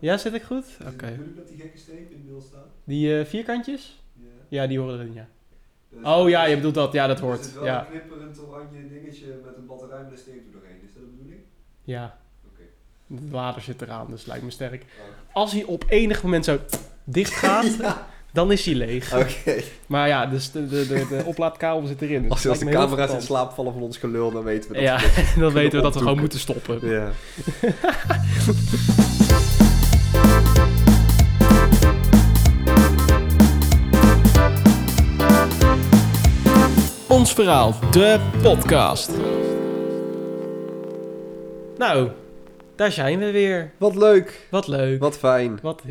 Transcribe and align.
Ja, 0.00 0.16
zit 0.16 0.34
ik 0.34 0.42
goed? 0.42 0.64
Is 0.64 0.74
Oké. 0.80 0.88
het 0.88 0.98
de 0.98 1.06
bedoeling 1.06 1.36
dat 1.36 1.48
die 1.48 1.56
gekke 1.60 1.78
streep 1.78 2.10
in 2.10 2.24
beeld 2.28 2.44
staat? 2.44 2.66
Die 2.84 3.18
eh, 3.18 3.24
vierkantjes? 3.26 4.02
Ja. 4.14 4.24
Ja, 4.48 4.66
die 4.66 4.78
horen 4.78 5.00
erin, 5.00 5.12
ja. 5.14 5.26
Dus- 5.90 6.04
Oh 6.04 6.28
ja, 6.28 6.44
je 6.44 6.56
bedoelt 6.56 6.74
dat. 6.74 6.92
Ja, 6.92 7.06
dat 7.06 7.20
hoort. 7.20 7.44
zit 7.44 7.54
wel 7.54 7.64
Ja. 7.64 7.80
een 7.80 7.86
knipperend 7.90 8.40
oranje 8.48 8.88
dingetje 8.88 9.26
met 9.44 9.56
een 9.56 9.66
batterij 9.66 10.02
met 10.02 10.12
een 10.12 10.18
streep 10.18 10.46
er 10.46 10.52
doorheen. 10.52 10.76
Is 10.84 10.92
dat 10.94 11.02
de 11.02 11.08
bedoeling? 11.08 11.40
Ja. 11.84 12.18
Oké. 12.52 12.62
De 13.06 13.34
lader 13.36 13.62
zit 13.62 13.82
eraan, 13.82 14.06
dus 14.10 14.26
lijkt 14.26 14.44
me 14.44 14.50
sterk. 14.50 14.82
Oh. 14.82 15.36
Als 15.36 15.52
hij 15.52 15.64
op 15.64 15.84
enig 15.88 16.22
moment 16.22 16.44
zo 16.44 16.58
dicht 17.04 17.32
gaat, 17.32 17.76
Ja. 17.78 18.06
dan 18.32 18.52
is 18.52 18.64
hij 18.66 18.74
leeg. 18.74 19.14
Oké. 19.14 19.62
Maar 19.86 20.08
ja, 20.08 20.26
dus 20.26 20.50
de, 20.50 20.66
de, 20.68 20.86
de, 20.86 21.06
de 21.08 21.22
oplaadkabel 21.24 21.86
zit 21.86 22.02
erin. 22.02 22.22
Dus 22.22 22.30
Als, 22.30 22.42
het 22.42 22.50
als 22.50 22.58
de 22.60 22.66
camera's 22.70 23.12
in 23.12 23.22
slaap 23.22 23.52
vallen 23.52 23.72
van 23.72 23.82
ons 23.82 23.96
gelul, 23.96 24.30
dan 24.30 24.44
weten 24.44 24.68
we 24.70 24.74
dat 24.76 24.84
Ja, 24.84 24.98
we 25.00 25.32
dan 25.40 25.52
weten 25.52 25.76
we 25.78 25.82
dat 25.84 25.94
we 25.94 26.00
gewoon 26.00 26.18
moeten 26.20 26.38
stoppen. 26.38 26.88
Ja. 26.88 27.10
Ons 37.20 37.32
verhaal, 37.32 37.74
de 37.90 38.20
podcast. 38.42 39.10
Nou, 41.76 42.08
daar 42.76 42.92
zijn 42.92 43.18
we 43.18 43.30
weer. 43.30 43.72
Wat 43.78 43.96
leuk. 43.96 44.46
Wat 44.50 44.66
leuk. 44.66 45.00
Wat 45.00 45.18
fijn. 45.18 45.58
Wat 45.62 45.82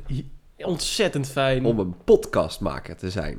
ontzettend 0.58 1.30
fijn. 1.30 1.66
Om 1.66 1.80
een 1.80 1.96
podcastmaker 2.04 2.96
te 2.96 3.10
zijn. 3.10 3.38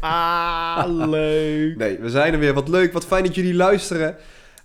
Ah, 0.00 0.84
leuk. 0.86 1.76
Nee, 1.82 1.98
we 1.98 2.10
zijn 2.10 2.32
er 2.32 2.38
weer. 2.38 2.54
Wat 2.54 2.68
leuk. 2.68 2.92
Wat 2.92 3.06
fijn 3.06 3.24
dat 3.24 3.34
jullie 3.34 3.54
luisteren. 3.54 4.16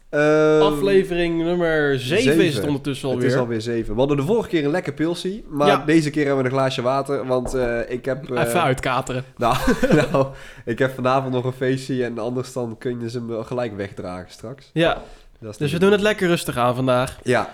Ehm, 0.10 0.62
Aflevering 0.62 1.44
nummer 1.44 2.00
7 2.00 2.46
is 2.46 2.56
het 2.56 2.66
ondertussen 2.68 3.08
Het 3.08 3.18
alweer. 3.18 3.32
is 3.34 3.38
alweer 3.40 3.62
zeven. 3.62 3.94
We 3.94 4.00
hadden 4.00 4.18
de 4.18 4.24
vorige 4.24 4.50
keer 4.50 4.66
een 4.66 4.72
lekker 4.72 4.94
pilsie. 4.94 5.46
Maar 5.50 5.68
Ja. 5.68 5.84
deze 5.86 6.10
keer 6.10 6.26
hebben 6.26 6.44
we 6.44 6.50
een 6.50 6.56
glaasje 6.56 6.82
water. 6.82 7.26
Want 7.26 7.54
eh, 7.54 7.80
ik 7.88 8.06
heb... 8.06 8.30
eh, 8.32 8.42
Even 8.44 8.62
uitkateren. 8.62 9.24
Nou, 9.38 9.56
nou, 10.12 10.28
ik 10.66 10.80
heb 10.80 10.96
vanavond 10.96 11.34
nog 11.34 11.46
een 11.46 11.54
feestje. 11.54 12.04
En 12.04 12.20
anders 12.20 12.54
dan 12.54 12.76
kun 12.78 13.00
je 13.02 13.10
ze 13.10 13.22
me 13.22 13.44
gelijk 13.44 13.76
wegdragen 13.76 14.32
straks. 14.32 14.70
Ja, 14.74 15.02
dus 15.58 15.72
we 15.72 15.80
doen 15.80 15.92
het 15.92 16.02
lekker 16.02 16.28
rustig 16.28 16.58
aan 16.58 16.76
vandaag. 16.76 17.18
Ja, 17.24 17.50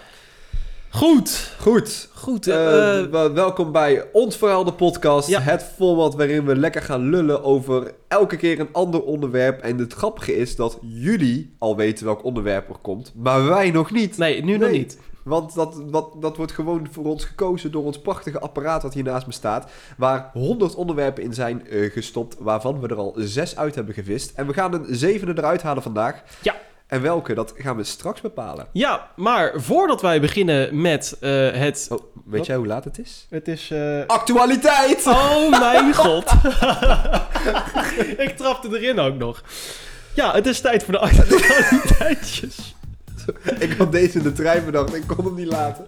Goed. 0.92 1.56
goed. 1.60 2.10
Goed. 2.14 2.48
Eh, 2.48 3.00
eh, 3.00 3.06
wel- 3.10 3.34
welkom 3.34 3.72
bij 3.72 4.06
Ons 4.12 4.38
Verhaal, 4.38 4.64
de 4.64 4.74
podcast. 4.74 5.28
Ja. 5.30 5.40
Het 5.40 5.64
format 5.76 6.16
waarin 6.16 6.46
we 6.46 6.56
lekker 6.56 6.82
gaan 6.82 7.10
lullen 7.10 7.44
over 7.44 7.92
elke 8.08 8.36
keer 8.38 8.60
een 8.60 8.70
ander 8.72 9.04
onderwerp. 9.04 9.62
En 9.62 9.78
het 9.78 9.94
grappige 9.94 10.36
is 10.36 10.56
dat 10.56 10.78
jullie 10.82 11.56
al 11.60 11.76
weten 11.76 12.06
welk 12.06 12.24
onderwerp 12.24 12.70
er 12.70 12.76
komt, 12.82 13.12
maar 13.16 13.46
wij 13.46 13.72
nog 13.72 13.92
niet. 13.92 14.18
nee, 14.18 14.44
nu 14.44 14.58
nog 14.58 14.70
niet. 14.70 14.98
Want 15.24 15.54
dat, 15.56 15.82
dat, 15.92 16.16
dat 16.20 16.38
wordt 16.38 16.52
gewoon 16.52 16.88
voor 16.92 17.06
ons 17.06 17.26
gekozen 17.26 17.72
door 17.72 17.84
ons 17.84 18.00
prachtige 18.02 18.40
apparaat 18.40 18.82
dat 18.82 18.94
hier 18.94 19.04
naast 19.04 19.26
me 19.28 19.34
staat. 19.34 19.72
Waar 19.98 20.30
100 20.34 20.76
onderwerpen 20.76 21.24
in 21.24 21.34
zijn 21.34 21.68
eh, 21.68 21.92
gestopt, 21.92 22.36
waarvan 22.40 22.80
we 22.80 22.88
er 22.88 22.96
al 22.96 23.14
zes 23.18 23.58
uit 23.58 23.76
hebben 23.76 23.94
gevist. 23.94 24.32
En 24.36 24.48
we 24.48 24.54
gaan 24.54 24.74
een 24.74 24.86
zevende 24.90 25.34
eruit 25.38 25.62
halen 25.62 25.84
vandaag. 25.84 26.24
Ja. 26.42 26.56
En 26.92 27.02
welke, 27.02 27.34
dat 27.34 27.54
gaan 27.58 27.76
we 27.78 27.84
straks 27.84 28.22
bepalen. 28.22 28.68
Ja, 28.72 29.08
maar 29.16 29.52
voordat 29.56 30.02
wij 30.02 30.22
beginnen 30.22 30.82
met 30.82 31.18
eh, 31.20 31.30
het... 31.52 31.88
Oh, 31.90 32.00
weet 32.26 32.38
Wat? 32.38 32.46
jij 32.46 32.56
hoe 32.56 32.68
laat 32.68 32.84
het 32.84 33.00
is? 33.00 33.28
Het 33.30 33.48
is... 33.48 33.70
eh, 33.72 34.00
Actualiteit! 34.08 35.08
Oh 35.08 35.50
mijn 35.60 35.94
god. 36.04 36.32
Ik 38.26 38.34
trapte 38.38 38.68
erin 38.80 39.00
ook 39.00 39.16
nog. 39.18 39.44
Ja, 40.14 40.34
het 40.34 40.46
is 40.48 40.60
tijd 40.62 40.84
voor 40.84 40.94
de 40.94 41.00
actualiteitjes. 41.00 42.76
Ik 43.60 43.74
had 43.78 43.92
deze 43.92 44.18
in 44.18 44.24
de 44.24 44.32
trein 44.32 44.66
bedacht, 44.66 44.96
ik 44.96 45.04
kon 45.08 45.26
hem 45.26 45.36
niet 45.36 45.52
laten. 45.52 45.86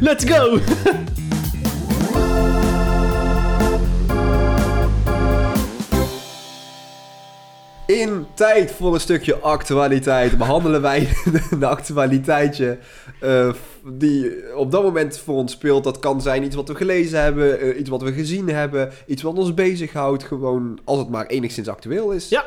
Let's 0.00 0.24
go! 0.24 0.58
In 7.86 8.26
tijd 8.34 8.72
voor 8.72 8.94
een 8.94 9.00
stukje 9.00 9.36
actualiteit 9.38 10.38
behandelen 10.38 10.82
wij 10.82 11.08
de 11.58 11.66
actualiteitje 11.66 12.78
eh, 13.20 13.52
die 13.84 14.32
op 14.56 14.70
dat 14.70 14.82
moment 14.82 15.18
voor 15.18 15.34
ons 15.34 15.52
speelt. 15.52 15.84
Dat 15.84 15.98
kan 15.98 16.20
zijn 16.20 16.42
iets 16.42 16.56
wat 16.56 16.68
we 16.68 16.74
gelezen 16.74 17.22
hebben, 17.22 17.60
eh, 17.60 17.78
iets 17.78 17.90
wat 17.90 18.02
we 18.02 18.12
gezien 18.12 18.48
hebben, 18.48 18.92
iets 19.06 19.22
wat 19.22 19.38
ons 19.38 19.54
bezighoudt. 19.54 20.24
Gewoon 20.24 20.78
als 20.84 20.98
het 20.98 21.08
maar 21.08 21.26
enigszins 21.26 21.68
actueel 21.68 22.10
is. 22.10 22.28
Ja. 22.28 22.46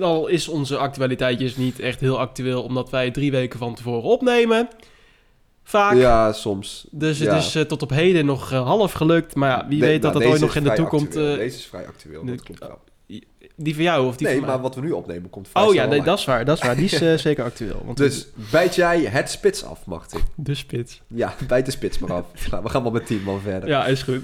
Al 0.00 0.26
is 0.26 0.48
onze 0.48 0.76
actualiteitjes 0.76 1.56
niet 1.56 1.80
echt 1.80 2.00
heel 2.00 2.18
actueel, 2.18 2.62
omdat 2.62 2.90
wij 2.90 3.10
drie 3.10 3.30
weken 3.30 3.58
van 3.58 3.74
tevoren 3.74 4.02
opnemen. 4.10 4.68
Vaak. 5.64 5.94
Ja, 5.94 6.32
soms. 6.32 6.86
Dus 6.90 7.18
het 7.18 7.28
Ja. 7.28 7.36
is 7.36 7.54
eh, 7.54 7.62
tot 7.62 7.82
op 7.82 7.90
heden 7.90 8.26
nog 8.26 8.50
half 8.50 8.92
gelukt. 8.92 9.34
Maar 9.34 9.50
ja, 9.50 9.68
wie 9.68 9.80
Nee, 9.80 9.88
weet 9.90 10.02
dat 10.02 10.12
nou, 10.12 10.24
dat 10.24 10.32
ooit 10.32 10.40
deze 10.40 10.54
nog 10.54 10.64
in 10.64 10.70
de 10.70 10.82
toekomst... 10.82 11.06
actueel. 11.06 11.36
Deze 11.36 11.56
is 11.56 11.66
vrij 11.66 11.86
actueel, 11.86 12.24
dat 12.24 12.42
klopt 12.42 12.60
wel. 12.60 12.78
Die 13.56 13.74
van 13.74 13.84
jou 13.84 14.06
of 14.06 14.16
die 14.16 14.26
Nee, 14.26 14.36
van 14.36 14.44
mij? 14.44 14.54
maar 14.54 14.62
wat 14.62 14.74
we 14.74 14.80
nu 14.80 14.90
opnemen 14.90 15.30
komt 15.30 15.48
vrij 15.48 15.64
Oh 15.64 15.74
ja, 15.74 15.86
nee, 15.86 16.02
dat 16.02 16.18
is 16.18 16.24
waar. 16.24 16.44
Dat 16.44 16.56
is 16.56 16.62
waar. 16.62 16.76
Die 16.76 16.84
is 16.84 16.92
eh, 17.00 17.14
zeker 17.14 17.44
actueel. 17.44 17.82
Want 17.84 17.96
Dus 17.96 18.26
bijt 18.50 18.74
jij 18.74 19.00
het 19.00 19.30
spits 19.30 19.64
af, 19.64 19.86
Martin? 19.86 20.20
De 20.34 20.54
spits. 20.54 21.02
Ja, 21.06 21.34
bijt 21.46 21.64
de 21.64 21.70
spits 21.70 21.98
maar 21.98 22.12
af. 22.12 22.50
Nou, 22.50 22.62
we 22.62 22.68
gaan 22.68 22.82
wel 22.82 22.92
met 22.92 23.06
tien 23.06 23.22
man 23.22 23.40
verder. 23.40 23.68
Ja, 23.68 23.86
is 23.86 24.02
goed. 24.02 24.22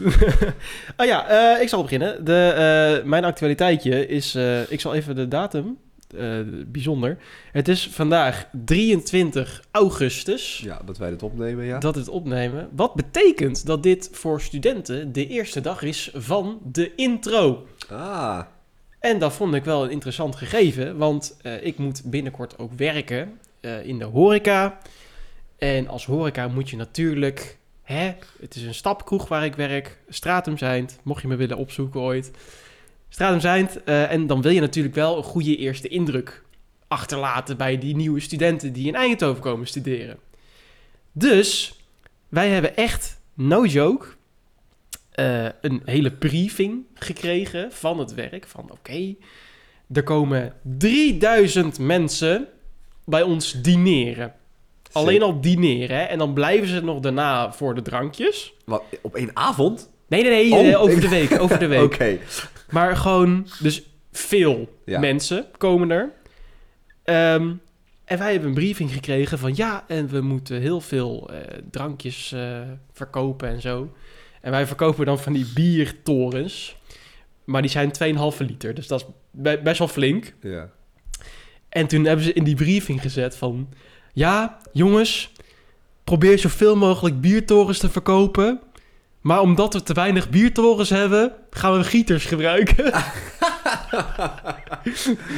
oh 0.97 1.07
ja, 1.07 1.29
eh, 1.29 1.63
ik 1.63 1.69
zal 1.69 1.83
beginnen. 1.83 2.25
De, 2.25 2.49
eh, 2.49 3.09
mijn 3.09 3.25
actualiteitje 3.25 4.07
is... 4.07 4.35
ik 4.69 4.81
zal 4.81 4.95
even 4.95 5.15
de 5.15 5.29
datum... 5.29 5.79
bijzonder. 6.67 7.19
Het 7.53 7.69
is 7.69 7.89
vandaag 7.89 8.47
23 8.65 9.63
augustus 9.71 10.61
Ja, 10.65 10.81
dat 10.85 10.99
wij 10.99 11.11
dit 11.11 11.23
opnemen, 11.23 11.65
ja. 11.65 11.79
dat 11.79 11.95
het 11.95 12.09
opnemen. 12.09 12.69
Wat 12.73 12.95
betekent 12.95 13.67
dat 13.67 13.83
dit 13.83 14.09
voor 14.13 14.41
studenten 14.41 15.13
de 15.13 15.27
eerste 15.27 15.61
dag 15.61 15.83
is 15.83 16.11
van 16.15 16.61
de 16.73 16.95
intro. 16.95 17.67
Ah, 17.89 18.41
En 19.03 19.19
dat 19.19 19.33
vond 19.33 19.55
ik 19.55 19.65
wel 19.65 19.85
een 19.85 19.91
interessant 19.91 20.37
gegeven, 20.37 20.97
want 20.97 21.37
eh, 21.43 21.65
ik 21.65 21.79
moet 21.79 22.03
binnenkort 22.05 22.59
ook 22.59 22.73
werken 22.73 23.39
eh, 23.61 23.87
in 23.87 23.99
de 23.99 24.05
horeca. 24.05 24.79
En 25.59 25.89
als 25.89 26.07
horeca 26.07 26.49
moet 26.49 26.71
je 26.71 26.77
natuurlijk, 26.77 27.59
hè, 27.83 28.15
het 28.41 28.55
is 28.55 28.63
een 28.63 28.75
stapkroeg 28.75 29.29
waar 29.29 29.45
ik 29.45 29.55
werk, 29.55 29.99
Stratum 30.09 30.59
Zijnd, 30.59 30.99
mocht 31.03 31.23
je 31.23 31.29
me 31.29 31.37
willen 31.37 31.57
opzoeken 31.57 32.01
ooit. 32.01 32.31
Stratum 33.09 33.41
Zijnd, 33.41 33.85
eh, 33.85 34.13
en 34.13 34.27
dan 34.27 34.43
wil 34.43 34.53
je 34.53 34.61
natuurlijk 34.61 34.95
wel 34.95 35.17
een 35.17 35.23
goede 35.23 35.57
eerste 35.57 35.89
indruk 35.89 36.43
achterlaten 36.89 37.57
bij 37.57 37.79
die 37.79 37.97
nieuwe 37.97 38.21
studenten 38.21 38.73
die 38.73 38.87
in 38.87 38.95
Eindhoven 38.95 39.43
komen 39.43 39.67
studeren. 39.67 40.19
Dus 41.13 41.81
wij 42.29 42.49
hebben 42.49 42.77
echt, 42.77 43.21
no 43.35 43.65
joke, 43.65 44.07
eh, 45.13 45.45
een 45.61 45.83
hele 45.85 46.11
briefing 46.11 46.85
gekregen 46.95 47.73
van 47.73 47.99
het 47.99 48.15
werk. 48.15 48.47
Van 48.47 48.71
oké, 48.71 49.15
er 49.93 50.03
komen 50.03 50.53
3000 50.79 51.79
mensen 51.79 52.49
bij 53.05 53.23
ons 53.23 53.53
dineren. 53.63 54.35
Alleen 54.93 55.23
al 55.23 55.41
dineren, 55.41 55.97
hè? 55.97 56.03
En 56.03 56.19
dan 56.19 56.33
blijven 56.35 56.69
ze 56.69 56.81
nog 56.85 57.01
daarna 57.01 57.53
voor 57.53 57.75
de 57.75 57.83
drankjes. 57.83 58.53
wat, 58.65 58.83
op 59.01 59.15
één 59.15 59.31
avond? 59.37 59.91
Nee, 60.09 60.23
nee, 60.23 60.31
nee, 60.31 60.53
Oh, 60.61 60.69
eh, 60.69 60.81
over 60.81 61.01
de 61.01 61.09
week, 61.09 61.41
over 61.41 61.59
de 61.59 61.67
week. 61.77 61.83
Oké. 61.83 62.19
Maar 62.71 62.97
gewoon, 62.97 63.47
dus 63.61 63.83
veel 64.13 64.79
Ja. 64.85 65.01
mensen 65.01 65.47
komen 65.59 65.91
er. 65.91 66.13
Ehm, 67.05 67.53
en 68.05 68.19
wij 68.19 68.31
hebben 68.31 68.49
een 68.49 68.55
briefing 68.55 68.93
gekregen 68.93 69.39
van 69.39 69.53
ja, 69.57 69.85
en 69.89 70.09
we 70.09 70.21
moeten 70.21 70.61
heel 70.61 70.81
veel 70.81 71.31
eh, 71.33 71.39
drankjes 71.71 72.35
verkopen 72.93 73.49
en 73.49 73.61
zo. 73.61 73.93
En 74.43 74.51
wij 74.51 74.67
verkopen 74.67 75.07
dan 75.07 75.19
van 75.19 75.33
die 75.33 75.47
biertorens. 75.55 76.77
Maar 77.45 77.63
die 77.63 77.71
zijn 77.71 77.91
2,5 78.35 78.39
liter, 78.39 78.75
dus 78.75 78.87
dat 78.87 79.01
is 79.01 79.07
be- 79.31 79.61
best 79.65 79.79
wel 79.79 79.89
flink. 79.89 80.35
Ja. 80.41 80.71
En 81.69 81.87
toen 81.87 82.05
hebben 82.05 82.25
ze 82.25 82.33
in 82.33 82.45
die 82.45 82.55
briefing 82.55 83.01
gezet 83.01 83.37
van... 83.37 83.69
Ja, 84.13 84.59
jongens, 84.73 85.33
probeer 86.05 86.39
zoveel 86.39 86.77
mogelijk 86.77 87.21
biertorens 87.21 87.79
te 87.79 87.91
verkopen. 87.91 88.61
Maar 89.21 89.41
omdat 89.41 89.75
we 89.75 89.83
te 89.83 89.93
weinig 89.93 90.31
biertorens 90.31 90.91
hebben, 90.91 91.33
gaan 91.51 91.79
we 91.79 91.85
gieters 91.85 92.25
gebruiken. 92.25 92.85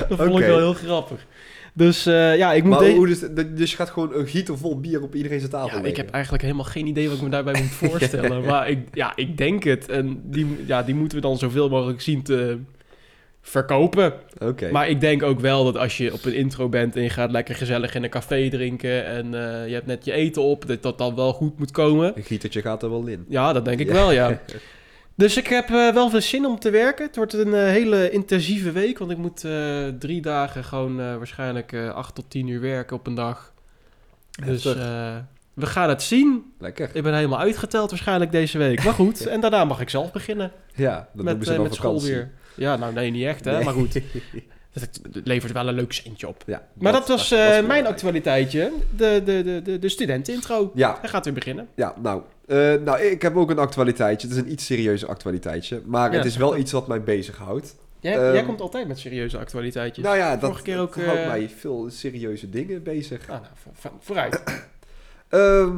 dat 0.09 0.19
vond 0.19 0.39
ik 0.39 0.47
wel 0.47 0.59
heel 0.59 0.75
grappig. 0.75 1.27
Dus 1.77 2.07
eh, 2.07 2.37
ja, 2.37 2.53
ik 2.53 2.63
moet... 2.65 2.73
Maar 2.73 2.83
de- 2.89 2.95
hoe 2.95 3.07
dus, 3.07 3.21
dus 3.55 3.71
je 3.71 3.77
gaat 3.77 3.91
gewoon 3.91 4.15
een 4.15 4.27
gieter 4.27 4.59
vol 4.59 4.81
bier 4.81 5.03
op 5.03 5.15
iedereen 5.15 5.39
zijn 5.39 5.51
tafel 5.51 5.69
ja, 5.69 5.77
ik 5.77 5.83
leggen? 5.83 6.05
heb 6.05 6.13
eigenlijk 6.15 6.43
helemaal 6.45 6.65
geen 6.65 6.87
idee 6.87 7.09
wat 7.09 7.17
ik 7.17 7.23
me 7.23 7.29
daarbij 7.39 7.61
moet 7.63 7.71
voorstellen. 7.91 8.45
maar 8.45 8.69
ik, 8.69 8.79
ja, 8.93 9.13
ik 9.17 9.37
denk 9.37 9.65
het. 9.65 9.89
En 9.89 10.21
die, 10.25 10.47
ja, 10.67 10.83
die 10.83 10.95
moeten 10.95 11.19
we 11.19 11.25
dan 11.25 11.39
zoveel 11.39 11.69
mogelijk 11.69 12.01
zien 12.01 12.23
te 12.23 12.59
verkopen. 13.41 14.13
Oké. 14.43 14.71
Maar 14.71 14.89
ik 14.89 15.01
denk 15.01 15.23
ook 15.23 15.41
wel 15.41 15.65
dat 15.65 15.77
als 15.77 15.97
je 15.97 16.13
op 16.13 16.25
een 16.25 16.35
intro 16.35 16.69
bent 16.69 16.97
en 16.97 17.03
je 17.03 17.11
gaat 17.11 17.31
lekker 17.31 17.55
gezellig 17.55 17.95
in 17.95 18.03
een 18.05 18.11
café 18.11 18.49
drinken 18.49 19.07
en 19.07 19.25
eh, 19.35 19.67
je 19.69 19.75
hebt 19.75 19.87
net 19.87 20.05
je 20.05 20.13
eten 20.13 20.43
op, 20.43 20.67
dat 20.67 20.83
dat 20.83 20.99
dan 20.99 21.15
wel 21.15 21.33
goed 21.33 21.59
moet 21.59 21.71
komen. 21.71 22.13
Een 22.17 22.23
gietertje 22.25 22.61
gaat 22.61 22.83
er 22.83 22.91
wel 22.91 23.07
in. 23.07 23.25
Ja, 23.29 23.53
dat 23.53 23.65
denk 23.65 23.81
ik 23.81 23.91
wel, 23.91 24.13
ja. 24.13 24.29
Dus 25.17 25.37
ik 25.37 25.47
heb 25.47 25.71
eh, 25.71 25.93
wel 25.93 26.11
veel 26.11 26.21
zin 26.21 26.47
om 26.47 26.59
te 26.59 26.71
werken. 26.71 27.07
Het 27.07 27.17
wordt 27.17 27.33
een 27.33 27.55
eh, 27.55 27.61
hele 27.63 28.11
intensieve 28.11 28.73
week, 28.73 28.99
want 28.99 29.11
ik 29.11 29.17
moet 29.17 29.45
eh, 29.45 29.87
drie 29.99 30.21
dagen 30.21 30.65
gewoon 30.65 30.97
waarschijnlijk 30.97 31.75
acht 31.95 32.15
tot 32.15 32.31
tien 32.31 32.47
uur 32.49 32.61
werken 32.61 32.97
op 32.97 33.07
een 33.07 33.15
dag. 33.15 33.53
Dus 34.45 34.65
Heftig. 34.65 35.23
We 35.55 35.67
gaan 35.67 35.89
het 35.89 36.03
zien. 36.03 36.53
Lekker. 36.59 36.91
Ik 36.93 37.03
ben 37.03 37.15
helemaal 37.15 37.39
uitgeteld 37.39 37.91
waarschijnlijk 37.91 38.33
deze 38.33 38.59
week. 38.59 38.85
Maar 38.85 38.93
goed, 38.93 39.27
en 39.35 39.41
daarna 39.41 39.65
mag 39.65 39.81
ik 39.81 39.91
zelf 39.91 40.13
beginnen 40.13 40.53
Ja, 40.75 41.09
dat 41.13 41.25
met, 41.25 41.47
ze 41.47 41.55
dan 41.55 41.63
met 41.63 41.75
school 41.75 42.03
weer. 42.03 42.31
Ja, 42.57 42.77
nou 42.77 42.93
nee, 42.93 43.11
niet 43.11 43.25
echt 43.25 43.45
hè, 43.45 43.53
Nee. 43.53 43.65
maar 43.65 43.75
goed. 43.75 44.01
Het 44.75 45.01
levert 45.25 45.53
wel 45.53 45.69
een 45.69 45.75
leuk 45.75 45.93
centje 45.93 46.29
op. 46.29 46.43
Ja, 46.47 46.63
Maar 46.75 46.93
dat, 46.93 47.09
was 47.09 47.31
mijn 47.67 47.87
actualiteitje. 47.87 48.73
De, 48.97 49.23
de, 49.25 49.43
de, 49.43 49.63
de, 49.63 49.79
de 49.79 49.89
studentenintro. 49.89 50.71
Ja, 50.75 50.99
Hij 51.01 51.09
gaat 51.09 51.25
weer 51.25 51.35
beginnen. 51.35 51.69
ja 51.75 51.95
nou, 52.03 52.23
eh, 52.47 52.57
nou, 52.85 53.01
ik 53.01 53.23
heb 53.23 53.37
ook 53.37 53.51
een 53.51 53.59
actualiteitje. 53.59 54.29
Het 54.29 54.37
is 54.37 54.43
een 54.43 54.53
iets 54.53 54.65
serieuzer 54.67 55.09
actualiteitje. 55.09 55.83
Maar 55.85 56.11
Ja, 56.11 56.17
het 56.17 56.27
is 56.27 56.37
wel 56.37 56.57
iets 56.57 56.73
wat 56.73 56.87
mij 56.89 57.03
bezighoudt. 57.03 57.75
Jij, 58.01 58.19
Ehm, 58.19 58.33
jij 58.33 58.45
komt 58.45 58.61
altijd 58.61 58.89
met 58.89 58.99
serieuze 58.99 59.39
actualiteitjes. 59.39 60.05
Nou 60.05 60.17
ja, 60.17 60.31
dat, 60.31 60.41
Vorige 60.41 60.63
keer 60.63 60.79
ook, 60.81 60.95
dat 60.97 61.05
houdt 61.05 61.21
eh, 61.21 61.27
mij 61.27 61.49
veel 61.59 61.87
serieuze 61.91 62.51
dingen 62.51 62.83
bezig. 62.83 63.21
Ah, 63.23 63.29
nou, 63.29 63.43
vo- 63.55 63.71
vo- 63.75 63.97
vooruit. 64.01 64.43
Ehm, 65.29 65.77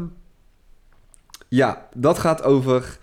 ja, 1.49 1.89
dat 1.95 2.19
gaat 2.19 2.43
over 2.43 2.99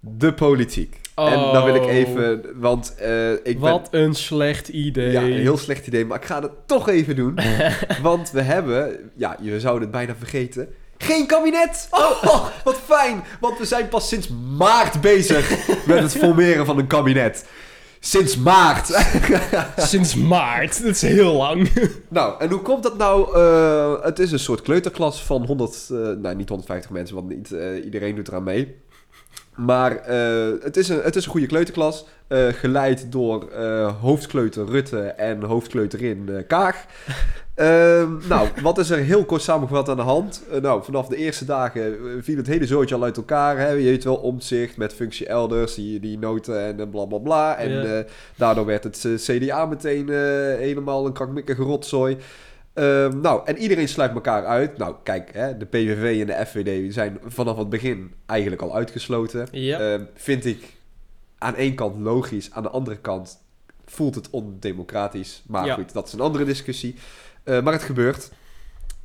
de 0.00 0.32
politiek. 0.34 1.00
En 1.14 1.32
dan 1.52 1.64
wil 1.64 1.74
ik 1.74 1.82
Oh, 1.82 1.92
even, 1.92 2.60
want 2.60 2.94
eh, 2.94 3.32
ik 3.32 3.58
Wat 3.58 3.88
een 3.90 4.14
slecht 4.14 4.68
idee. 4.68 5.10
Ja, 5.10 5.22
een 5.22 5.32
heel 5.32 5.56
slecht 5.56 5.86
idee, 5.86 6.04
maar 6.04 6.18
ik 6.18 6.24
ga 6.24 6.42
het 6.42 6.50
toch 6.66 6.88
even 6.88 7.16
doen. 7.16 7.38
want 8.02 8.30
we 8.30 8.40
hebben, 8.42 9.10
ja, 9.16 9.36
je 9.40 9.60
zou 9.60 9.80
het 9.80 9.90
bijna 9.90 10.14
vergeten... 10.14 10.68
Geen 11.04 11.26
kabinet! 11.26 11.88
Oh, 11.90 12.46
wat 12.64 12.80
fijn! 12.86 13.24
Want 13.40 13.58
we 13.58 13.64
zijn 13.64 13.88
pas 13.88 14.08
sinds 14.08 14.28
maart 14.56 15.00
bezig 15.00 15.68
met 15.86 15.98
het 15.98 16.16
formeren 16.16 16.66
van 16.66 16.78
een 16.78 16.86
kabinet. 16.86 17.44
Sinds 18.00 18.36
maart! 18.36 18.86
Sinds 19.76 20.14
maart. 20.14 20.82
Dat 20.82 20.90
is 20.90 21.02
heel 21.02 21.32
lang. 21.32 21.70
Nou, 22.08 22.40
en 22.40 22.50
hoe 22.50 22.60
komt 22.60 22.82
dat 22.82 22.96
nou? 22.96 23.36
Eh, 23.36 24.04
het 24.04 24.18
is 24.18 24.32
een 24.32 24.38
soort 24.38 24.62
kleuterklas 24.62 25.22
van 25.22 25.44
100, 25.46 25.88
eh 25.90 25.96
nou 25.96 26.34
niet 26.34 26.48
150 26.48 26.90
mensen, 26.90 27.14
want 27.14 27.28
niet 27.28 27.52
eh, 27.52 27.84
iedereen 27.84 28.14
doet 28.14 28.28
eraan 28.28 28.42
mee. 28.42 28.76
Maar 29.54 30.04
het, 30.60 30.76
is 30.76 30.88
een, 30.88 31.00
het 31.02 31.16
is 31.16 31.24
een 31.24 31.30
goede 31.30 31.46
kleuterklas, 31.46 32.06
geleid 32.50 33.12
door 33.12 33.52
hoofdkleuter 34.00 34.66
Rutte 34.66 35.00
en 35.00 35.42
hoofdkleuterin 35.42 36.44
Kaag. 36.46 36.84
Ehm, 37.54 38.28
nou, 38.28 38.48
wat 38.62 38.78
is 38.78 38.90
er 38.90 38.98
heel 38.98 39.24
kort 39.24 39.42
samengevat 39.42 39.88
aan 39.88 39.96
de 39.96 40.02
hand? 40.02 40.42
Eh, 40.50 40.60
nou, 40.60 40.84
vanaf 40.84 41.06
de 41.06 41.16
eerste 41.16 41.44
dagen 41.44 41.82
eh, 41.92 41.98
viel 42.20 42.36
het 42.36 42.46
hele 42.46 42.66
zootje 42.66 42.94
al 42.94 43.02
uit 43.02 43.16
elkaar. 43.16 43.58
Hè? 43.58 43.68
Je 43.70 43.84
weet 43.84 44.04
wel, 44.04 44.16
omzicht 44.16 44.76
met 44.76 44.94
functie 44.94 45.26
elders, 45.26 45.74
die, 45.74 46.00
die 46.00 46.18
noten 46.18 46.60
en 46.64 46.80
eh, 46.80 46.88
bla 46.90 47.04
bla 47.04 47.18
bla. 47.18 47.56
En 47.56 47.70
Ja. 47.70 48.04
daardoor 48.36 48.64
werd 48.66 48.84
het 48.84 49.06
CDA 49.16 49.66
meteen 49.66 50.08
helemaal 50.58 51.06
een 51.06 51.12
krankmikkige 51.12 51.62
rotzooi. 51.62 52.16
Ehm, 52.72 53.20
nou, 53.20 53.40
en 53.44 53.56
iedereen 53.58 53.88
sluit 53.88 54.12
elkaar 54.14 54.46
uit. 54.46 54.76
Nou, 54.78 54.94
kijk, 55.02 55.30
hè, 55.32 55.56
de 55.56 55.64
PVV 55.66 56.20
en 56.20 56.26
de 56.26 56.46
FVD 56.46 56.92
zijn 56.94 57.18
vanaf 57.26 57.56
het 57.58 57.68
begin 57.68 58.12
eigenlijk 58.26 58.62
al 58.62 58.74
uitgesloten. 58.74 59.46
Ja. 59.50 59.78
Ehm, 59.78 60.02
vind 60.14 60.44
ik 60.44 60.72
aan 61.38 61.54
één 61.56 61.74
kant 61.74 61.98
logisch, 62.00 62.50
aan 62.52 62.62
de 62.62 62.68
andere 62.70 62.96
kant 62.96 63.38
voelt 63.86 64.14
het 64.14 64.30
ondemocratisch. 64.30 65.42
Maar 65.46 65.66
Ja. 65.66 65.74
goed, 65.74 65.92
dat 65.92 66.06
is 66.06 66.12
een 66.12 66.20
andere 66.20 66.44
discussie. 66.44 66.94
Eh, 67.44 67.62
maar 67.62 67.72
het 67.72 67.82
gebeurt. 67.82 68.30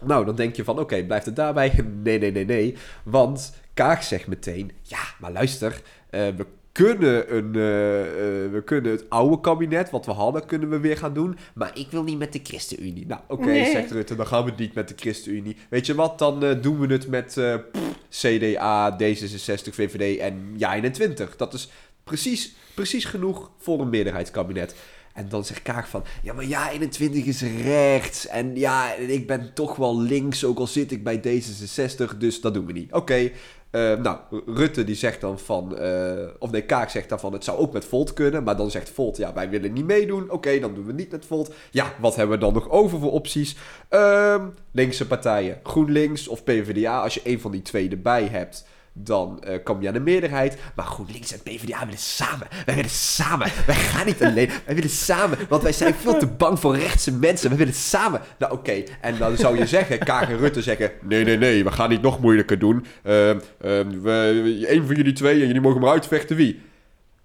Nou, 0.03 0.25
dan 0.25 0.35
denk 0.35 0.55
je 0.55 0.63
van, 0.63 0.79
oké, 0.79 1.03
blijft 1.03 1.25
het 1.25 1.35
daarbij? 1.35 1.73
Nee, 2.03 2.19
nee, 2.19 2.31
nee, 2.31 2.45
nee. 2.45 2.75
Want 3.03 3.53
Kaag 3.73 4.03
zegt 4.03 4.27
meteen, 4.27 4.71
ja, 4.81 4.99
maar 5.19 5.31
luister, 5.31 5.81
eh, 6.09 6.27
we 6.27 6.45
kunnen, 6.71 7.35
een, 7.35 7.45
eh, 7.45 8.51
we 8.51 8.61
kunnen 8.65 8.91
het 8.91 9.09
oude 9.09 9.39
kabinet, 9.41 9.89
wat 9.89 10.05
we 10.05 10.11
hadden, 10.11 10.45
kunnen 10.45 10.69
we 10.69 10.79
weer 10.79 10.97
gaan 10.97 11.13
doen. 11.13 11.37
Maar 11.53 11.71
ik 11.77 11.87
wil 11.91 12.03
niet 12.03 12.17
met 12.17 12.33
de 12.33 12.39
ChristenUnie. 12.43 13.05
Nou, 13.07 13.21
oké, 13.27 13.45
Nee. 13.45 13.71
zegt 13.71 13.91
Rutte, 13.91 14.15
dan 14.15 14.27
gaan 14.27 14.43
we 14.43 14.49
het 14.49 14.59
niet 14.59 14.73
met 14.73 14.87
de 14.87 14.93
ChristenUnie. 14.97 15.57
Weet 15.69 15.85
je 15.85 15.95
wat, 15.95 16.19
dan 16.19 16.61
doen 16.61 16.79
we 16.79 16.93
het 16.93 17.07
met 17.07 17.27
pff, 17.71 17.97
CDA, 18.09 18.97
D66, 18.97 19.73
VVD 19.73 20.19
en 20.19 20.55
JA21. 20.57 21.35
Dat 21.35 21.53
is 21.53 21.69
precies, 22.03 22.55
precies 22.73 23.05
genoeg 23.05 23.51
voor 23.57 23.81
een 23.81 23.89
meerderheidskabinet. 23.89 24.75
En 25.19 25.29
dan 25.29 25.45
zegt 25.45 25.61
Kaag 25.61 25.89
van, 25.89 26.03
ja, 26.23 26.33
maar 26.33 26.45
ja, 26.45 26.71
21 26.71 27.25
is 27.25 27.41
rechts. 27.41 28.27
En 28.27 28.55
ja, 28.55 28.93
ik 28.93 29.27
ben 29.27 29.53
toch 29.53 29.75
wel 29.75 30.01
links, 30.01 30.45
ook 30.45 30.59
al 30.59 30.67
zit 30.67 30.91
ik 30.91 31.03
bij 31.03 31.17
D66, 31.17 32.17
dus 32.17 32.41
dat 32.41 32.53
doen 32.53 32.65
we 32.65 32.71
niet. 32.71 32.93
Oké, 32.93 33.31
eh, 33.71 33.95
nou, 33.97 34.17
Rutte 34.45 34.83
die 34.83 34.95
zegt 34.95 35.21
dan 35.21 35.39
van, 35.39 35.77
eh, 35.77 36.27
of 36.39 36.51
nee, 36.51 36.61
Kaag 36.61 36.91
zegt 36.91 37.09
dan 37.09 37.19
van, 37.19 37.33
het 37.33 37.43
zou 37.43 37.57
ook 37.57 37.73
met 37.73 37.85
Volt 37.85 38.13
kunnen. 38.13 38.43
Maar 38.43 38.57
dan 38.57 38.71
zegt 38.71 38.89
Volt, 38.89 39.17
ja, 39.17 39.33
wij 39.33 39.49
willen 39.49 39.73
niet 39.73 39.85
meedoen. 39.85 40.31
Oké, 40.31 40.59
dan 40.59 40.73
doen 40.73 40.85
we 40.85 40.93
niet 40.93 41.11
met 41.11 41.25
Volt. 41.25 41.53
Ja, 41.71 41.93
wat 41.99 42.15
hebben 42.15 42.35
we 42.35 42.43
dan 42.43 42.53
nog 42.53 42.69
over 42.69 42.99
voor 42.99 43.11
opties? 43.11 43.55
Ehm, 43.89 44.47
linkse 44.71 45.07
partijen, 45.07 45.59
GroenLinks 45.63 46.27
of 46.27 46.43
PvdA. 46.43 47.01
Als 47.01 47.13
je 47.13 47.21
een 47.23 47.39
van 47.39 47.51
die 47.51 47.61
twee 47.61 47.89
erbij 47.89 48.23
hebt, 48.25 48.65
dan 48.93 49.43
eh, 49.43 49.63
kom 49.63 49.81
je 49.81 49.87
aan 49.87 49.93
de 49.93 49.99
meerderheid. 49.99 50.57
Maar 50.75 50.85
GroenLinks 50.85 51.33
en 51.33 51.39
PvdA 51.43 51.79
willen 51.85 51.99
samen. 51.99 52.47
Wij 52.65 52.75
willen 52.75 52.89
samen. 52.89 53.51
Wij 53.65 53.75
gaan 53.75 54.05
niet 54.05 54.23
alleen. 54.23 54.49
Wij 54.65 54.75
willen 54.75 54.89
samen. 54.89 55.37
Want 55.49 55.63
wij 55.63 55.71
zijn 55.71 55.93
veel 55.93 56.19
te 56.19 56.27
bang 56.27 56.59
voor 56.59 56.77
rechtse 56.77 57.11
mensen. 57.11 57.49
Wij 57.49 57.57
willen 57.57 57.73
samen. 57.73 58.21
Nou, 58.37 58.53
oké. 58.53 58.83
En 59.01 59.17
dan 59.17 59.37
zou 59.37 59.57
je 59.57 59.65
zeggen, 59.65 59.99
Kaag 59.99 60.29
en 60.29 60.37
Rutte 60.37 60.61
zeggen... 60.61 60.91
Nee, 61.01 61.23
nee, 61.23 61.37
nee. 61.37 61.63
We 61.63 61.71
gaan 61.71 61.89
niet 61.89 62.01
nog 62.01 62.19
moeilijker 62.19 62.59
doen. 62.59 62.85
Ehm 63.03 63.39
ehm, 63.61 64.01
we, 64.01 64.65
een 64.67 64.85
van 64.85 64.95
jullie 64.95 65.13
twee 65.13 65.41
en 65.41 65.47
jullie 65.47 65.61
mogen 65.61 65.81
maar 65.81 65.91
uitvechten 65.91 66.35
wie. 66.35 66.61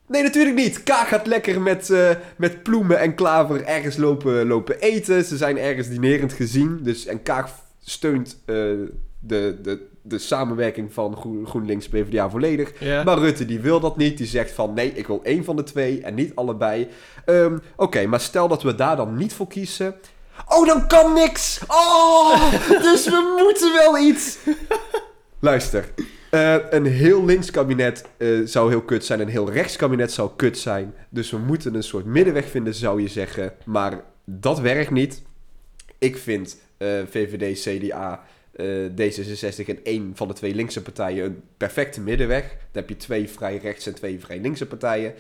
Nee, 0.07 0.23
natuurlijk 0.23 0.57
niet. 0.57 0.83
Kaag 0.83 1.09
gaat 1.09 1.27
lekker 1.27 1.61
met, 1.61 1.91
eh, 1.91 2.11
met 2.37 2.63
ploemen 2.63 2.99
en 2.99 3.15
klaver 3.15 3.65
ergens 3.65 3.97
lopen, 3.97 4.47
lopen 4.47 4.81
eten. 4.81 5.25
Ze 5.25 5.37
zijn 5.37 5.59
ergens 5.59 5.89
dinerend 5.89 6.33
gezien. 6.33 6.79
Dus, 6.83 7.07
en 7.07 7.23
Kaag 7.23 7.51
steunt 7.85 8.43
eh, 8.47 8.55
de, 9.21 9.59
de, 9.63 9.87
de 10.07 10.19
samenwerking 10.19 10.93
van 10.93 11.17
Groen, 11.17 11.47
GroenLinks 11.47 11.89
PvdA 11.89 12.31
volledig. 12.31 12.81
Maar 13.05 13.19
Rutte 13.19 13.45
die 13.45 13.61
wil 13.61 13.81
dat 13.81 13.97
niet. 13.97 14.19
Die 14.19 14.27
zegt 14.27 14.51
van 14.51 14.75
nee, 14.75 14.93
ik 14.93 15.07
wil 15.07 15.21
één 15.23 15.45
van 15.45 15.57
de 15.57 15.63
twee 15.63 16.01
en 16.01 16.15
niet 16.15 16.35
allebei. 16.35 16.89
Ehm, 17.25 17.59
Oké, 17.77 18.07
maar 18.07 18.21
stel 18.21 18.49
dat 18.49 18.63
we 18.63 18.75
daar 18.75 18.97
dan 18.97 19.17
niet 19.17 19.33
voor 19.33 19.47
kiezen. 19.47 19.95
Oh, 20.49 20.67
dan 20.67 20.87
kan 20.87 21.13
niks! 21.13 21.61
Oh, 21.69 22.53
dus 22.91 23.05
we 23.05 23.43
moeten 23.45 23.73
wel 23.73 23.99
iets! 23.99 24.39
Luister, 25.39 25.89
eh, 26.31 26.57
een 26.71 26.87
heel 26.87 27.25
links 27.25 27.51
kabinet 27.51 28.05
eh, 28.17 28.29
zou 28.45 28.71
heel 28.71 28.83
kut 28.83 29.05
zijn. 29.05 29.21
Een 29.21 29.29
heel 29.29 29.51
rechts 29.51 29.77
kabinet 29.77 30.13
zou 30.13 30.31
kut 30.37 30.59
zijn. 30.59 30.95
Dus 31.09 31.31
we 31.31 31.39
moeten 31.39 31.75
een 31.75 31.83
soort 31.83 32.05
middenweg 32.05 32.49
vinden, 32.49 32.75
zou 32.75 33.03
je 33.03 33.09
zeggen. 33.09 33.53
Maar 33.65 34.01
dat 34.25 34.61
werkt 34.61 34.91
niet. 34.91 35.23
Ik 35.99 36.17
vind 36.17 36.57
eh, 36.77 36.89
VVD, 37.11 37.61
CDA, 37.61 38.23
eh, 38.57 38.67
D66 38.67 39.67
en 39.67 39.85
één 39.85 40.13
van 40.15 40.29
de 40.29 40.35
twee 40.35 40.55
linkse 40.55 40.83
partijen 40.83 41.25
een 41.25 41.43
perfecte 41.57 42.01
middenweg. 42.01 42.49
Dan 42.49 42.83
heb 42.83 42.89
je 42.89 42.97
twee 42.97 43.29
vrij 43.29 43.57
rechts 43.57 43.87
en 43.87 43.95
twee 43.95 44.21
vrij 44.21 44.41
linkse 44.41 44.67
partijen. 44.67 45.15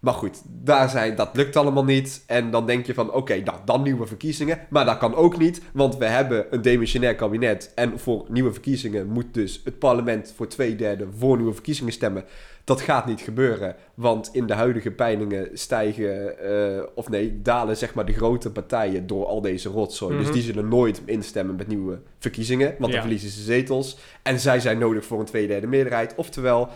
Maar 0.00 0.14
goed, 0.14 0.42
daar 0.44 0.88
zijn, 0.88 1.16
dat 1.16 1.30
lukt 1.32 1.56
allemaal 1.56 1.84
niet. 1.84 2.24
En 2.26 2.50
dan 2.50 2.66
denk 2.66 2.86
je 2.86 2.94
van, 2.94 3.12
oké, 3.12 3.36
nou, 3.36 3.58
dan 3.64 3.82
nieuwe 3.82 4.06
verkiezingen. 4.06 4.58
Maar 4.70 4.84
dat 4.84 4.98
kan 4.98 5.14
ook 5.14 5.38
niet, 5.38 5.62
want 5.72 5.96
we 5.96 6.04
hebben 6.04 6.46
een 6.50 6.62
demissionair 6.62 7.14
kabinet. 7.14 7.72
En 7.74 7.98
voor 7.98 8.24
nieuwe 8.28 8.52
verkiezingen 8.52 9.06
moet 9.06 9.34
dus 9.34 9.60
het 9.64 9.78
parlement 9.78 10.32
voor 10.36 10.48
twee 10.48 10.76
derde 10.76 11.06
voor 11.18 11.36
nieuwe 11.36 11.52
verkiezingen 11.52 11.92
stemmen. 11.92 12.24
Dat 12.66 12.80
gaat 12.80 13.06
niet 13.06 13.20
gebeuren, 13.20 13.76
want 13.94 14.30
in 14.32 14.46
de 14.46 14.54
huidige 14.54 14.90
peilingen 14.90 15.48
stijgen, 15.52 16.38
eh, 16.38 16.82
of 16.94 17.08
nee, 17.08 17.42
dalen 17.42 17.76
zeg 17.76 17.94
maar 17.94 18.04
de 18.06 18.12
grote 18.12 18.50
partijen 18.50 19.06
door 19.06 19.26
al 19.26 19.40
deze 19.40 19.68
rotzooi. 19.68 20.14
Mhm. 20.14 20.24
Dus 20.24 20.32
die 20.32 20.42
zullen 20.42 20.68
nooit 20.68 21.02
instemmen 21.04 21.56
met 21.56 21.66
nieuwe 21.66 21.98
verkiezingen, 22.18 22.74
want 22.78 22.92
dan 22.92 23.00
verliezen 23.00 23.30
ze 23.30 23.42
zetels. 23.42 23.98
En 24.22 24.40
zij 24.40 24.60
zijn 24.60 24.78
nodig 24.78 25.04
voor 25.04 25.20
een 25.20 25.24
tweederde 25.24 25.66
meerderheid. 25.66 26.14
Oftewel, 26.16 26.68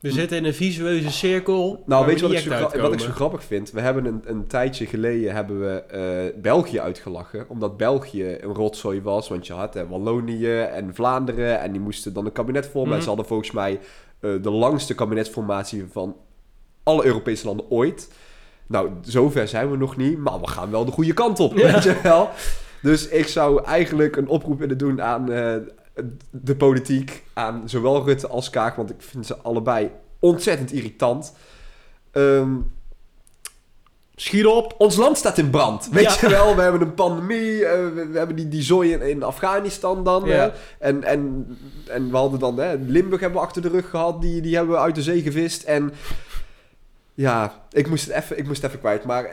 We 0.00 0.10
zitten 0.10 0.36
in 0.36 0.44
een 0.44 0.54
visueuze 0.54 1.10
cirkel. 1.10 1.82
nou, 1.86 2.06
weet 2.06 2.14
we 2.14 2.20
je 2.20 2.32
wat 2.32 2.32
ik, 2.60 2.70
zo 2.70 2.80
wat 2.80 2.92
ik 2.92 3.00
zo 3.00 3.10
grappig 3.10 3.44
vind? 3.44 3.70
We 3.70 3.80
hebben 3.80 4.04
een, 4.04 4.22
een 4.24 4.46
tijdje 4.46 4.86
geleden 4.86 5.34
hebben 5.34 5.60
we 5.60 5.82
eh, 5.82 6.40
België 6.40 6.80
uitgelachen. 6.80 7.44
Omdat 7.48 7.76
België 7.76 8.36
een 8.40 8.54
rotzooi 8.54 9.02
was. 9.02 9.28
Want 9.28 9.46
je 9.46 9.52
had 9.52 9.76
eh, 9.76 9.82
Wallonië 9.88 10.58
en 10.58 10.94
Vlaanderen. 10.94 11.60
En 11.60 11.72
die 11.72 11.80
moesten 11.80 12.12
dan 12.12 12.26
een 12.26 12.32
kabinet 12.32 12.66
vormen. 12.66 12.88
Mhm. 12.88 12.96
En 12.96 13.02
ze 13.02 13.08
hadden 13.08 13.26
volgens 13.26 13.50
mij 13.50 13.78
eh, 14.20 14.30
de 14.42 14.50
langste 14.50 14.94
kabinetsformatie 14.94 15.84
van 15.92 16.16
alle 16.82 17.04
Europese 17.04 17.46
landen 17.46 17.70
ooit. 17.70 18.12
Nou, 18.66 18.90
zover 19.00 19.48
zijn 19.48 19.70
we 19.70 19.76
nog 19.76 19.96
niet. 19.96 20.18
Maar 20.18 20.40
we 20.40 20.48
gaan 20.48 20.70
wel 20.70 20.84
de 20.84 20.92
goede 20.92 21.12
kant 21.14 21.40
op, 21.40 21.56
Ja. 21.56 21.72
weet 21.72 21.82
je 21.82 22.00
wel. 22.02 22.30
Dus 22.82 23.08
ik 23.08 23.26
zou 23.28 23.64
eigenlijk 23.64 24.16
een 24.16 24.28
oproep 24.28 24.58
willen 24.58 24.78
doen 24.78 25.02
aan 25.02 25.32
eh, 25.32 25.54
de 26.30 26.56
politiek. 26.56 27.22
Aan 27.34 27.62
zowel 27.68 28.04
Rutte 28.04 28.26
als 28.28 28.50
Kaag. 28.50 28.74
Want 28.74 28.90
ik 28.90 29.02
vind 29.02 29.26
ze 29.26 29.36
allebei 29.36 29.90
ontzettend 30.18 30.72
irritant. 30.72 31.32
Ehm, 32.10 32.54
Schiet 34.18 34.46
op. 34.46 34.74
ons 34.78 34.96
land 34.96 35.16
staat 35.16 35.38
in 35.38 35.50
brand. 35.50 35.88
Weet 35.92 36.04
Ja. 36.04 36.16
je 36.20 36.28
wel, 36.28 36.56
we 36.56 36.62
hebben 36.62 36.80
een 36.80 36.94
pandemie. 36.94 37.64
eh, 37.66 37.88
we, 37.94 38.18
hebben 38.18 38.36
die, 38.36 38.48
die 38.48 38.62
zooi 38.62 38.92
in, 38.92 39.00
in 39.02 39.22
Afghanistan 39.22 40.04
dan. 40.04 40.24
Ja. 40.24 40.32
hè. 40.34 40.50
En, 40.78 41.02
en, 41.04 41.46
en 41.88 42.10
we 42.10 42.16
hadden 42.16 42.38
dan 42.38 42.58
hè, 42.58 42.74
Limburg 42.74 43.20
hebben 43.20 43.40
we 43.40 43.46
achter 43.46 43.62
de 43.62 43.68
rug 43.68 43.90
gehad. 43.90 44.20
Die, 44.22 44.40
die 44.40 44.56
hebben 44.56 44.74
we 44.74 44.80
uit 44.80 44.94
de 44.94 45.02
zee 45.02 45.22
gevist. 45.22 45.62
En 45.62 45.92
ja, 47.14 47.64
ik 47.70 47.88
moest 47.88 48.06
het 48.06 48.14
even, 48.16 48.38
ik 48.38 48.46
moest 48.46 48.64
even 48.64 48.78
kwijt. 48.78 49.04
Maar 49.04 49.30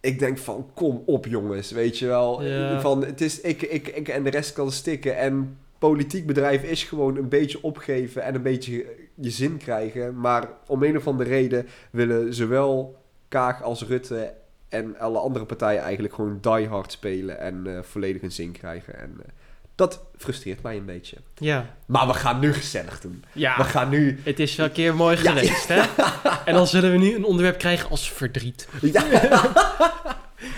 ik 0.00 0.18
denk 0.18 0.38
van, 0.38 0.70
kom 0.74 1.02
op 1.06 1.26
jongens, 1.26 1.70
weet 1.70 1.98
je 1.98 2.06
wel. 2.06 2.42
Ja. 2.42 2.80
Van, 2.80 3.04
het 3.04 3.20
is 3.20 3.40
ik, 3.40 3.62
ik, 3.62 3.88
ik 3.88 4.08
en 4.08 4.22
de 4.22 4.30
rest 4.30 4.52
kan 4.52 4.72
stikken. 4.72 5.16
En 5.16 5.56
politiek 5.78 6.26
bedrijf 6.26 6.62
is 6.62 6.84
gewoon 6.84 7.16
een 7.16 7.28
beetje 7.28 7.58
opgeven 7.62 8.22
en 8.22 8.34
een 8.34 8.42
beetje 8.42 8.86
je 9.14 9.30
zin 9.30 9.56
krijgen. 9.56 10.20
Maar 10.20 10.48
om 10.66 10.82
een 10.82 10.96
of 10.96 11.06
andere 11.06 11.28
reden 11.30 11.66
willen 11.90 12.34
zowel 12.34 13.00
Kaag 13.32 13.62
als 13.62 13.82
Rutte 13.82 14.32
en 14.68 14.98
alle 14.98 15.18
andere 15.18 15.44
partijen 15.44 15.82
eigenlijk 15.82 16.14
gewoon 16.14 16.38
die 16.40 16.68
hard 16.68 16.92
spelen 16.92 17.38
en 17.40 17.62
eh, 17.66 17.82
volledig 17.82 18.22
een 18.22 18.32
zin 18.32 18.52
krijgen. 18.52 18.98
En 18.98 19.14
eh, 19.22 19.28
dat 19.74 20.00
frustreert 20.18 20.62
mij 20.62 20.76
een 20.76 20.84
beetje. 20.84 21.16
Ja. 21.34 21.66
Maar 21.86 22.06
we 22.06 22.14
gaan 22.14 22.38
nu 22.40 22.52
gezellig 22.52 23.00
doen. 23.00 23.24
Ja. 23.32 23.56
We 23.56 23.64
gaan 23.64 23.88
nu... 23.88 24.20
Het 24.24 24.40
is 24.40 24.56
wel 24.56 24.66
een 24.66 24.72
keer 24.72 24.94
mooi 24.94 25.16
Ja. 25.22 25.30
geweest, 25.32 25.68
hè? 25.68 25.82
En 26.44 26.54
dan 26.54 26.66
zullen 26.66 26.90
we 26.92 26.98
nu 26.98 27.14
een 27.14 27.24
onderwerp 27.24 27.58
krijgen 27.58 27.90
als 27.90 28.10
verdriet. 28.12 28.68
Ja. 28.80 29.02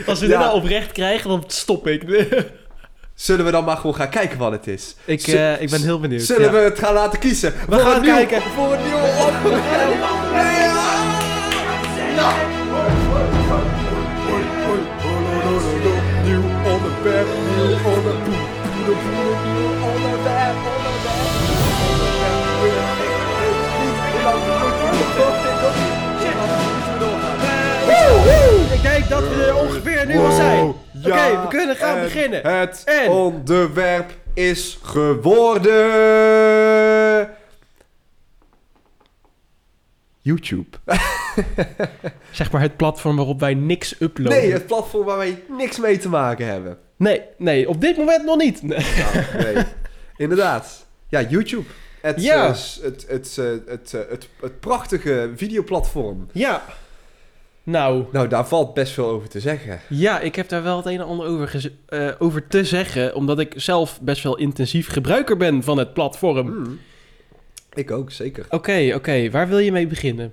Als 0.06 0.20
we 0.20 0.26
Ja. 0.26 0.32
dit 0.32 0.40
nou 0.46 0.54
oprecht 0.56 0.92
krijgen, 0.92 1.28
dan 1.30 1.44
stop 1.46 1.86
ik. 1.86 2.02
Zullen 3.14 3.44
we 3.44 3.50
dan 3.50 3.64
maar 3.64 3.76
gewoon 3.76 3.94
gaan 3.94 4.08
kijken 4.08 4.38
wat 4.38 4.52
het 4.52 4.66
is? 4.66 4.94
ik, 5.04 5.20
Z- 5.20 5.28
eh, 5.28 5.60
ik 5.60 5.70
ben 5.70 5.82
heel 5.82 6.00
benieuwd. 6.00 6.22
Zullen 6.22 6.42
ja. 6.46 6.50
we 6.52 6.58
het 6.58 6.78
gaan 6.78 6.94
laten 6.94 7.18
kiezen? 7.18 7.52
We 7.68 7.78
gaan 7.78 7.96
een 7.96 8.02
nieuw- 8.02 8.14
kijken. 8.14 8.42
Voor 8.42 8.72
een 8.72 8.82
nieuwe 8.82 9.26
onderwerp. 9.26 9.72
Denk 28.84 29.08
dat 29.08 29.22
we 29.28 29.44
er 29.44 29.56
ongeveer 29.56 30.06
nu 30.06 30.16
al 30.18 30.32
zijn. 30.32 30.64
Oké, 31.04 31.40
we 31.42 31.46
kunnen 31.48 31.76
gaan 31.76 31.96
en 31.96 32.02
beginnen. 32.02 32.58
Het 32.58 32.82
En? 32.84 33.10
onderwerp 33.10 34.12
is 34.34 34.78
geworden... 34.82 35.82
YouTube. 40.20 40.76
Zeg 42.30 42.52
maar 42.52 42.60
het 42.60 42.76
platform 42.76 43.16
waarop 43.16 43.40
wij 43.40 43.54
niks 43.54 44.00
uploaden. 44.00 44.38
Nee, 44.38 44.52
het 44.52 44.66
platform 44.66 45.04
waar 45.04 45.16
wij 45.16 45.42
niks 45.48 45.78
mee 45.78 45.98
te 45.98 46.08
maken 46.08 46.46
hebben. 46.46 46.78
nee, 46.96 47.22
nee, 47.38 47.68
op 47.68 47.80
dit 47.80 47.96
moment 47.96 48.24
nog 48.24 48.36
niet. 48.36 48.62
Nee. 48.62 48.78
Nou, 48.78 49.24
nee. 49.54 49.64
Inderdaad. 50.16 50.86
Ja, 51.08 51.20
YouTube. 51.22 51.64
Het, 52.00 52.22
Ja. 52.22 52.46
het, 52.48 53.04
het, 53.08 53.38
eh, 53.38 53.44
het, 53.66 53.94
eh, 53.94 54.00
het, 54.10 54.28
het 54.40 54.60
prachtige 54.60 55.30
videoplatform. 55.36 56.28
Ja. 56.32 56.62
Nou, 57.64 58.04
Nou, 58.12 58.28
daar 58.28 58.46
valt 58.48 58.74
best 58.74 58.92
veel 58.92 59.06
over 59.08 59.28
te 59.28 59.40
zeggen. 59.40 59.80
ja, 59.88 60.20
ik 60.20 60.34
heb 60.34 60.48
daar 60.48 60.62
wel 60.62 60.76
het 60.76 60.86
een 60.86 60.92
en 61.00 61.04
ander 61.06 61.26
over, 61.26 61.48
gez- 61.48 61.68
eh, 61.86 62.08
over 62.18 62.46
te 62.46 62.64
zeggen. 62.64 63.14
Omdat 63.14 63.38
ik 63.38 63.52
zelf 63.56 64.00
best 64.00 64.22
wel 64.22 64.36
intensief 64.38 64.88
gebruiker 64.88 65.36
ben 65.36 65.62
van 65.62 65.78
het 65.78 65.92
platform. 65.94 66.46
Hmm. 66.46 66.78
Ik 67.74 67.90
ook, 67.90 68.10
zeker. 68.10 68.46
Oké, 68.50 68.92
oké. 68.94 69.30
Waar 69.30 69.48
wil 69.48 69.58
je 69.58 69.72
mee 69.72 69.86
beginnen? 69.86 70.32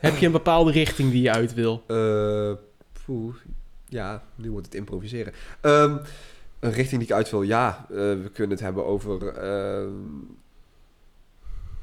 Heb 0.00 0.16
je 0.16 0.26
een 0.26 0.32
bepaalde 0.32 0.70
richting 0.72 1.10
die 1.10 1.22
je 1.22 1.32
uit 1.32 1.54
wil? 1.54 1.82
Eh, 1.86 2.52
poeh. 3.04 3.34
Ja, 3.88 4.22
nu 4.34 4.50
wordt 4.50 4.66
het 4.66 4.74
improviseren. 4.74 5.32
Ehm, 5.60 5.96
een 6.60 6.72
richting 6.72 7.00
die 7.00 7.08
ik 7.10 7.14
uit 7.14 7.30
wil, 7.30 7.42
ja. 7.42 7.86
eh, 7.90 7.96
we 7.96 8.30
kunnen 8.32 8.56
het 8.56 8.64
hebben 8.64 8.86
over... 8.86 9.26
ehm, 9.28 9.88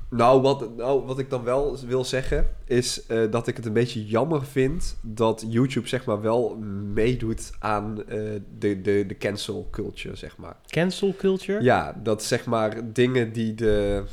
nou, 0.09 0.41
wat, 0.41 0.75
nou, 0.77 1.05
wat 1.05 1.19
ik 1.19 1.29
dan 1.29 1.43
wel 1.43 1.77
wil 1.88 2.05
zeggen, 2.05 2.47
is 2.65 3.05
eh, 3.05 3.19
dat 3.31 3.47
ik 3.47 3.55
het 3.55 3.65
een 3.65 3.74
beetje 3.74 4.05
jammer 4.05 4.45
vind 4.45 4.97
dat 5.01 5.45
YouTube 5.47 5.88
zeg 5.88 6.05
maar 6.05 6.21
wel 6.21 6.55
meedoet 6.93 7.51
aan 7.59 8.07
eh, 8.07 8.19
de, 8.57 8.81
de, 8.81 9.03
de 9.07 9.17
cancel 9.17 9.67
culture, 9.71 10.15
zeg 10.15 10.38
maar. 10.38 10.55
Cancel 10.67 11.13
culture? 11.17 11.63
Ja, 11.63 12.00
dat 12.03 12.24
zeg 12.24 12.45
maar 12.45 12.93
dingen 12.93 13.31
die 13.31 13.53
de, 13.53 14.03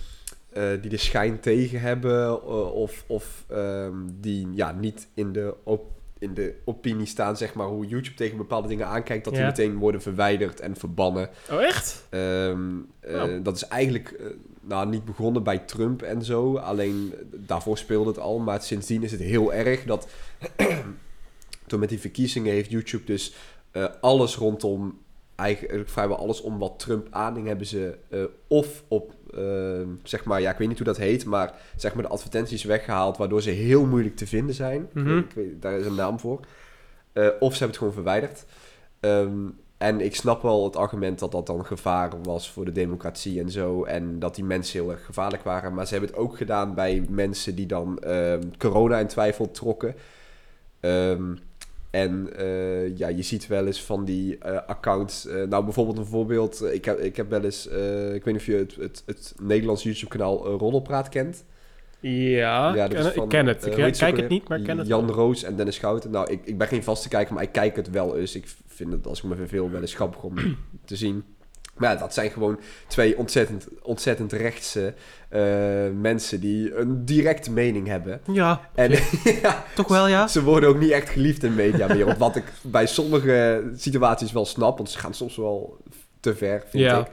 eh, 0.52 0.68
die 0.80 0.90
de 0.90 0.96
schijn 0.96 1.40
tegen 1.40 1.80
hebben 1.80 2.42
of, 2.72 3.04
of 3.06 3.44
ehm, 3.49 3.96
die 4.20 4.49
ja, 4.54 4.72
niet 4.72 5.08
in 5.14 5.32
de, 5.32 5.54
op, 5.62 5.90
in 6.18 6.34
de 6.34 6.54
opinie 6.64 7.06
staan, 7.06 7.37
zeg 7.37 7.54
maar, 7.54 7.66
hoe 7.66 7.87
YouTube 7.87 8.16
tegen 8.16 8.37
bepaalde 8.37 8.68
dingen 8.68 8.87
aankijkt, 8.87 9.25
dat 9.25 9.34
die 9.34 9.44
meteen 9.44 9.78
worden 9.78 10.02
verwijderd 10.02 10.61
en 10.61 10.76
verbannen. 10.76 11.28
Oh, 11.50 11.62
echt? 11.62 12.06
Ehm, 12.11 12.78
eh, 13.00 13.22
Oh. 13.22 13.44
Dat 13.44 13.56
is 13.56 13.64
eigenlijk 13.64 14.14
nou, 14.62 14.88
niet 14.88 15.04
begonnen 15.04 15.42
bij 15.42 15.59
Trump 15.59 16.02
en 16.02 16.25
zo. 16.25 16.57
Alleen 16.57 17.14
daarvoor 17.31 17.78
speelde 17.78 18.11
het 18.11 18.19
al. 18.19 18.38
Maar 18.38 18.62
sindsdien 18.62 19.02
is 19.02 19.12
het 19.12 19.21
heel 19.21 19.52
erg 19.52 19.85
dat. 19.85 20.09
toen 21.66 21.81
met 21.81 21.88
die 21.88 22.00
verkiezingen 22.00 22.52
heeft 22.52 22.71
YouTube 22.71 23.04
dus 23.04 23.35
eh, 23.71 23.85
alles 24.00 24.37
rondom. 24.37 25.00
Eigenlijk 25.35 25.88
vrijwel 25.88 26.16
alles 26.16 26.40
om 26.40 26.59
wat 26.59 26.78
Trump 26.78 27.07
aanding 27.11 27.47
hebben 27.47 27.66
ze 27.66 27.99
eh, 28.09 28.23
of 28.47 28.83
op, 28.88 29.14
eh, 29.35 29.81
zeg 30.02 30.25
maar, 30.25 30.40
ja, 30.40 30.50
ik 30.50 30.59
weet 30.59 30.69
niet 30.69 30.76
hoe 30.76 30.87
dat 30.87 30.97
heet, 30.97 31.25
maar 31.25 31.54
zeg 31.76 31.95
maar 31.95 32.02
de 32.02 32.09
advertenties 32.09 32.64
weggehaald, 32.64 33.16
waardoor 33.16 33.42
ze 33.42 33.50
heel 33.50 33.87
moeilijk 33.87 34.16
te 34.16 34.26
vinden 34.26 34.54
zijn. 34.54 34.88
Mhm. 34.92 35.19
ik 35.19 35.33
weet, 35.35 35.62
daar 35.62 35.78
is 35.78 35.87
een 35.87 35.95
naam 35.95 36.19
voor. 36.19 36.40
Of 37.14 37.52
ze 37.52 37.59
hebben 37.59 37.69
het 37.69 37.76
gewoon 37.76 37.92
verwijderd. 37.92 38.45
Ehm, 39.00 39.49
en 39.82 40.00
ik 40.00 40.14
snap 40.14 40.42
wel 40.42 40.64
het 40.64 40.76
argument 40.76 41.18
dat 41.18 41.32
dat 41.32 41.46
dan 41.46 41.64
gevaar 41.66 42.10
was 42.22 42.50
voor 42.50 42.64
de 42.64 42.72
democratie 42.72 43.40
en 43.40 43.50
zo. 43.50 43.84
En 43.84 44.18
dat 44.18 44.34
die 44.34 44.44
mensen 44.44 44.80
heel 44.80 44.90
erg 44.90 45.04
gevaarlijk 45.04 45.42
waren. 45.42 45.74
Maar 45.74 45.86
ze 45.86 45.92
hebben 45.92 46.10
het 46.10 46.18
ook 46.18 46.36
gedaan 46.36 46.74
bij 46.74 47.04
mensen 47.08 47.54
die 47.54 47.66
dan 47.66 47.98
ehm, 47.98 48.40
corona 48.58 48.98
in 48.98 49.06
twijfel 49.06 49.50
trokken. 49.50 49.94
Ehm, 50.80 51.34
en 51.90 52.28
eh, 52.36 52.96
ja, 52.98 53.08
je 53.08 53.22
ziet 53.22 53.46
wel 53.46 53.66
eens 53.66 53.82
van 53.82 54.04
die 54.04 54.38
eh, 54.38 54.58
accounts. 54.66 55.26
eh, 55.26 55.42
nou, 55.42 55.64
bijvoorbeeld 55.64 55.98
een 55.98 56.06
voorbeeld. 56.06 56.62
Ik 56.72 56.84
heb, 56.84 56.98
ik 56.98 57.16
heb 57.16 57.30
wel 57.30 57.44
eens. 57.44 57.66
ik 57.66 58.24
weet 58.24 58.26
niet 58.26 58.36
of 58.36 58.46
je 58.46 58.54
het, 58.56 58.74
het, 58.76 59.02
het 59.06 59.34
Nederlands 59.42 59.82
YouTube-kanaal 59.82 60.46
Roddelpraat 60.46 61.08
kent. 61.08 61.44
Ja, 62.00 62.74
Ja, 62.74 62.88
ken- 62.88 63.12
van, 63.12 63.22
ik 63.22 63.28
ken 63.28 63.46
het. 63.46 63.66
ik 63.66 63.92
kijk 63.92 64.16
het 64.16 64.28
niet, 64.28 64.48
maar 64.48 64.58
ik 64.58 64.64
ken 64.64 64.78
het 64.78 64.86
Jan 64.86 65.06
wel. 65.06 65.14
Roos 65.14 65.42
en 65.42 65.56
Dennis 65.56 65.74
Schouten. 65.74 66.10
Nou, 66.10 66.30
ik, 66.32 66.40
ik 66.44 66.58
ben 66.58 66.66
geen 66.68 66.82
vaste 66.82 67.08
kijker, 67.08 67.34
maar 67.34 67.42
ik 67.42 67.52
kijk 67.52 67.76
het 67.76 67.90
wel 67.90 68.16
eens. 68.16 68.34
Ik 68.34 68.46
vind 68.82 68.92
het, 68.92 69.06
als 69.06 69.18
ik 69.18 69.24
me 69.24 69.36
verveel, 69.36 69.70
wel 69.70 69.80
eens 69.80 69.94
grappig 69.94 70.22
om 70.22 70.34
te 70.84 70.96
zien. 70.96 71.24
Maar 71.76 71.92
ja, 71.92 71.98
dat 71.98 72.14
zijn 72.14 72.30
gewoon 72.30 72.60
twee 72.86 73.18
ontzettend, 73.18 73.68
ontzettend 73.82 74.32
rechtse 74.32 74.94
eh, 75.28 75.40
mensen 76.00 76.40
die 76.40 76.74
een 76.74 77.04
directe 77.04 77.50
mening 77.50 77.86
hebben. 77.86 78.20
Ja, 78.32 78.68
En 78.74 78.90
ja, 79.42 79.64
toch 79.74 79.88
wel 79.88 80.06
ja? 80.06 80.26
ze 80.28 80.42
worden 80.42 80.68
ook 80.68 80.78
niet 80.78 80.90
echt 80.90 81.08
geliefd 81.08 81.42
in 81.42 81.50
de 81.50 81.56
mediawereld. 81.56 82.18
Wat 82.18 82.36
ik 82.36 82.44
bij 82.62 82.86
sommige 82.86 83.64
situaties 83.76 84.32
wel 84.32 84.44
snap, 84.46 84.76
want 84.76 84.90
ze 84.90 84.98
gaan 84.98 85.14
soms 85.14 85.36
wel 85.36 85.76
te 86.20 86.34
ver, 86.34 86.62
vind 86.68 86.82
Ja. 86.82 87.00
ik. 87.00 87.06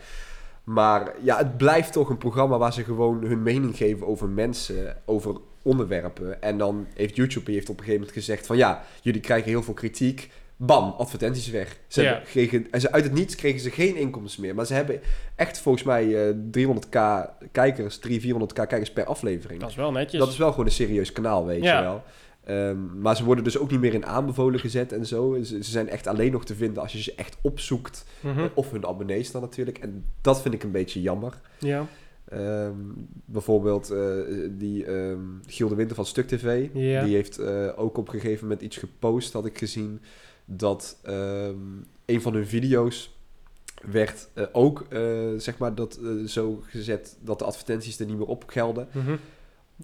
Maar 0.63 1.13
ja, 1.21 1.37
het 1.37 1.57
blijft 1.57 1.91
toch 1.93 2.09
een 2.09 2.17
programma 2.17 2.57
waar 2.57 2.73
ze 2.73 2.83
gewoon 2.83 3.23
hun 3.23 3.43
mening 3.43 3.77
geven 3.77 4.07
over 4.07 4.27
mensen, 4.29 4.97
over 5.05 5.35
onderwerpen. 5.61 6.41
En 6.41 6.57
dan 6.57 6.87
heeft 6.93 7.15
YouTube 7.15 7.51
heeft 7.51 7.69
op 7.69 7.77
een 7.77 7.83
gegeven 7.83 7.99
moment 7.99 8.17
gezegd 8.17 8.45
van 8.45 8.57
ja, 8.57 8.83
jullie 9.01 9.21
krijgen 9.21 9.49
heel 9.49 9.63
veel 9.63 9.73
kritiek. 9.73 10.29
Bam, 10.61 10.93
advertenties 10.97 11.49
weg. 11.49 11.79
Ze 11.87 12.01
Ja. 12.01 12.21
kregen, 12.25 12.67
en 12.71 12.81
ze, 12.81 12.91
uit 12.91 13.03
het 13.03 13.13
niets 13.13 13.35
kregen 13.35 13.59
ze 13.59 13.69
geen 13.71 13.95
inkomsten 13.95 14.41
meer. 14.41 14.55
Maar 14.55 14.65
ze 14.65 14.73
hebben 14.73 14.99
echt 15.35 15.59
volgens 15.59 15.83
mij 15.83 16.27
eh, 16.29 16.35
300k 16.51 16.99
kijkers, 17.51 17.97
300, 17.97 18.51
400k 18.51 18.67
kijkers 18.67 18.91
per 18.91 19.05
aflevering. 19.05 19.59
Dat 19.61 19.69
is 19.69 19.75
wel 19.75 19.91
netjes. 19.91 20.19
Dat 20.19 20.29
is 20.29 20.37
wel 20.37 20.49
gewoon 20.49 20.65
een 20.65 20.71
serieus 20.71 21.11
kanaal, 21.11 21.45
weet 21.45 21.63
Ja. 21.63 21.77
je 21.77 21.83
wel. 21.83 22.03
Ehm, 22.43 23.01
maar 23.01 23.15
ze 23.15 23.23
worden 23.23 23.43
dus 23.43 23.57
ook 23.57 23.71
niet 23.71 23.79
meer 23.79 23.93
in 23.93 24.05
aanbevolen 24.05 24.59
gezet 24.59 24.93
en 24.93 25.05
zo. 25.05 25.37
Ze, 25.43 25.63
ze 25.63 25.71
zijn 25.71 25.89
echt 25.89 26.07
alleen 26.07 26.31
nog 26.31 26.45
te 26.45 26.55
vinden 26.55 26.81
als 26.81 26.91
je 26.91 27.01
ze 27.01 27.13
echt 27.15 27.37
opzoekt. 27.41 28.05
Mhm. 28.19 28.39
Eh, 28.39 28.45
Of 28.53 28.71
hun 28.71 28.85
abonnees 28.85 29.31
dan 29.31 29.41
natuurlijk. 29.41 29.77
En 29.77 30.05
dat 30.21 30.41
vind 30.41 30.53
ik 30.53 30.63
een 30.63 30.71
beetje 30.71 31.01
jammer. 31.01 31.33
Ja, 31.59 31.85
Ehm, 32.29 32.73
bijvoorbeeld 33.25 33.89
eh, 33.91 33.99
die 34.51 34.85
ehm 34.85 35.19
Giel 35.47 35.67
de 35.67 35.75
Winter 35.75 35.95
van 35.95 36.05
Stuk 36.05 36.27
TV. 36.27 36.67
Ja. 36.73 37.03
Die 37.03 37.15
heeft 37.15 37.37
eh, 37.37 37.67
ook 37.75 37.97
op 37.97 38.07
een 38.07 38.19
gegeven 38.19 38.43
moment 38.43 38.61
iets 38.61 38.77
gepost, 38.77 39.33
had 39.33 39.45
ik 39.45 39.57
gezien. 39.57 40.01
Dat 40.51 40.99
ehm, 41.03 41.55
een 42.05 42.21
van 42.21 42.33
hun 42.33 42.47
video's 42.47 43.17
werd 43.91 44.27
eh, 44.33 44.43
ook, 44.51 44.85
eh, 44.89 45.01
zeg 45.37 45.57
maar, 45.57 45.75
dat, 45.75 45.99
eh, 46.03 46.27
zo 46.27 46.63
gezet 46.67 47.17
dat 47.21 47.39
de 47.39 47.45
advertenties 47.45 47.99
er 47.99 48.05
niet 48.05 48.17
meer 48.17 48.27
op 48.27 48.43
gelden 48.47 48.87
Mhm. 48.91 49.15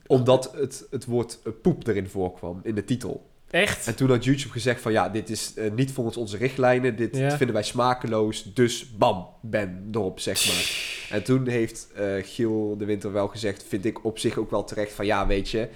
omdat 0.07 0.51
het, 0.55 0.87
het 0.91 1.05
woord 1.05 1.39
poep 1.61 1.87
erin 1.87 2.07
voorkwam 2.07 2.59
in 2.63 2.75
de 2.75 2.83
titel. 2.83 3.29
Echt? 3.49 3.87
En 3.87 3.95
toen 3.95 4.09
had 4.09 4.23
YouTube 4.25 4.51
gezegd 4.53 4.81
van 4.81 4.91
ja, 4.91 5.09
dit 5.09 5.29
is 5.29 5.53
niet 5.75 5.91
volgens 5.91 6.17
onze 6.17 6.37
richtlijnen. 6.37 6.95
Dit 6.95 7.17
Ja. 7.17 7.37
vinden 7.37 7.53
wij 7.55 7.63
smakeloos. 7.63 8.53
Dus 8.53 8.89
bam, 8.97 9.27
ben 9.41 9.87
erop, 9.91 10.19
zeg 10.19 10.45
maar. 10.47 11.17
En 11.17 11.23
toen 11.23 11.47
heeft 11.47 11.87
Giel 12.21 12.75
de 12.77 12.85
Winter 12.85 13.11
wel 13.11 13.27
gezegd, 13.27 13.63
vind 13.63 13.85
ik 13.85 14.03
op 14.05 14.19
zich 14.19 14.37
ook 14.37 14.51
wel 14.51 14.63
terecht 14.63 14.91
van 14.91 15.05
ja, 15.05 15.27
weet 15.27 15.49
je... 15.49 15.69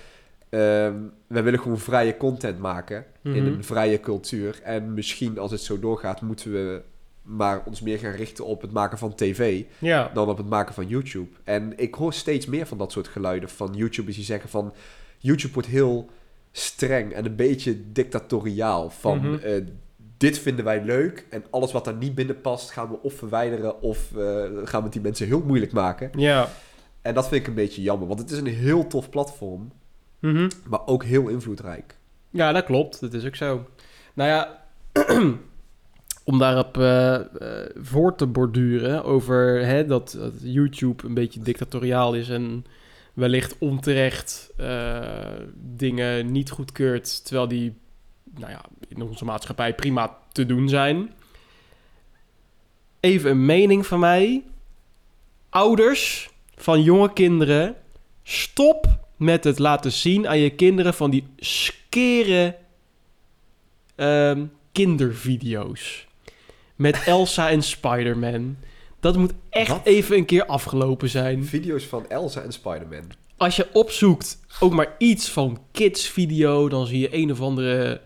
ehm, 0.50 0.96
we 1.28 1.42
willen 1.42 1.60
gewoon 1.60 1.80
vrije 1.80 2.18
content 2.18 2.60
maken 2.60 3.06
in 3.24 3.32
Mhm. 3.32 3.46
een 3.46 3.64
vrije 3.64 4.00
cultuur. 4.00 4.60
En 4.64 4.94
misschien 4.94 5.40
als 5.40 5.52
het 5.52 5.62
zo 5.62 5.80
doorgaat, 5.80 6.22
moeten 6.22 6.52
we 6.52 6.82
maar 7.22 7.62
ons 7.66 7.82
meer 7.82 7.98
gaan 7.98 8.12
richten 8.12 8.46
op 8.46 8.62
het 8.62 8.72
maken 8.72 8.98
van 8.98 9.16
tv 9.16 9.64
Ja. 9.80 10.12
dan 10.14 10.30
op 10.30 10.38
het 10.38 10.50
maken 10.50 10.74
van 10.74 10.88
YouTube. 10.88 11.30
En 11.44 11.74
ik 11.78 11.94
hoor 11.96 12.14
steeds 12.14 12.46
meer 12.46 12.66
van 12.68 12.78
dat 12.78 12.92
soort 12.92 13.08
geluiden 13.08 13.50
van 13.50 13.74
YouTubers 13.76 14.16
die 14.16 14.26
zeggen 14.26 14.50
van... 14.50 14.74
YouTube 15.18 15.54
wordt 15.54 15.68
heel 15.70 16.10
streng 16.52 17.14
en 17.14 17.26
een 17.26 17.36
beetje 17.36 17.92
dictatoriaal 17.92 18.90
van... 18.90 19.18
Mhm. 19.18 19.34
eh, 19.44 19.62
dit 20.18 20.40
vinden 20.40 20.66
wij 20.66 20.84
leuk. 20.84 21.26
En 21.30 21.44
alles 21.50 21.72
wat 21.72 21.86
daar 21.86 21.96
niet 21.96 22.16
binnen 22.16 22.42
past, 22.42 22.72
gaan 22.72 22.90
we 22.90 23.02
of 23.02 23.14
verwijderen 23.14 23.82
of 23.82 24.12
eh, 24.16 24.22
gaan 24.64 24.80
we 24.80 24.84
het 24.84 24.94
die 24.94 25.02
mensen 25.02 25.28
heel 25.28 25.44
moeilijk 25.46 25.72
maken. 25.72 26.10
Ja. 26.18 26.50
En 27.02 27.14
dat 27.14 27.28
vind 27.28 27.42
ik 27.42 27.48
een 27.48 27.54
beetje 27.54 27.82
jammer, 27.82 28.08
want 28.08 28.20
het 28.20 28.32
is 28.32 28.38
een 28.38 28.46
heel 28.48 28.88
tof 28.88 29.10
platform, 29.10 29.72
Mhm. 30.20 30.50
maar 30.68 30.86
ook 30.86 31.04
heel 31.04 31.28
invloedrijk. 31.28 31.98
Ja, 32.30 32.52
dat 32.52 32.66
klopt. 32.66 33.00
Dat 33.00 33.14
is 33.14 33.26
ook 33.26 33.36
zo. 33.36 33.68
Nou 34.14 34.30
ja, 34.30 34.64
om 36.24 36.40
daarop 36.40 36.78
eh, 36.78 37.20
voor 37.76 38.16
te 38.16 38.28
borduren 38.28 39.04
over 39.04 39.66
hè, 39.66 39.86
dat, 39.86 40.16
dat 40.20 40.34
YouTube 40.42 41.06
een 41.06 41.14
beetje 41.14 41.40
dictatoriaal 41.40 42.14
is 42.14 42.30
en 42.30 42.66
wellicht 43.14 43.56
onterecht 43.58 44.52
eh, 44.58 45.00
dingen 45.56 46.32
niet 46.32 46.50
goedkeurt, 46.50 47.26
terwijl 47.26 47.48
die 47.48 47.78
nou 48.38 48.52
ja, 48.52 48.62
in 48.88 49.02
onze 49.02 49.26
maatschappij 49.26 49.76
prima 49.76 50.18
te 50.32 50.46
doen 50.46 50.70
zijn. 50.70 51.14
Even 53.00 53.32
een 53.32 53.46
mening 53.46 53.86
van 53.86 54.00
mij. 54.00 54.44
Ouders 55.50 56.30
van 56.56 56.84
jonge 56.84 57.14
kinderen, 57.14 57.76
stop 58.24 58.99
met 59.20 59.44
het 59.44 59.60
laten 59.60 59.92
zien 59.92 60.28
aan 60.28 60.40
je 60.40 60.50
kinderen 60.50 60.94
van 60.94 61.10
die 61.10 61.24
skere 61.38 62.56
ehm, 63.96 64.46
kindervideo's. 64.72 66.08
Met 66.76 67.04
Elsa 67.04 67.50
en 67.50 67.62
Spider-Man. 67.62 68.58
Dat 69.00 69.18
moet 69.18 69.34
echt 69.50 69.70
Wat? 69.70 69.86
even 69.86 70.18
een 70.18 70.26
keer 70.26 70.46
afgelopen 70.46 71.10
zijn. 71.10 71.46
Video's 71.46 71.84
van 71.84 72.10
Elsa 72.10 72.42
en 72.42 72.54
Spider-Man. 72.54 73.04
Als 73.38 73.56
je 73.56 73.68
opzoekt 73.74 74.40
ook 74.60 74.74
maar 74.74 74.96
iets 74.98 75.30
van 75.30 75.60
kids 75.72 76.08
video, 76.08 76.70
dan 76.70 76.88
zie 76.88 77.00
je 77.00 77.16
een 77.16 77.32
of 77.32 77.42
andere 77.42 78.02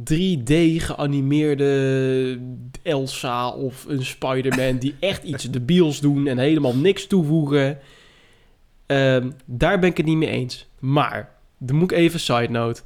3D 0.00 0.54
geanimeerde 0.76 2.38
Elsa 2.82 3.50
of 3.50 3.84
een 3.88 4.04
Spider-Man 4.04 4.78
die 4.78 4.94
echt 5.00 5.22
iets 5.22 5.44
debiels 5.50 6.00
doen 6.00 6.26
en 6.26 6.38
helemaal 6.38 6.76
niks 6.76 7.06
toevoegen. 7.06 7.78
Ehm, 8.86 9.30
daar 9.44 9.78
ben 9.78 9.90
ik 9.90 9.96
het 9.96 10.06
niet 10.06 10.16
mee 10.16 10.28
eens. 10.28 10.68
Maar, 10.78 11.34
dan 11.58 11.76
moet 11.76 11.90
ik 11.90 11.96
even 11.98 12.20
side 12.20 12.48
note. 12.50 12.82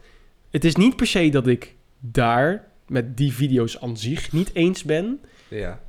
Het 0.51 0.65
is 0.65 0.77
niet 0.77 0.97
per 0.97 1.07
se 1.07 1.29
dat 1.31 1.47
ik 1.47 1.75
daar 2.01 2.67
met 2.87 3.17
die 3.17 3.33
video's 3.33 3.81
aan 3.81 3.97
zich 3.97 4.33
niet 4.33 4.51
eens 4.55 4.83
ben 4.85 5.21
Ja. 5.49 5.81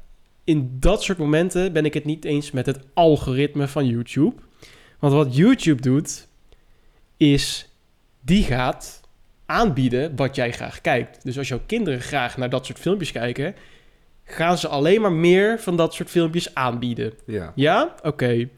in 0.44 0.78
dat 0.80 1.04
soort 1.04 1.18
momenten 1.18 1.74
ben 1.74 1.86
ik 1.86 1.94
het 1.94 2.06
niet 2.06 2.26
eens 2.26 2.52
met 2.52 2.66
het 2.66 2.80
algoritme 2.94 3.68
van 3.68 3.86
YouTube. 3.88 4.36
Want 5.00 5.14
wat 5.14 5.36
YouTube 5.36 5.82
doet, 5.82 6.28
is 7.18 7.70
die 8.22 8.44
gaat 8.44 9.02
aanbieden 9.46 10.16
wat 10.16 10.36
jij 10.36 10.52
graag 10.52 10.82
kijkt. 10.82 11.24
Dus 11.24 11.38
als 11.38 11.48
jouw 11.48 11.62
kinderen 11.66 12.02
graag 12.02 12.38
naar 12.38 12.50
dat 12.50 12.66
soort 12.66 12.80
filmpjes 12.80 13.12
kijken, 13.12 13.56
gaan 14.24 14.58
ze 14.58 14.68
alleen 14.68 15.02
maar 15.02 15.12
meer 15.12 15.60
van 15.60 15.76
dat 15.78 15.94
soort 15.94 16.10
filmpjes 16.10 16.56
aanbieden. 16.56 17.14
Ja. 17.26 17.52
Ja? 17.56 17.96
Oké. 18.04 18.50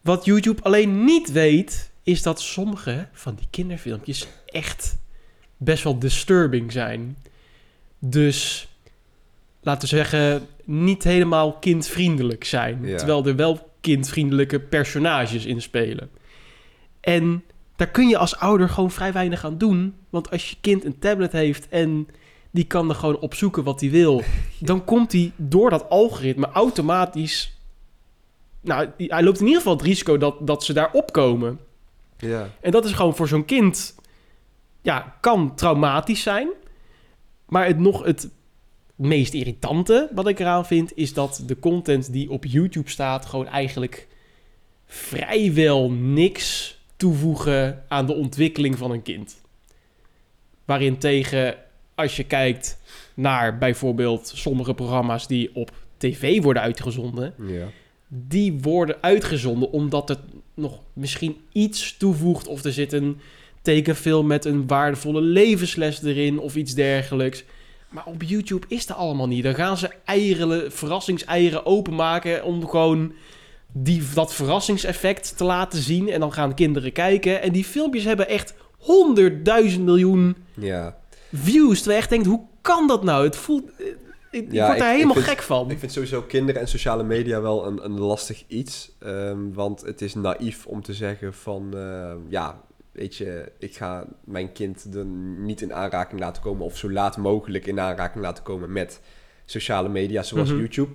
Wat 0.00 0.24
YouTube 0.24 0.62
alleen 0.62 1.04
niet 1.04 1.32
weet, 1.32 1.90
is 2.02 2.22
dat 2.22 2.40
sommige 2.40 3.08
van 3.12 3.34
die 3.34 3.46
kinderfilmpjes 3.50 4.26
echt 4.46 4.96
best 5.56 5.84
wel 5.84 5.98
disturbing 5.98 6.72
zijn. 6.72 7.16
Dus, 7.98 8.68
laten 9.60 9.88
we 9.88 9.96
zeggen, 9.96 10.46
niet 10.64 11.04
helemaal 11.04 11.52
kindvriendelijk 11.52 12.44
zijn. 12.44 12.78
Ja. 12.82 12.96
Terwijl 12.96 13.26
er 13.26 13.36
wel 13.36 13.70
kindvriendelijke 13.80 14.60
personages 14.60 15.44
in 15.44 15.62
spelen. 15.62 16.10
En 17.00 17.44
daar 17.76 17.88
kun 17.88 18.08
je 18.08 18.18
als 18.18 18.36
ouder 18.36 18.68
gewoon 18.68 18.90
vrij 18.90 19.12
weinig 19.12 19.44
aan 19.44 19.58
doen. 19.58 19.94
Want 20.10 20.30
als 20.30 20.50
je 20.50 20.56
kind 20.60 20.84
een 20.84 20.98
tablet 20.98 21.32
heeft 21.32 21.68
en 21.68 22.08
die 22.50 22.64
kan 22.64 22.88
er 22.88 22.94
gewoon 22.94 23.18
opzoeken 23.18 23.64
wat 23.64 23.80
hij 23.80 23.90
wil... 23.90 24.22
dan 24.58 24.84
komt 24.84 25.12
hij 25.12 25.32
door 25.36 25.70
dat 25.70 25.88
algoritme 25.88 26.48
automatisch... 26.48 27.57
Nou, 28.60 28.88
hij 28.96 29.22
loopt 29.22 29.40
in 29.40 29.46
ieder 29.46 29.60
geval 29.60 29.76
het 29.76 29.86
risico 29.86 30.18
dat, 30.18 30.46
dat 30.46 30.64
ze 30.64 30.72
daar 30.72 30.92
opkomen. 30.92 31.60
Ja. 32.18 32.48
En 32.60 32.70
dat 32.70 32.84
is 32.84 32.92
gewoon 32.92 33.16
voor 33.16 33.28
zo'n 33.28 33.44
kind... 33.44 33.96
Ja, 34.82 35.16
kan 35.20 35.54
traumatisch 35.54 36.22
zijn. 36.22 36.48
Maar 37.46 37.66
het 37.66 37.78
nog 37.78 38.04
het 38.04 38.28
meest 38.94 39.34
irritante 39.34 40.10
wat 40.14 40.28
ik 40.28 40.38
eraan 40.38 40.66
vind... 40.66 40.92
is 40.96 41.12
dat 41.12 41.42
de 41.46 41.58
content 41.58 42.12
die 42.12 42.30
op 42.30 42.44
YouTube 42.44 42.90
staat... 42.90 43.26
gewoon 43.26 43.46
eigenlijk 43.46 44.06
vrijwel 44.86 45.90
niks 45.90 46.78
toevoegen 46.96 47.84
aan 47.88 48.06
de 48.06 48.14
ontwikkeling 48.14 48.78
van 48.78 48.90
een 48.90 49.02
kind. 49.02 49.40
Waarin 50.64 50.98
tegen, 50.98 51.56
als 51.94 52.16
je 52.16 52.24
kijkt 52.24 52.78
naar 53.14 53.58
bijvoorbeeld 53.58 54.32
sommige 54.34 54.74
programma's 54.74 55.26
die 55.26 55.54
op 55.54 55.70
tv 55.96 56.42
worden 56.42 56.62
uitgezonden, 56.62 57.34
Ja. 57.38 57.66
Die 58.08 58.58
worden 58.62 58.96
uitgezonden 59.00 59.70
omdat 59.70 60.08
het 60.08 60.18
nog 60.54 60.78
misschien 60.92 61.36
iets 61.52 61.96
toevoegt 61.96 62.46
of 62.46 62.64
er 62.64 62.72
zit 62.72 62.92
een 62.92 63.18
tekenfilm 63.62 64.26
met 64.26 64.44
een 64.44 64.66
waardevolle 64.66 65.20
levensles 65.20 66.02
erin 66.02 66.38
of 66.38 66.56
iets 66.56 66.74
dergelijks. 66.74 67.44
Maar 67.88 68.06
op 68.06 68.22
YouTube 68.22 68.66
is 68.68 68.86
dat 68.86 68.96
allemaal 68.96 69.28
niet. 69.28 69.42
Dan 69.42 69.54
gaan 69.54 69.76
ze 69.76 69.90
eieren, 70.04 70.72
verrassingseieren 70.72 71.66
openmaken 71.66 72.44
om 72.44 72.68
gewoon 72.68 73.12
die, 73.72 74.02
dat 74.14 74.34
verrassingseffect 74.34 75.36
te 75.36 75.44
laten 75.44 75.78
zien. 75.82 76.08
En 76.10 76.20
dan 76.20 76.32
gaan 76.32 76.54
kinderen 76.54 76.92
kijken. 76.92 77.42
En 77.42 77.52
die 77.52 77.64
filmpjes 77.64 78.04
hebben 78.04 78.28
echt 78.28 78.54
honderdduizend 78.78 79.84
miljoen 79.84 80.36
Ja. 80.54 80.96
views. 81.32 81.76
Terwijl 81.76 81.96
je 81.96 82.02
echt 82.02 82.10
denkt, 82.10 82.26
hoe 82.26 82.40
kan 82.60 82.86
dat 82.86 83.04
nou? 83.04 83.24
Het 83.24 83.36
voelt... 83.36 83.70
Ik, 84.30 84.44
ik 84.46 84.52
Ja, 84.52 84.62
word 84.64 84.72
ik- 84.76 84.78
daar 84.82 84.88
ik 84.90 84.94
helemaal 84.94 85.14
vind- 85.14 85.26
gek 85.26 85.42
van. 85.42 85.70
Ik 85.70 85.78
vind 85.78 85.92
sowieso 85.92 86.22
kinderen 86.22 86.60
en 86.60 86.68
sociale 86.68 87.02
media 87.02 87.40
wel 87.40 87.66
een, 87.66 87.84
een 87.84 87.98
lastig 88.00 88.44
iets. 88.46 88.90
Ehm, 88.98 89.52
want 89.52 89.80
het 89.80 90.00
is 90.02 90.14
naïef 90.14 90.66
om 90.66 90.82
te 90.82 90.94
zeggen 90.94 91.34
van... 91.34 91.68
eh, 91.76 92.12
ja, 92.28 92.60
weet 92.92 93.16
je, 93.16 93.52
ik 93.58 93.76
ga 93.76 94.04
mijn 94.24 94.52
kind 94.52 94.94
er 94.94 95.04
niet 95.38 95.60
in 95.60 95.74
aanraking 95.74 96.20
laten 96.20 96.42
komen... 96.42 96.64
of 96.64 96.76
zo 96.76 96.90
laat 96.90 97.16
mogelijk 97.16 97.66
in 97.66 97.80
aanraking 97.80 98.24
laten 98.24 98.44
komen 98.44 98.72
met 98.72 99.00
sociale 99.44 99.88
media 99.88 100.22
zoals 100.22 100.48
Mhm. 100.50 100.58
YouTube. 100.58 100.92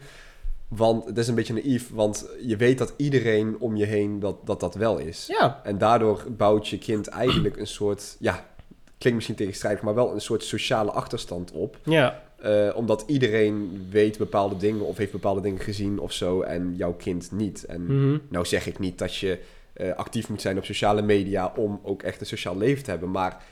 Want 0.68 1.06
het 1.06 1.18
is 1.18 1.28
een 1.28 1.36
beetje 1.36 1.54
naïef, 1.54 1.90
want 1.94 2.28
je 2.42 2.56
weet 2.58 2.78
dat 2.78 2.94
iedereen 2.98 3.56
om 3.60 3.76
je 3.76 3.86
heen 3.86 4.20
dat 4.20 4.46
dat, 4.46 4.60
dat 4.60 4.76
wel 4.76 4.98
is. 4.98 5.26
Ja, 5.28 5.60
En 5.64 5.78
daardoor 5.78 6.24
bouwt 6.30 6.68
je 6.68 6.78
kind 6.78 7.08
eigenlijk 7.08 7.58
een 7.58 7.68
soort... 7.68 8.16
Ja, 8.20 8.34
klinkt 8.98 9.18
misschien 9.20 9.36
tegenstrijdig, 9.46 9.84
maar 9.84 9.94
wel 9.96 10.14
een 10.14 10.22
soort 10.22 10.44
sociale 10.44 10.92
achterstand 10.92 11.52
op. 11.52 11.78
ja. 11.84 12.22
Eh, 12.44 12.70
omdat 12.76 13.04
iedereen 13.08 13.88
weet 13.92 14.18
bepaalde 14.18 14.58
dingen 14.58 14.86
of 14.86 14.98
heeft 14.98 15.12
bepaalde 15.12 15.42
dingen 15.42 15.60
gezien 15.60 16.00
of 16.00 16.12
zo 16.12 16.42
en 16.42 16.74
jouw 16.76 16.94
kind 16.94 17.32
niet. 17.32 17.64
En 17.64 17.84
Mhm. 17.84 18.18
nou 18.30 18.46
zeg 18.46 18.68
ik 18.68 18.80
niet 18.80 18.98
dat 18.98 19.16
je 19.16 19.40
eh, 19.74 19.92
actief 19.96 20.30
moet 20.30 20.42
zijn 20.42 20.58
op 20.58 20.66
sociale 20.66 21.02
media 21.02 21.54
om 21.56 21.80
ook 21.84 22.04
echt 22.04 22.20
een 22.20 22.26
sociaal 22.26 22.58
leven 22.58 22.84
te 22.84 22.90
hebben. 22.90 23.12
Maar 23.12 23.44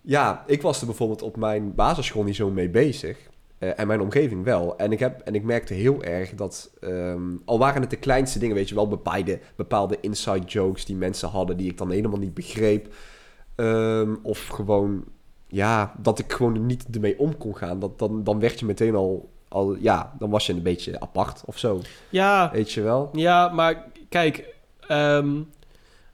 ja, 0.00 0.44
ik 0.46 0.62
was 0.62 0.80
er 0.80 0.86
bijvoorbeeld 0.86 1.22
op 1.22 1.36
mijn 1.36 1.74
basisschool 1.74 2.22
niet 2.22 2.36
zo 2.36 2.50
mee 2.50 2.68
bezig. 2.68 3.18
Eh, 3.58 3.78
en 3.78 3.86
mijn 3.86 4.00
omgeving 4.00 4.44
wel. 4.44 4.76
En 4.78 4.92
ik, 4.92 4.98
heb, 4.98 5.20
en 5.20 5.34
ik 5.34 5.42
merkte 5.42 5.74
heel 5.74 6.02
erg 6.02 6.34
dat, 6.34 6.70
ehm, 6.80 7.22
al 7.44 7.58
waren 7.58 7.80
het 7.80 7.90
de 7.90 7.96
kleinste 7.96 8.38
dingen, 8.38 8.54
weet 8.56 8.68
je 8.68 8.74
wel, 8.74 8.88
bepaalde, 8.88 9.38
bepaalde 9.56 9.98
inside 10.00 10.46
jokes 10.46 10.84
die 10.84 10.96
mensen 10.96 11.28
hadden 11.28 11.56
die 11.56 11.70
ik 11.70 11.78
dan 11.78 11.90
helemaal 11.90 12.18
niet 12.18 12.34
begreep. 12.34 12.94
Ehm, 13.54 14.14
of 14.22 14.46
gewoon, 14.46 15.04
ja, 15.50 15.94
dat 16.02 16.18
ik 16.18 16.32
gewoon 16.32 16.66
niet 16.66 16.84
ermee 16.92 17.18
om 17.18 17.36
kon 17.36 17.56
gaan. 17.56 17.78
Dat, 17.80 17.98
dan, 17.98 18.24
dan 18.24 18.40
werd 18.40 18.58
je 18.60 18.66
meteen 18.66 18.94
al, 18.94 19.28
al, 19.48 19.76
ja, 19.76 20.12
dan 20.18 20.30
was 20.30 20.46
je 20.46 20.52
een 20.52 20.62
beetje 20.62 21.00
apart 21.00 21.42
of 21.46 21.58
zo. 21.58 21.80
Ja, 22.08 22.50
Weet 22.52 22.72
je 22.72 22.80
wel? 22.80 23.10
ja, 23.12 23.48
maar 23.48 23.84
kijk... 24.08 24.54
maar 24.88 25.22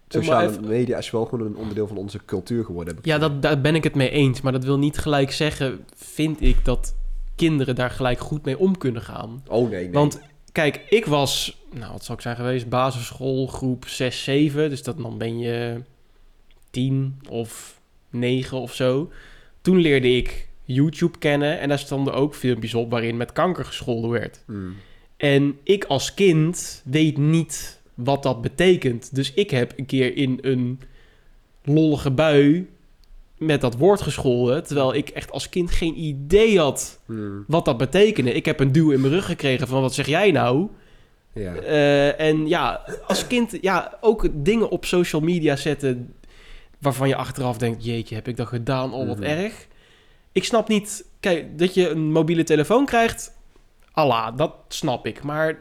Sociale 0.08 0.48
even- 0.48 0.68
media 0.68 0.98
is 0.98 1.10
wel 1.10 1.24
gewoon 1.24 1.46
een 1.46 1.56
onderdeel 1.56 1.86
van 1.86 1.96
onze 1.96 2.24
cultuur 2.24 2.64
geworden. 2.64 2.94
Heb 2.94 3.04
ik 3.04 3.10
Ja, 3.10 3.18
dat, 3.18 3.42
daar 3.42 3.60
ben 3.60 3.74
ik 3.74 3.84
het 3.84 3.94
mee 3.94 4.10
eens. 4.10 4.40
Maar 4.40 4.52
dat 4.52 4.64
wil 4.64 4.78
niet 4.78 4.98
gelijk 4.98 5.32
zeggen, 5.32 5.84
vind 5.94 6.42
ik, 6.42 6.64
dat 6.64 6.94
kinderen 7.36 7.74
daar 7.74 7.90
gelijk 7.90 8.18
goed 8.18 8.44
mee 8.44 8.58
om 8.58 8.78
kunnen 8.78 9.02
gaan. 9.02 9.42
Oh 9.48 9.70
nee, 9.70 9.82
nee. 9.82 9.92
Want 9.92 10.20
kijk, 10.52 10.84
ik 10.88 11.06
was, 11.06 11.62
nou 11.72 11.92
wat 11.92 12.04
zou 12.04 12.16
ik 12.18 12.22
zijn 12.22 12.36
geweest, 12.36 12.68
basisschool 12.68 13.46
groep 13.46 13.86
6, 13.86 14.24
7. 14.24 14.70
Dus 14.70 14.82
dat, 14.82 14.98
dan 14.98 15.18
ben 15.18 15.38
je 15.38 15.82
10 16.70 17.20
of 17.30 17.75
9 18.18 18.58
of 18.58 18.74
zo. 18.74 19.10
Toen 19.60 19.78
leerde 19.78 20.16
ik 20.16 20.48
YouTube 20.62 21.18
kennen 21.18 21.60
en 21.60 21.68
daar 21.68 21.78
stonden 21.78 22.14
ook 22.14 22.34
filmpjes 22.34 22.74
op 22.74 22.90
waarin 22.90 23.16
met 23.16 23.32
kanker 23.32 23.64
gescholden 23.64 24.10
werd. 24.10 24.42
Hmm. 24.46 24.74
En 25.16 25.58
ik 25.62 25.84
als 25.84 26.14
kind 26.14 26.82
weet 26.84 27.16
niet 27.16 27.80
wat 27.94 28.22
dat 28.22 28.42
betekent. 28.42 29.14
Dus 29.14 29.34
ik 29.34 29.50
heb 29.50 29.72
een 29.76 29.86
keer 29.86 30.16
in 30.16 30.38
een 30.40 30.80
lollige 31.64 32.10
bui 32.10 32.68
met 33.38 33.60
dat 33.60 33.76
woord 33.76 34.00
gescholden. 34.00 34.64
Terwijl 34.64 34.94
ik 34.94 35.08
echt 35.08 35.30
als 35.30 35.48
kind 35.48 35.70
geen 35.70 35.98
idee 35.98 36.58
had 36.58 37.00
Hmm. 37.06 37.44
wat 37.46 37.64
dat 37.64 37.76
betekende. 37.76 38.32
Ik 38.32 38.44
heb 38.44 38.60
een 38.60 38.72
duw 38.72 38.90
in 38.90 39.00
mijn 39.00 39.12
rug 39.12 39.24
gekregen 39.26 39.68
van 39.68 39.80
wat 39.80 39.94
zeg 39.94 40.06
jij 40.06 40.30
nou? 40.30 40.68
Ja. 41.32 41.54
Eh, 41.54 42.20
en 42.20 42.48
ja, 42.48 42.84
als 43.06 43.26
kind 43.26 43.58
ja, 43.60 43.98
ook 44.00 44.28
dingen 44.32 44.68
op 44.68 44.84
social 44.84 45.22
media 45.22 45.56
zetten 45.56 46.14
waarvan 46.78 47.08
je 47.08 47.16
achteraf 47.16 47.58
denkt... 47.58 47.84
jeetje, 47.84 48.14
heb 48.14 48.28
ik 48.28 48.36
dat 48.36 48.46
gedaan? 48.48 48.92
Oh, 48.94 49.06
wat 49.06 49.16
Mhm. 49.18 49.26
erg. 49.26 49.66
ik 50.32 50.44
snap 50.44 50.68
niet... 50.68 51.04
Kijk, 51.20 51.58
dat 51.58 51.74
je 51.74 51.88
een 51.88 52.12
mobiele 52.12 52.44
telefoon 52.44 52.86
krijgt... 52.86 53.34
Allah, 53.92 54.36
dat 54.36 54.52
snap 54.68 55.06
ik. 55.06 55.22
Maar 55.22 55.58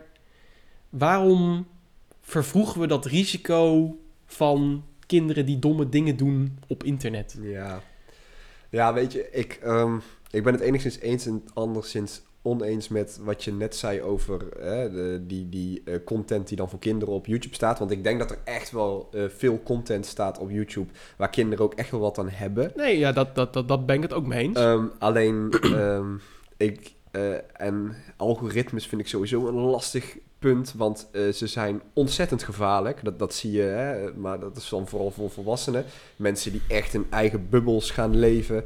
waarom 0.90 1.68
vervroegen 2.22 2.82
we 2.82 2.88
dat 2.88 3.06
risico 3.06 3.96
van 4.26 4.84
kinderen 5.06 5.46
die 5.46 5.60
domme 5.60 5.90
dingen 5.90 6.18
doen 6.18 6.60
op 6.68 6.84
internet? 6.84 7.38
Ja. 7.42 7.82
Ja, 8.70 8.94
weet 8.94 9.12
je, 9.12 9.30
ik, 9.32 9.60
ehm, 9.64 9.98
ik 10.32 10.44
ben 10.44 10.54
het 10.54 10.62
enigszins 10.62 11.00
eens 11.00 11.26
en 11.26 11.44
anderszins 11.54 12.22
oneens 12.46 12.88
met 12.88 13.20
wat 13.22 13.44
je 13.44 13.54
net 13.54 13.76
zei 13.76 14.02
over 14.02 14.42
hè, 14.60 14.92
de, 14.92 15.24
die, 15.28 15.50
die 15.50 15.82
eh, 15.86 15.96
content 16.06 16.48
die 16.48 16.58
dan 16.58 16.70
voor 16.70 16.80
kinderen 16.80 17.14
op 17.14 17.26
YouTube 17.26 17.56
staat. 17.56 17.80
Want 17.80 17.92
ik 17.92 18.04
denk 18.04 18.20
dat 18.20 18.32
er 18.32 18.38
echt 18.44 18.72
wel 18.72 19.10
eh, 19.12 19.24
veel 19.38 19.64
content 19.64 20.06
staat 20.06 20.40
op 20.40 20.50
YouTube 20.50 20.92
waar 21.18 21.30
kinderen 21.30 21.66
ook 21.66 21.74
echt 21.74 21.92
wel 21.92 22.00
wat 22.00 22.18
aan 22.18 22.30
hebben. 22.30 22.72
Nee, 22.76 22.98
ja, 22.98 23.12
dat, 23.12 23.36
dat, 23.36 23.54
dat, 23.54 23.68
dat 23.68 23.86
ben 23.86 23.96
ik 23.96 24.02
het 24.02 24.14
ook 24.14 24.26
mee 24.26 24.44
eens. 24.44 24.58
Ehm, 24.58 24.86
alleen, 25.00 25.52
ehm, 25.62 26.16
ik, 26.58 26.94
eh, 27.12 27.34
en 27.54 27.96
algoritmes 28.18 28.88
vind 28.88 29.02
ik 29.02 29.08
sowieso 29.08 29.48
een 29.48 29.54
lastig 29.54 30.18
punt, 30.40 30.74
want 30.78 31.10
ze 31.34 31.48
zijn 31.48 31.82
ontzettend 31.94 32.44
gevaarlijk. 32.44 33.04
Dat, 33.04 33.20
dat 33.20 33.34
zie 33.34 33.52
je, 33.52 33.62
hè? 33.62 34.14
maar 34.14 34.40
dat 34.40 34.58
is 34.58 34.70
dan 34.70 34.88
vooral 34.88 35.12
voor 35.12 35.30
volwassenen. 35.30 35.86
Mensen 36.16 36.52
die 36.52 36.62
echt 36.68 36.94
in 36.94 37.08
eigen 37.10 37.50
bubbels 37.50 37.92
gaan 37.92 38.16
leven 38.16 38.64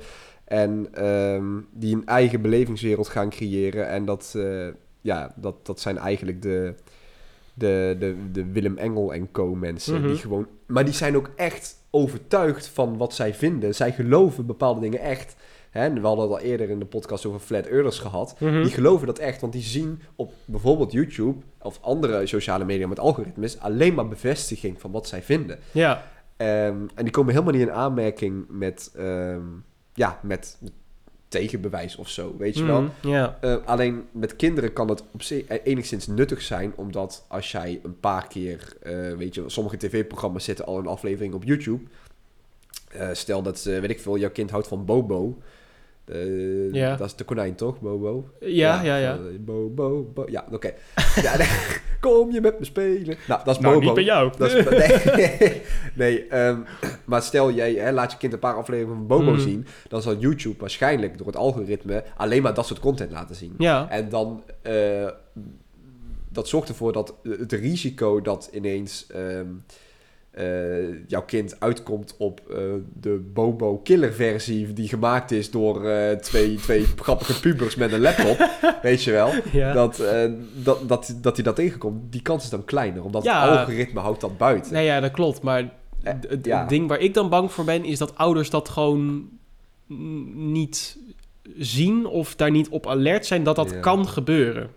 en 0.50 0.88
ehm, 0.94 1.46
die 1.72 1.96
een 1.96 2.06
eigen 2.06 2.42
belevingswereld 2.42 3.08
gaan 3.08 3.30
creëren. 3.30 3.88
En 3.88 4.06
dat, 4.06 4.34
eh, 4.38 4.68
ja, 5.02 5.34
dat, 5.36 5.66
dat 5.66 5.80
zijn 5.80 5.98
eigenlijk 5.98 6.42
de, 6.42 6.74
de, 7.54 7.96
de, 8.00 8.16
de 8.32 8.46
Willem 8.46 8.78
Engel 8.78 9.14
en 9.14 9.32
co 9.32 9.56
mensen. 9.56 10.00
Mhm. 10.00 10.08
Die 10.08 10.18
gewoon, 10.18 10.48
maar 10.66 10.86
die 10.86 10.94
zijn 10.94 11.16
ook 11.16 11.30
echt 11.36 11.76
overtuigd 11.90 12.68
van 12.68 12.98
wat 12.98 13.14
zij 13.14 13.34
vinden. 13.34 13.76
Zij 13.76 13.92
geloven 13.92 14.46
bepaalde 14.46 14.82
dingen 14.82 15.00
echt. 15.00 15.36
Hè, 15.70 15.94
we 15.94 16.00
hadden 16.00 16.30
het 16.30 16.34
al 16.34 16.46
eerder 16.46 16.70
in 16.70 16.80
de 16.80 16.86
podcast 16.86 17.26
over 17.26 17.40
Flat 17.40 17.66
Earthers 17.66 18.00
gehad. 18.00 18.36
Mhm. 18.40 18.62
Die 18.62 18.72
geloven 18.72 19.08
dat 19.08 19.20
echt, 19.20 19.42
want 19.42 19.54
die 19.54 19.62
zien 19.62 20.02
op 20.16 20.34
bijvoorbeeld 20.46 20.92
YouTube 20.92 21.44
of 21.62 21.80
andere 21.82 22.26
sociale 22.26 22.66
media 22.66 22.88
met 22.88 23.00
algoritmes 23.00 23.60
alleen 23.60 23.94
maar 23.94 24.08
bevestiging 24.08 24.82
van 24.82 24.92
wat 24.92 25.08
zij 25.08 25.22
vinden. 25.22 25.60
Ja, 25.72 26.04
Ehm, 26.40 26.88
en 26.96 27.04
die 27.04 27.12
komen 27.12 27.34
helemaal 27.34 27.54
niet 27.54 27.68
in 27.68 27.72
aanmerking 27.72 28.46
met, 28.50 28.92
ehm, 28.96 29.46
ja, 30.00 30.20
met, 30.24 30.58
met 30.60 30.72
tegenbewijs 31.28 31.96
of 31.96 32.10
zo, 32.10 32.36
weet 32.38 32.58
je 32.58 32.64
wel. 32.64 32.90
Ja, 33.02 33.38
Eh, 33.42 33.56
alleen 33.66 34.08
met 34.12 34.36
kinderen 34.36 34.74
kan 34.74 34.90
het 34.90 35.04
op 35.12 35.22
zich 35.22 35.46
eh, 35.46 35.58
enigszins 35.64 36.08
nuttig 36.08 36.42
zijn, 36.42 36.74
omdat 36.76 37.26
als 37.28 37.52
jij 37.52 37.80
een 37.84 38.00
paar 38.00 38.28
keer, 38.28 38.78
eh, 38.82 39.14
weet 39.14 39.36
je, 39.36 39.44
sommige 39.48 39.78
tv-programma's 39.78 40.44
zitten 40.44 40.66
al 40.66 40.78
een 40.78 40.88
aflevering 40.88 41.34
op 41.34 41.44
YouTube. 41.44 41.84
Stel 43.12 43.42
dat, 43.42 43.64
weet 43.64 43.90
ik 43.90 44.00
veel, 44.00 44.18
jouw 44.18 44.32
kind 44.32 44.50
houdt 44.50 44.68
van 44.68 44.86
Bobo. 44.86 45.38
Eh, 46.12 46.74
Ja. 46.74 46.96
Dat 46.96 47.08
is 47.08 47.16
de 47.16 47.24
konijn 47.24 47.56
toch, 47.56 47.80
Bobo? 47.80 48.30
ja, 48.40 48.82
ja. 48.82 48.96
ja. 48.98 49.14
eh, 49.14 49.20
Bo, 49.40 49.70
bo, 49.70 50.12
bo. 50.14 50.26
Ja, 50.30 50.46
oké. 50.52 50.74
ja, 51.26 51.38
nee, 51.38 51.48
kom 52.00 52.32
je 52.32 52.42
met 52.42 52.60
me 52.60 52.66
spelen? 52.66 53.18
Nou, 53.28 53.42
dat 53.46 53.56
is 53.56 53.62
Nou, 53.62 53.74
Bobo. 53.74 53.86
niet 53.86 53.94
bij 53.94 54.04
jou. 54.04 54.32
Dat 54.38 54.52
is, 54.54 54.66
nee, 55.16 55.62
nee 55.96 56.28
ehm, 56.28 56.58
maar 57.06 57.22
stel 57.22 57.52
jij 57.52 57.74
hè, 57.74 57.92
laat 57.92 58.12
je 58.12 58.18
kind 58.18 58.34
een 58.34 58.40
paar 58.40 58.56
afleveringen 58.56 58.96
van 58.96 59.08
Bobo 59.08 59.32
Mhm. 59.32 59.40
zien, 59.40 59.66
dan 59.88 60.02
zal 60.02 60.16
YouTube 60.18 60.60
waarschijnlijk 60.60 61.18
door 61.18 61.28
het 61.28 61.36
algoritme 61.36 62.04
alleen 62.18 62.42
maar 62.42 62.54
dat 62.54 62.66
soort 62.68 62.80
content 62.80 63.12
laten 63.12 63.36
zien. 63.36 63.54
Ja, 63.58 63.90
En 63.90 64.10
dan, 64.10 64.44
eh, 64.62 65.08
dat 66.32 66.48
zorgt 66.48 66.70
ervoor 66.70 66.94
dat 66.94 67.14
het 67.24 67.52
risico 67.52 68.22
dat 68.22 68.50
ineens 68.54 69.08
ehm, 69.08 69.48
eh, 70.32 71.08
jouw 71.08 71.26
kind 71.26 71.60
uitkomt 71.60 72.16
op 72.18 72.42
eh, 72.50 72.58
de 72.94 73.30
Bobo 73.34 73.78
killer 73.78 74.14
versie 74.14 74.74
die 74.74 74.88
gemaakt 74.88 75.32
is 75.32 75.52
door 75.52 75.90
eh, 75.90 76.18
twee, 76.18 76.56
twee 76.56 76.86
grappige 77.02 77.40
pubers 77.40 77.76
met 77.76 77.92
een 77.92 78.00
laptop, 78.02 78.50
weet 78.82 79.04
je 79.04 79.12
wel. 79.12 79.32
ja. 79.52 79.74
Dat, 79.74 80.04
dat, 80.54 80.88
dat, 80.88 81.16
dat 81.22 81.36
hij 81.36 81.44
dat 81.44 81.56
tegenkomt, 81.56 82.12
die 82.12 82.22
kans 82.22 82.44
is 82.44 82.50
dan 82.50 82.66
kleiner, 82.66 83.04
omdat 83.04 83.24
Ja. 83.24 83.50
het 83.50 83.60
algoritme 83.60 84.00
houdt 84.00 84.22
dat 84.22 84.38
buiten. 84.38 84.74
Nee, 84.74 84.86
ja, 84.86 85.00
dat 85.00 85.12
klopt. 85.12 85.42
Maar 85.42 85.74
het, 86.04 86.40
ja. 86.44 86.66
ding 86.66 86.88
waar 86.88 87.00
ik 87.00 87.14
dan 87.14 87.30
bang 87.30 87.52
voor 87.52 87.66
ben, 87.66 87.86
is 87.86 87.98
dat 87.98 88.16
ouders 88.16 88.50
dat 88.50 88.70
gewoon 88.70 89.30
niet 90.34 90.98
zien 91.58 92.06
of 92.06 92.36
daar 92.36 92.52
niet 92.52 92.70
op 92.70 92.88
alert 92.88 93.26
zijn 93.26 93.44
dat 93.44 93.56
dat 93.56 93.80
kan 93.80 94.08
gebeuren. 94.08 94.70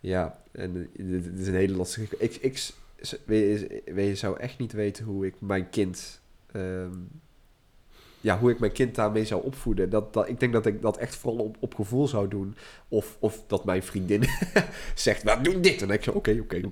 Ja, 0.00 0.38
en 0.52 0.88
dit 0.94 1.38
is 1.38 1.46
een 1.46 1.54
hele 1.54 1.76
lastige... 1.76 2.16
Ik, 2.18 2.34
ik, 2.40 2.70
je, 3.26 3.82
je 3.94 4.14
zou 4.14 4.38
echt 4.38 4.58
niet 4.58 4.72
weten 4.72 5.04
hoe 5.04 5.26
ik 5.26 5.34
mijn 5.38 5.70
kind... 5.70 6.20
ehm, 6.52 6.92
ja, 8.20 8.38
hoe 8.38 8.50
ik 8.50 8.58
mijn 8.58 8.72
kind 8.72 8.94
daarmee 8.94 9.24
zou 9.24 9.44
opvoeden. 9.44 9.90
Dat, 9.90 10.12
dat, 10.12 10.28
ik 10.28 10.40
denk 10.40 10.52
dat 10.52 10.66
ik 10.66 10.82
dat 10.82 10.96
echt 10.96 11.16
vooral 11.16 11.44
op, 11.44 11.56
op 11.60 11.74
gevoel 11.74 12.08
zou 12.08 12.28
doen. 12.28 12.56
Of, 12.88 13.16
of 13.18 13.42
dat 13.46 13.64
mijn 13.64 13.82
vriendin 13.82 14.24
zegt, 14.94 15.24
nou, 15.24 15.42
doe 15.42 15.60
dit. 15.60 15.72
En 15.72 15.78
dan 15.78 15.88
denk 15.88 16.00
ik 16.00 16.04
zo, 16.04 16.10
oké, 16.10 16.38
oké, 16.40 16.56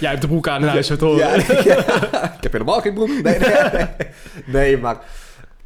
Jij 0.00 0.10
hebt 0.10 0.20
de 0.20 0.28
broek 0.28 0.48
aan 0.48 0.62
in 0.62 0.68
huis, 0.68 0.88
het 0.88 1.00
horen. 1.00 1.18
ja, 1.18 1.34
ja, 1.64 2.34
ik 2.36 2.42
heb 2.42 2.52
helemaal 2.52 2.80
geen 2.80 2.94
broek. 2.94 3.08
Nee, 3.08 3.38
nee, 3.38 3.38
nee. 3.72 3.86
Nee, 4.46 4.78
maar... 4.78 5.04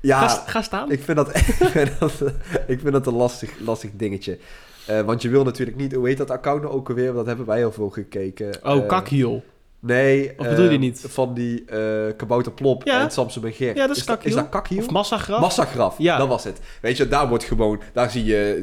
Ja, 0.01 0.29
Ga, 0.29 0.45
ga 0.47 0.63
staan. 0.63 0.91
ik 0.91 1.03
vind 1.03 1.17
dat, 1.17 1.37
ik 1.37 1.43
vind 1.45 1.99
dat, 1.99 2.23
ik 2.67 2.81
vind 2.81 2.93
dat 2.93 3.07
een 3.07 3.15
lastig, 3.15 3.59
lastig 3.59 3.91
dingetje. 3.95 4.39
Eh, 4.87 5.01
want 5.01 5.23
je 5.23 5.29
wil 5.29 5.45
natuurlijk 5.45 5.77
niet... 5.79 5.93
Hoe 5.95 6.07
heet 6.09 6.19
dat 6.19 6.31
account 6.31 6.63
nou 6.63 6.75
ook 6.75 6.89
alweer? 6.89 7.13
Dat 7.13 7.27
hebben 7.27 7.47
wij 7.47 7.59
heel 7.59 7.73
veel 7.73 7.89
gekeken. 7.91 8.51
oh, 8.63 8.87
kakhiel. 8.87 9.43
Nee. 9.81 10.33
Of 10.37 10.49
bedoel 10.49 10.65
je 10.65 10.71
eh, 10.71 10.79
niet? 10.79 11.05
Van 11.09 11.35
die 11.35 11.65
eh 11.65 11.81
Kabouter 12.17 12.53
Plop 12.53 12.85
Ja. 12.85 13.03
en 13.03 13.11
Samsung 13.11 13.45
en 13.45 13.53
Gert. 13.53 13.77
Ja, 13.77 13.87
dat 13.87 13.97
is 13.97 14.03
Is 14.03 14.09
kakhiel. 14.09 14.35
dat 14.35 14.49
kakhiel? 14.49 14.79
Of 14.79 14.91
massagraf. 14.91 15.41
Massagraf, 15.41 15.95
Ja. 15.99 16.17
dat 16.19 16.29
was 16.29 16.45
het. 16.45 16.61
Weet 16.83 16.97
je, 16.97 17.09
daar 17.09 17.29
wordt 17.29 17.45
gewoon... 17.45 17.81
Daar 17.93 18.11
zie 18.11 18.25
je 18.25 18.61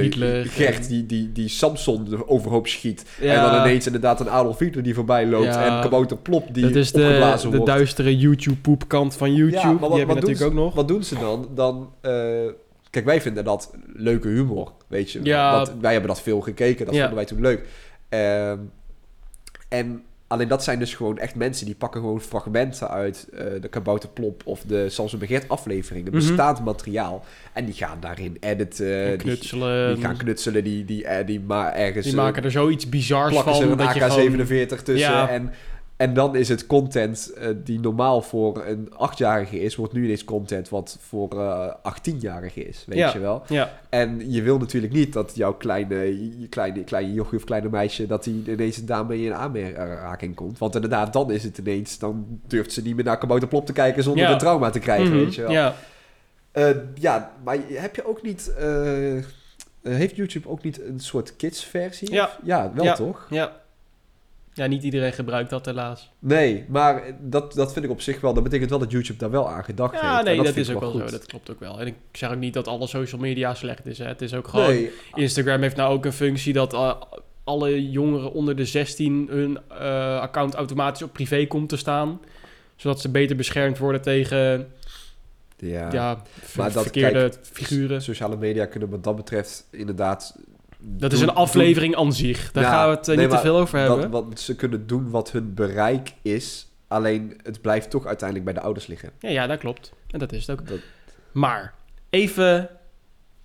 Hitler. 0.00 0.46
Gert 0.46 0.88
die, 0.88 1.06
die, 1.06 1.32
die 1.32 1.48
Samson 1.48 2.12
er 2.12 2.28
overhoop 2.28 2.66
schiet. 2.66 3.04
Ja. 3.20 3.34
En 3.34 3.50
dan 3.50 3.60
ineens 3.60 3.86
inderdaad 3.86 4.20
een 4.20 4.30
Adolf 4.30 4.58
Hitler 4.58 4.82
die 4.84 4.94
voorbij 4.94 5.26
loopt. 5.26 5.44
Ja. 5.44 5.76
En 5.76 5.82
Kabouter 5.82 6.16
Plop 6.16 6.54
die 6.54 6.62
dat 6.62 6.74
is 6.74 6.92
de, 6.92 7.38
de 7.50 7.62
duistere 7.64 8.16
YouTube-poepkant 8.16 9.16
van 9.16 9.34
YouTube. 9.34 9.58
Ja, 9.60 9.70
maar 9.72 9.78
wat- 9.78 9.88
Die 9.88 9.98
hebben 9.98 10.14
wat 10.16 10.24
natuurlijk 10.24 10.50
ook 10.58 10.64
nog. 10.64 10.74
Wat 10.74 10.88
doen 10.88 11.02
ze 11.04 11.14
dan? 11.18 11.48
Dan, 11.54 11.92
kijk, 12.94 13.04
wij 13.06 13.20
vinden 13.20 13.44
dat 13.44 13.74
leuke 13.92 14.28
humor, 14.28 14.72
weet 14.88 15.10
je. 15.12 15.20
Ja. 15.22 15.56
Want 15.56 15.72
wij 15.80 15.92
hebben 15.92 16.10
dat 16.10 16.22
veel 16.22 16.40
gekeken, 16.40 16.84
dat 16.86 16.94
Ja. 16.94 17.00
vonden 17.00 17.18
wij 17.18 17.26
toen 17.26 17.40
leuk. 17.40 17.66
Ehm, 18.08 18.58
en 19.68 20.02
alleen 20.26 20.48
dat 20.48 20.64
zijn 20.64 20.78
dus 20.78 20.94
gewoon 20.94 21.18
echt 21.18 21.34
mensen 21.34 21.66
die 21.66 21.74
pakken 21.74 22.00
gewoon 22.00 22.20
fragmenten 22.20 22.88
uit 22.90 23.28
eh, 23.32 23.44
de 23.60 23.68
Kabouterplop 23.68 24.42
of 24.44 24.60
de 24.60 24.88
Samson 24.88 25.18
Begert 25.18 25.48
afleveringen, 25.48 26.12
Mhm. 26.12 26.26
bestaand 26.26 26.64
materiaal. 26.64 27.24
En 27.52 27.64
die 27.64 27.74
gaan 27.74 27.96
daarin 28.00 28.36
editen, 28.40 29.02
En 29.04 29.08
die, 29.08 29.16
knutselen. 29.16 29.94
die 29.94 30.04
gaan 30.04 30.16
knutselen, 30.16 30.64
die, 30.64 30.84
die, 30.84 31.04
eh, 31.04 31.26
die 31.26 31.40
maar 31.40 31.72
ergens... 31.72 32.04
Die 32.06 32.14
eh, 32.16 32.20
maken 32.22 32.44
er 32.44 32.50
zoiets 32.50 32.88
bizars 32.88 33.32
plakken 33.32 33.54
ze 33.54 33.60
van. 33.60 33.70
er 33.70 33.76
Dat 33.76 33.86
een 33.86 33.94
je 33.94 34.00
gewoon... 34.10 34.46
AK-47 34.48 34.82
tussen. 34.82 35.10
Ja. 35.10 35.28
En, 35.28 35.52
en 35.96 36.14
dan 36.14 36.36
is 36.36 36.48
het 36.48 36.66
content 36.66 37.32
eh, 37.32 37.48
die 37.64 37.80
normaal 37.80 38.22
voor 38.22 38.64
een 38.66 38.88
achtjarige 38.96 39.60
is, 39.60 39.76
wordt 39.76 39.92
nu 39.92 40.04
ineens 40.04 40.24
content 40.24 40.68
wat 40.68 40.98
voor 41.00 41.28
eh 41.40 41.74
18-jarige 41.94 42.64
is. 42.64 42.84
Weet 42.86 42.98
Ja. 42.98 43.12
je 43.12 43.18
wel? 43.18 43.42
Ja, 43.48 43.72
En 43.88 44.32
je 44.32 44.42
wil 44.42 44.58
natuurlijk 44.58 44.92
niet 44.92 45.12
dat 45.12 45.32
jouw 45.34 45.54
kleine, 45.54 45.96
je 46.40 46.48
kleine, 46.48 46.84
kleine 46.84 47.12
jochie 47.12 47.38
of 47.38 47.44
kleine 47.44 47.68
meisje, 47.68 48.06
dat 48.06 48.24
die 48.24 48.42
ineens 48.50 48.84
daarmee 48.84 49.24
in 49.24 49.34
aanraking 49.34 50.34
komt. 50.34 50.58
Want 50.58 50.74
inderdaad, 50.74 51.12
dan 51.12 51.30
is 51.30 51.42
het 51.44 51.58
ineens, 51.58 51.98
dan 51.98 52.40
durft 52.46 52.72
ze 52.72 52.82
niet 52.82 52.94
meer 52.94 53.04
naar 53.04 53.18
Kabouterplop 53.18 53.66
te 53.66 53.72
kijken 53.72 54.02
zonder 54.02 54.24
Ja. 54.24 54.32
een 54.32 54.38
trauma 54.38 54.70
te 54.70 54.78
krijgen, 54.78 55.08
Mhm, 55.08 55.16
weet 55.24 55.34
je 55.34 55.42
wel. 55.42 55.50
Ja. 55.50 55.74
Eh, 56.52 56.70
ja, 56.94 57.32
maar 57.44 57.56
heb 57.68 57.96
je 57.96 58.06
ook 58.06 58.22
niet... 58.22 58.54
eh, 58.58 59.16
eh, 59.16 59.24
heeft 59.82 60.16
YouTube 60.16 60.48
ook 60.48 60.62
niet 60.62 60.80
een 60.82 61.00
soort 61.00 61.36
kids-versie? 61.36 62.12
Ja. 62.12 62.24
Of- 62.24 62.38
Ja, 62.44 62.70
wel 62.74 62.84
Ja. 62.84 62.94
toch? 62.94 63.26
ja. 63.30 63.62
Ja, 64.54 64.66
niet 64.66 64.82
iedereen 64.82 65.12
gebruikt 65.12 65.50
dat 65.50 65.66
helaas. 65.66 66.10
Nee, 66.18 66.64
maar 66.68 67.02
dat, 67.20 67.54
dat 67.54 67.72
vind 67.72 67.84
ik 67.84 67.90
op 67.90 68.00
zich 68.00 68.20
wel. 68.20 68.34
Dat 68.34 68.42
betekent 68.42 68.70
wel 68.70 68.78
dat 68.78 68.90
YouTube 68.90 69.18
daar 69.18 69.30
wel 69.30 69.48
aan 69.48 69.64
gedacht 69.64 69.92
heeft. 69.92 70.04
Ja, 70.04 70.22
nee, 70.22 70.42
dat, 70.42 70.56
is 70.56 70.70
ook 70.70 70.80
wel 70.80 70.92
zo. 70.92 71.04
Dat 71.04 71.26
klopt 71.26 71.50
ook 71.50 71.60
wel. 71.60 71.80
En 71.80 71.86
ik 71.86 71.94
zeg 72.12 72.30
ook 72.30 72.38
niet 72.38 72.54
dat 72.54 72.68
alle 72.68 72.86
social 72.86 73.20
media 73.20 73.54
slecht 73.54 73.86
is. 73.86 73.98
Hè. 73.98 74.04
Het 74.04 74.22
is 74.22 74.34
ook 74.34 74.48
gewoon... 74.48 74.66
Nee, 74.66 74.90
Instagram 75.14 75.62
heeft 75.62 75.76
nou 75.76 75.94
ook 75.94 76.04
een 76.04 76.12
functie 76.12 76.52
dat 76.52 76.72
eh, 76.72 76.94
alle 77.44 77.90
jongeren 77.90 78.32
onder 78.32 78.56
de 78.56 78.64
16 78.64 79.26
hun 79.30 79.58
eh, 79.68 80.20
account 80.20 80.54
automatisch 80.54 81.02
op 81.02 81.12
privé 81.12 81.46
komt 81.46 81.68
te 81.68 81.76
staan. 81.76 82.20
Zodat 82.76 83.00
ze 83.00 83.10
beter 83.10 83.36
beschermd 83.36 83.78
worden 83.78 84.02
tegen 84.02 84.68
ja. 85.56 86.22
maar 86.56 86.72
dat- 86.72 86.82
verkeerde 86.82 87.28
kijk, 87.28 87.38
figuren. 87.42 88.02
Sociale 88.02 88.36
media 88.36 88.66
kunnen 88.66 88.88
wat 88.90 89.04
dat 89.04 89.16
betreft 89.16 89.66
inderdaad... 89.70 90.36
Dat 90.86 91.12
is 91.12 91.20
een 91.20 91.30
aflevering 91.34 91.96
aan 91.96 92.12
zich. 92.12 92.52
Daar 92.52 92.64
Ja, 92.64 92.70
gaan 92.70 92.90
we 92.90 92.96
het 92.96 93.08
eh, 93.08 93.16
nee, 93.16 93.26
niet 93.26 93.34
te 93.34 93.40
veel 93.42 93.56
over 93.58 93.78
hebben. 93.78 94.10
Wat, 94.10 94.40
ze 94.40 94.56
kunnen 94.56 94.86
doen 94.86 95.10
wat 95.10 95.30
hun 95.32 95.54
bereik 95.54 96.12
is. 96.22 96.68
Alleen 96.88 97.40
het 97.42 97.60
blijft 97.60 97.90
toch 97.90 98.06
uiteindelijk 98.06 98.44
bij 98.50 98.54
de 98.54 98.60
ouders 98.66 98.86
liggen. 98.86 99.10
Ja, 99.18 99.28
ja, 99.30 99.46
dat 99.46 99.58
klopt. 99.58 99.92
En 100.10 100.18
dat 100.18 100.32
is 100.32 100.46
het 100.46 100.60
ook. 100.60 100.68
Dat- 100.68 100.78
Maar 101.32 101.74
even... 102.10 102.68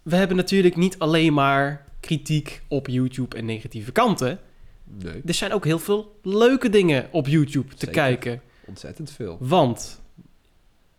We 0.02 0.16
hebben 0.16 0.38
natuurlijk 0.38 0.76
niet 0.76 1.00
alleen 1.00 1.34
maar 1.34 1.86
kritiek 2.00 2.62
op 2.68 2.88
YouTube 2.88 3.36
en 3.38 3.46
negatieve 3.46 3.92
kanten. 3.92 4.40
Nee, 4.84 5.22
Er 5.26 5.34
zijn 5.34 5.54
ook 5.54 5.66
heel 5.66 5.80
veel 5.80 6.20
leuke 6.24 6.70
dingen 6.70 7.08
op 7.12 7.28
YouTube 7.28 7.70
te 7.70 7.76
Zeker. 7.78 7.94
kijken. 7.94 8.42
ontzettend 8.66 9.12
veel. 9.12 9.38
Want 9.40 10.02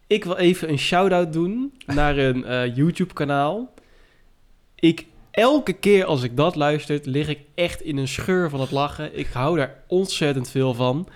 Ik 0.07 0.25
wil 0.25 0.37
even 0.37 0.69
een 0.69 0.79
shout-out 0.79 1.33
doen 1.33 1.73
naar 1.87 2.17
een 2.19 2.45
eh, 2.45 2.77
YouTube-kanaal. 2.77 3.75
Ik, 4.75 5.07
elke 5.31 5.73
keer 5.73 6.05
als 6.05 6.23
ik 6.23 6.37
dat 6.37 6.55
luister, 6.55 7.01
lig 7.03 7.29
ik 7.29 7.39
echt 7.55 7.83
in 7.83 7.97
een 7.97 8.09
scheur 8.09 8.51
van 8.51 8.61
het 8.61 8.71
lachen. 8.71 9.19
Ik 9.19 9.27
hou 9.27 9.57
daar 9.57 9.83
ontzettend 9.87 10.51
veel 10.51 10.75
van. 10.75 11.09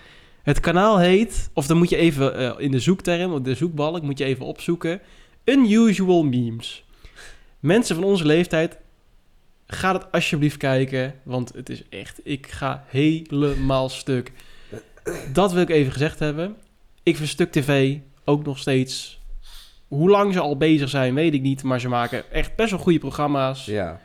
Het 0.43 0.61
kanaal 0.61 0.99
heet, 0.99 1.51
of 1.53 1.67
dan 1.67 1.77
moet 1.77 1.91
je 1.91 1.97
even 1.97 2.35
eh, 2.37 2.65
in 2.65 2.71
de 2.71 2.79
zoekterm, 2.79 3.33
of 3.33 3.41
de 3.41 3.55
zoekbalk, 3.55 4.03
moet 4.03 4.19
je 4.19 4.25
even 4.25 4.47
opzoeken. 4.47 5.01
Unusual 5.45 6.23
Memes. 6.23 6.85
Mensen 7.61 7.95
van 7.95 8.05
onze 8.05 8.25
leeftijd, 8.25 8.79
ga 9.67 9.93
het 9.93 10.13
alsjeblieft 10.13 10.57
kijken, 10.57 11.15
want 11.23 11.53
het 11.55 11.69
is 11.69 11.83
echt, 11.89 12.21
ik 12.23 12.47
ga 12.47 12.85
helemaal 12.89 13.89
stuk. 13.89 14.33
Dat 15.33 15.53
wil 15.53 15.63
ik 15.63 15.71
even 15.71 15.93
gezegd 15.93 16.19
hebben. 16.19 16.57
Ik 17.03 17.17
vind 17.17 17.29
Stuk 17.29 17.53
TV 17.53 17.97
ook 18.25 18.45
nog 18.45 18.59
steeds... 18.59 19.23
Hoe 19.89 20.11
lang 20.11 20.33
ze 20.33 20.41
al 20.41 20.57
bezig 20.57 20.89
zijn, 20.89 21.15
weet 21.15 21.35
ik 21.35 21.43
niet. 21.43 21.63
Maar 21.63 21.81
ze 21.81 21.89
maken 21.89 22.31
echt 22.33 22.57
best 22.57 22.71
wel 22.71 22.79
goede 22.81 22.99
programma's. 22.99 23.65
Ja. 23.65 24.01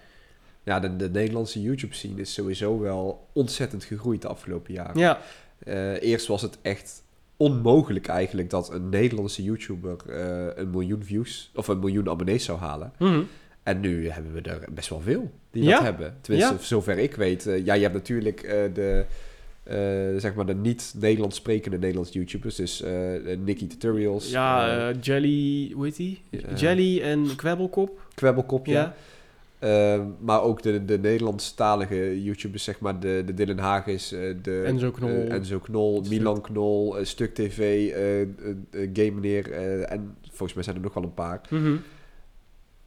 Ja, 0.63 0.79
de, 0.79 0.95
de 0.95 1.09
Nederlandse 1.09 1.61
YouTube-scene 1.61 2.21
is 2.21 2.33
sowieso 2.33 2.79
wel 2.79 3.27
ontzettend 3.33 3.83
gegroeid 3.83 4.21
de 4.21 4.27
afgelopen 4.27 4.73
jaren. 4.73 4.97
Ja, 4.99 5.19
Eh, 5.63 6.01
eerst 6.01 6.27
was 6.27 6.41
het 6.41 6.57
echt 6.61 7.03
onmogelijk 7.37 8.07
eigenlijk 8.07 8.49
dat 8.49 8.71
een 8.73 8.89
Nederlandse 8.89 9.43
YouTuber 9.43 9.97
eh, 10.09 10.47
een 10.55 10.69
miljoen 10.69 11.03
views 11.03 11.51
of 11.55 11.67
een 11.67 11.79
miljoen 11.79 12.09
abonnees 12.09 12.43
zou 12.43 12.59
halen. 12.59 12.93
Mhm. 12.97 13.21
En 13.63 13.79
nu 13.79 14.09
hebben 14.09 14.33
we 14.33 14.41
er 14.41 14.65
best 14.71 14.89
wel 14.89 15.01
veel 15.01 15.31
die 15.51 15.63
Ja. 15.63 15.71
dat 15.75 15.81
hebben. 15.83 16.17
Tenminste, 16.21 16.53
Ja. 16.53 16.59
zover 16.61 16.97
ik 16.97 17.15
weet. 17.15 17.47
Eh, 17.47 17.65
ja, 17.65 17.73
je 17.73 17.81
hebt 17.81 17.93
natuurlijk 17.93 18.41
de, 18.73 19.05
zeg 20.17 20.35
maar 20.35 20.45
de 20.45 20.55
niet-Nederlands 20.55 21.35
sprekende 21.35 21.77
Nederlandse 21.77 22.13
YouTubers. 22.13 22.55
Dus 22.55 22.81
eh 22.81 23.37
Nicky 23.45 23.67
Tutorials. 23.67 24.31
ja 24.31 24.67
eh, 24.77 24.89
eh, 24.89 24.95
Jelly, 25.01 25.71
hoe 25.73 25.85
heet 25.85 25.95
die? 25.95 26.21
Jelly 26.55 27.01
en 27.01 27.35
Kwebbelkop. 27.35 28.01
Kwebbelkopje. 28.15 28.71
Ja. 28.73 28.93
Eh, 29.59 30.01
maar 30.19 30.41
ook 30.41 30.61
de, 30.61 30.85
de 30.85 30.99
Nederlandstalige 30.99 32.23
YouTubers, 32.23 32.63
zeg 32.63 32.79
maar, 32.79 32.99
de, 32.99 33.23
de 33.25 33.33
Dylan 33.33 33.57
Hagens, 33.57 34.11
eh, 34.11 34.19
de 34.41 34.61
Enzo 34.65 34.91
Knol. 34.91 35.09
eh, 35.09 35.33
Enzo 35.33 35.59
Knol. 35.59 36.03
Milan 36.09 36.41
Knol, 36.41 36.97
eh, 36.97 37.05
Stuk 37.05 37.33
TV, 37.33 37.57
eh, 37.59 38.21
eh, 38.21 38.27
eh, 38.71 38.89
Game 38.93 39.11
Meneer 39.11 39.51
eh, 39.51 39.91
en 39.91 40.15
volgens 40.27 40.53
mij 40.53 40.63
zijn 40.63 40.75
er 40.75 40.81
nog 40.81 40.93
wel 40.93 41.03
een 41.03 41.13
paar. 41.13 41.41
Mhm. 41.49 41.75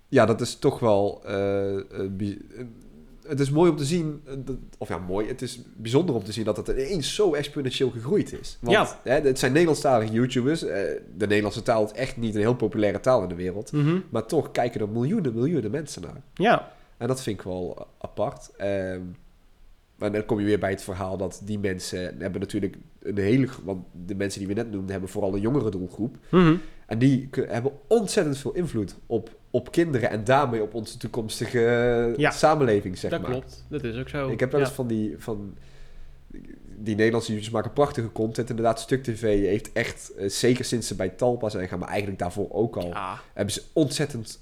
Ja, 0.08 0.26
dat 0.26 0.40
is 0.40 0.56
toch 0.56 0.78
wel. 0.78 1.22
Het 3.28 3.40
is 3.40 3.50
mooi 3.50 3.70
om 3.70 3.76
te 3.76 3.84
zien, 3.84 4.20
eh, 4.26 4.32
of 4.78 4.88
ja, 4.88 4.98
mooi. 4.98 5.26
Het 5.28 5.42
is 5.42 5.60
bijzonder 5.76 6.14
om 6.14 6.24
te 6.24 6.32
zien 6.32 6.44
dat 6.44 6.56
het 6.56 6.68
ineens 6.68 7.14
zo 7.14 7.34
exponentieel 7.34 7.90
gegroeid 7.90 8.32
is. 8.40 8.58
Want 8.60 8.76
Ja. 8.76 8.98
hè, 9.02 9.20
het 9.20 9.38
zijn 9.38 9.52
Nederlandstalige 9.52 10.12
YouTubers. 10.12 10.62
eh, 10.64 10.70
de 11.16 11.26
Nederlandse 11.26 11.62
taal 11.62 11.84
is 11.84 11.92
echt 11.92 12.16
niet 12.16 12.34
een 12.34 12.40
heel 12.40 12.54
populaire 12.56 13.00
taal 13.00 13.22
in 13.22 13.28
de 13.28 13.34
wereld. 13.34 13.72
Mhm. 13.72 14.00
Maar 14.10 14.26
toch 14.26 14.50
kijken 14.50 14.80
er 14.80 14.88
miljoenen, 14.88 15.34
miljoenen 15.34 15.70
mensen 15.70 16.02
naar. 16.02 16.22
Ja, 16.34 16.72
En 16.96 17.08
dat 17.08 17.22
vind 17.22 17.38
ik 17.38 17.44
wel 17.44 17.86
apart. 17.98 18.50
Ehm, 18.56 19.00
maar 19.96 20.12
dan 20.12 20.24
kom 20.24 20.38
je 20.38 20.44
weer 20.44 20.58
bij 20.58 20.70
het 20.70 20.82
verhaal 20.82 21.16
dat 21.16 21.40
die 21.44 21.58
mensen 21.58 22.16
hebben 22.18 22.40
natuurlijk 22.40 22.76
een 23.02 23.18
hele... 23.18 23.48
Want 23.64 23.84
de 24.06 24.14
mensen 24.14 24.38
die 24.38 24.48
we 24.48 24.54
net 24.54 24.70
noemden 24.70 24.90
hebben 24.90 25.08
vooral 25.10 25.34
een 25.34 25.40
jongere 25.40 25.70
doelgroep. 25.70 26.16
Mhm. 26.30 26.54
En 26.92 26.98
die 26.98 27.28
hebben 27.48 27.72
ontzettend 27.86 28.38
veel 28.38 28.52
invloed 28.52 28.94
op, 29.06 29.30
op 29.50 29.72
kinderen 29.72 30.10
en 30.10 30.24
daarmee 30.24 30.62
op 30.62 30.74
onze 30.74 30.96
toekomstige 30.96 32.14
Ja. 32.16 32.30
samenleving, 32.30 32.98
zeg 32.98 33.10
dat 33.10 33.20
maar. 33.20 33.30
klopt. 33.30 33.64
Dat 33.68 33.84
is 33.84 33.96
ook 33.98 34.08
zo. 34.08 34.28
Ik 34.30 34.40
heb 34.40 34.50
wel 34.50 34.60
eens 34.60 34.68
Ja. 34.68 34.74
van 34.74 34.86
die... 34.86 35.14
Van, 35.18 35.54
die 36.76 36.94
Nederlandse 36.94 37.28
YouTubers 37.32 37.54
maken 37.54 37.72
prachtige 37.72 38.12
content. 38.12 38.50
Inderdaad, 38.50 38.80
Stuk 38.80 39.02
TV 39.02 39.20
heeft 39.46 39.72
echt, 39.72 40.12
eh, 40.16 40.28
zeker 40.28 40.64
sinds 40.64 40.86
ze 40.86 40.94
bij 40.94 41.08
Talpa 41.08 41.48
zijn 41.48 41.68
gaan, 41.68 41.78
maar 41.78 41.88
eigenlijk 41.88 42.18
daarvoor 42.18 42.50
ook 42.50 42.76
al, 42.76 42.86
Ja, 42.88 43.20
hebben 43.32 43.54
ze 43.54 43.62
ontzettend, 43.72 44.38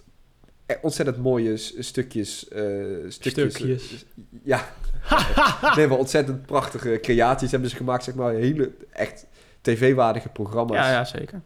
eh, 0.67 0.77
ontzettend 0.83 1.17
mooie 1.19 1.57
stukjes, 1.57 2.49
eh, 2.49 2.63
stukjes. 3.09 3.55
Stukjes. 3.55 4.05
ja. 4.43 4.73
nee, 5.77 5.87
maar 5.87 5.99
ontzettend 5.99 6.47
prachtige 6.47 6.99
creaties 7.03 7.51
hebben 7.51 7.71
ze 7.71 7.77
gemaakt, 7.77 8.05
zeg 8.05 8.15
maar. 8.15 8.33
Hele, 8.35 8.73
echt 8.93 9.27
tv-waardige 9.61 10.29
programma's. 10.29 10.77
ja, 10.77 10.91
ja, 10.91 11.05
zeker. 11.05 11.41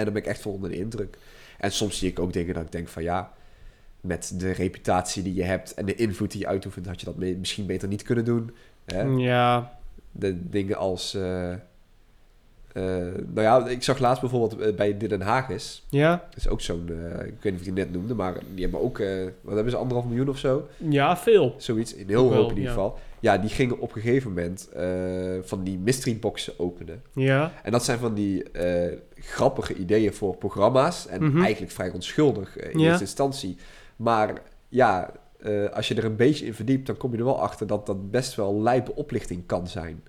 En 0.00 0.04
dan 0.04 0.14
ben 0.14 0.22
ik 0.22 0.28
echt 0.28 0.40
vol 0.40 0.52
onder 0.52 0.70
de 0.70 0.76
indruk. 0.76 1.18
En 1.58 1.72
soms 1.72 1.98
zie 1.98 2.10
ik 2.10 2.18
ook 2.18 2.32
dingen 2.32 2.54
dat 2.54 2.62
ik 2.64 2.72
denk 2.72 2.88
van 2.88 3.02
ja, 3.02 3.32
met 4.00 4.32
de 4.36 4.50
reputatie 4.50 5.22
die 5.22 5.34
je 5.34 5.42
hebt 5.42 5.74
en 5.74 5.86
de 5.86 5.94
invloed 5.94 6.30
die 6.30 6.40
je 6.40 6.46
uitoefent, 6.46 6.86
had 6.86 7.00
je 7.00 7.06
dat 7.06 7.16
misschien 7.16 7.66
beter 7.66 7.88
niet 7.88 8.02
kunnen 8.02 8.24
doen. 8.24 8.50
Hè? 8.84 9.02
Ja, 9.02 9.78
De 10.12 10.48
dingen 10.50 10.76
als. 10.76 11.14
eh, 11.14 11.54
eh, 12.72 12.82
nou 13.26 13.40
ja, 13.42 13.66
ik 13.66 13.82
zag 13.82 13.98
laatst 13.98 14.20
bijvoorbeeld 14.20 14.60
eh, 14.60 14.74
bij 14.74 14.96
Dylan 14.96 15.20
Hagens. 15.20 15.86
ja, 15.90 16.10
Dat 16.28 16.36
is 16.36 16.48
ook 16.48 16.60
zo'n. 16.60 16.88
eh, 16.88 17.26
ik 17.26 17.34
weet 17.40 17.52
niet 17.52 17.52
of 17.52 17.58
ik 17.58 17.64
die 17.64 17.72
net 17.84 17.92
noemde, 17.92 18.14
maar 18.14 18.34
die 18.54 18.62
hebben 18.62 18.80
ook. 18.80 18.98
eh, 18.98 19.24
wat 19.40 19.54
hebben 19.54 19.72
ze? 19.72 19.78
Anderhalf 19.78 20.06
miljoen 20.08 20.28
of 20.28 20.38
zo? 20.38 20.66
ja, 20.76 21.16
veel. 21.16 21.54
Zoiets. 21.58 21.94
In 21.94 22.08
heel 22.08 22.32
hoop 22.34 22.42
in 22.50 22.56
ieder 22.56 22.62
ja. 22.64 22.70
geval. 22.70 22.98
Ja, 23.20 23.38
die 23.38 23.50
gingen 23.50 23.78
op 23.78 23.94
een 23.94 24.00
gegeven 24.02 24.28
moment 24.28 24.68
van 25.42 25.64
die 25.64 25.78
mystery 25.78 26.18
boxen 26.18 26.58
openen. 26.58 27.02
Ja, 27.14 27.52
En 27.62 27.72
dat 27.72 27.84
zijn 27.84 27.98
van 27.98 28.14
die 28.14 28.42
grappige 29.14 29.74
ideeën 29.74 30.12
voor 30.14 30.36
programma's. 30.36 31.06
En 31.06 31.22
Mhm. 31.24 31.42
eigenlijk 31.42 31.72
vrij 31.72 31.90
onschuldig 31.92 32.56
in 32.58 32.78
Ja. 32.78 32.86
eerste 32.86 33.02
instantie. 33.04 33.56
Maar 33.96 34.42
ja, 34.68 35.10
als 35.72 35.88
je 35.88 35.94
er 35.94 36.04
een 36.04 36.16
beetje 36.16 36.46
in 36.46 36.54
verdiept, 36.54 36.86
dan 36.86 36.96
kom 36.96 37.12
je 37.12 37.18
er 37.18 37.24
wel 37.24 37.40
achter 37.40 37.66
dat 37.66 37.86
dat 37.86 38.10
best 38.10 38.34
wel 38.34 38.60
lijpe 38.62 38.94
oplichting 38.94 39.46
kan 39.46 39.68
zijn. 39.68 40.02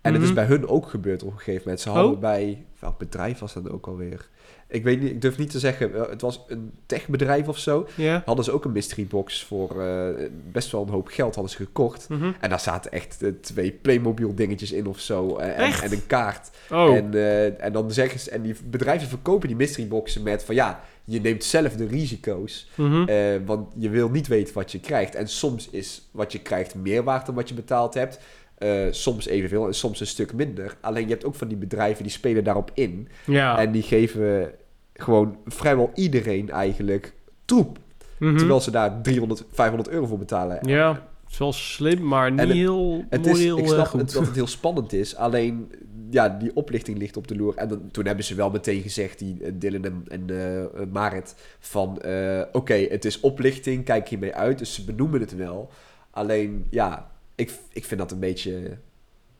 En 0.00 0.12
het 0.12 0.22
is 0.22 0.28
Mhm. 0.28 0.36
bij 0.36 0.46
hun 0.46 0.68
ook 0.68 0.88
gebeurd 0.88 1.22
op 1.22 1.30
een 1.32 1.36
gegeven 1.38 1.60
moment. 1.64 1.80
Ze 1.80 1.88
Oh. 1.88 1.94
hadden 1.94 2.20
bij, 2.20 2.64
welk 2.78 2.98
bedrijf 2.98 3.38
was 3.38 3.52
dat 3.54 3.70
ook 3.70 3.86
alweer? 3.86 4.28
Ik 4.70 4.84
weet 4.84 5.00
niet, 5.00 5.10
ik 5.10 5.20
durf 5.20 5.38
niet 5.38 5.50
te 5.50 5.58
zeggen, 5.58 5.94
eh, 5.94 6.08
het 6.10 6.20
was 6.20 6.44
een 6.48 6.72
techbedrijf 6.86 7.48
of 7.48 7.58
zo. 7.58 7.86
Hadden 8.24 8.44
ze 8.44 8.52
ook 8.52 8.64
een 8.64 8.72
mystery 8.72 9.06
box 9.06 9.44
voor 9.44 9.82
eh, 9.82 10.08
best 10.52 10.70
wel 10.72 10.82
een 10.82 10.88
hoop 10.88 11.08
geld 11.08 11.34
hadden 11.34 11.52
ze 11.52 11.58
gekocht. 11.64 12.08
Mhm. 12.08 12.30
En 12.40 12.48
daar 12.50 12.60
zaten 12.60 12.92
echt 12.92 13.22
eh, 13.22 13.30
twee 13.40 13.72
Playmobil 13.72 14.34
dingetjes 14.34 14.72
in 14.72 14.86
of 14.86 15.00
zo. 15.00 15.36
en, 15.36 15.72
en 15.72 15.92
een 15.92 16.06
kaart. 16.06 16.50
Oh, 16.70 16.94
En, 16.96 17.14
en 17.60 17.72
dan 17.72 17.92
zeggen 17.92 18.20
ze, 18.20 18.30
en 18.30 18.42
die 18.42 18.54
bedrijven 18.64 19.08
verkopen 19.08 19.48
die 19.48 19.56
mystery 19.56 19.88
boxen 19.88 20.22
met 20.22 20.44
van 20.44 20.54
ja, 20.54 20.80
je 21.04 21.20
neemt 21.20 21.44
zelf 21.44 21.72
de 21.76 21.86
risico's. 21.86 22.68
Mhm. 22.74 23.44
want 23.44 23.68
je 23.78 23.88
wil 23.90 24.08
niet 24.08 24.26
weten 24.26 24.54
wat 24.54 24.72
je 24.72 24.80
krijgt. 24.80 25.14
En 25.14 25.28
soms 25.28 25.68
is 25.70 26.08
wat 26.10 26.32
je 26.32 26.38
krijgt 26.38 26.74
meer 26.74 27.02
waard 27.04 27.26
dan 27.26 27.34
wat 27.34 27.48
je 27.48 27.54
betaald 27.54 27.94
hebt. 27.94 28.20
Eh, 28.58 28.86
soms 28.90 29.26
evenveel 29.26 29.66
en 29.66 29.74
soms 29.74 30.00
een 30.00 30.06
stuk 30.06 30.32
minder. 30.32 30.76
Alleen 30.80 31.02
je 31.04 31.08
hebt 31.12 31.24
ook 31.24 31.34
van 31.34 31.48
die 31.48 31.56
bedrijven 31.56 32.02
die 32.02 32.12
spelen 32.12 32.44
daarop 32.44 32.70
in. 32.74 33.08
ja. 33.24 33.58
En 33.58 33.72
die 33.72 33.82
geven 33.82 34.50
gewoon 34.94 35.36
vrijwel 35.46 35.90
iedereen 35.94 36.50
eigenlijk 36.50 37.12
troep. 37.44 37.78
Mhm. 38.18 38.36
Terwijl 38.36 38.60
ze 38.60 38.70
daar 38.70 39.02
300, 39.02 39.44
500 39.50 39.88
euro 39.94 40.06
voor 40.06 40.18
betalen. 40.18 40.58
Ja, 40.68 40.92
het 40.92 41.32
is 41.32 41.38
wel 41.38 41.52
slim, 41.52 42.06
maar 42.06 42.30
niet 42.30 42.40
het- 42.40 42.50
heel 42.52 43.04
Het 43.10 43.26
is, 43.26 43.44
ik 43.44 43.58
eh, 43.58 43.66
snap 43.66 43.86
goed. 43.86 44.00
het, 44.00 44.12
dat 44.12 44.26
het 44.26 44.34
heel 44.34 44.46
spannend 44.46 44.92
is. 44.92 45.16
Alleen, 45.16 45.72
ja, 46.10 46.28
die 46.28 46.50
oplichting 46.54 46.98
ligt 46.98 47.16
op 47.16 47.28
de 47.28 47.36
loer. 47.36 47.56
En 47.56 47.68
dan, 47.68 47.88
toen 47.90 48.06
hebben 48.06 48.24
ze 48.24 48.34
wel 48.34 48.50
meteen 48.50 48.82
gezegd, 48.82 49.18
die 49.18 49.36
eh, 49.44 49.52
Dylan 49.54 49.84
en, 49.84 50.04
en 50.08 50.22
eh, 50.30 50.62
eh, 50.64 50.68
Marit, 50.92 51.34
van... 51.58 52.00
eh, 52.00 52.42
Oké, 52.52 52.74
het 52.74 53.04
is 53.04 53.20
oplichting, 53.20 53.84
kijk 53.84 54.08
hiermee 54.08 54.34
uit. 54.34 54.58
Dus 54.58 54.74
ze 54.74 54.84
benoemen 54.84 55.20
het 55.20 55.36
wel. 55.36 55.70
Alleen, 56.10 56.66
ja, 56.70 57.10
ik, 57.38 57.52
ik 57.72 57.84
vind 57.84 58.00
dat 58.00 58.10
een 58.12 58.18
beetje... 58.18 58.78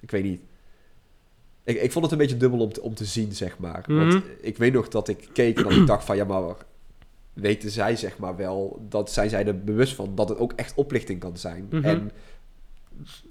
Ik 0.01 0.11
weet 0.11 0.23
niet. 0.25 0.41
Ik, 1.65 1.81
ik 1.83 1.93
vond 1.93 2.05
het 2.05 2.13
een 2.13 2.19
beetje 2.19 2.37
dubbel 2.37 2.59
om 2.61 2.73
te, 2.73 2.83
om 2.83 2.95
te 2.95 3.05
zien, 3.05 3.33
zeg 3.33 3.59
maar. 3.59 3.85
Want 3.87 4.13
Mhm. 4.15 4.21
ik 4.41 4.57
weet 4.57 4.73
nog 4.73 4.89
dat 4.89 5.09
ik 5.09 5.29
keek 5.33 5.57
en 5.57 5.63
dat 5.63 5.73
ik 5.73 5.87
dacht 5.87 6.05
van... 6.05 6.17
Ja, 6.17 6.25
maar 6.25 6.55
weten 7.33 7.71
zij 7.71 7.97
zeg 7.97 8.19
maar 8.19 8.37
wel... 8.37 8.87
Dat 8.89 9.13
zijn 9.13 9.31
zij 9.31 9.47
er 9.47 9.65
bewust 9.65 9.95
van 9.95 10.15
dat 10.15 10.29
het 10.29 10.39
ook 10.39 10.53
echt 10.53 10.75
oplichting 10.75 11.21
kan 11.21 11.37
zijn. 11.37 11.67
Mhm. 11.71 11.85
En 11.85 12.11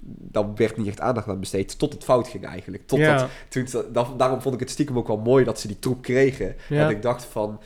dan 0.04 0.56
werd 0.56 0.76
niet 0.76 0.86
echt 0.86 1.00
aandacht 1.00 1.28
aan 1.28 1.40
besteed 1.40 1.78
tot 1.78 1.92
het 1.92 2.04
fout 2.04 2.28
ging 2.28 2.44
eigenlijk. 2.44 2.86
Totdat, 2.86 3.20
ja. 3.20 3.28
toen, 3.48 3.66
da- 3.92 4.14
daarom 4.16 4.40
vond 4.40 4.54
ik 4.54 4.60
het 4.60 4.70
stiekem 4.70 4.98
ook 4.98 5.06
wel 5.06 5.18
mooi 5.18 5.44
dat 5.44 5.60
ze 5.60 5.66
die 5.66 5.78
troep 5.78 6.02
kregen. 6.02 6.56
Ja. 6.68 6.84
En 6.84 6.90
ik 6.90 7.02
dacht 7.02 7.24
van... 7.24 7.60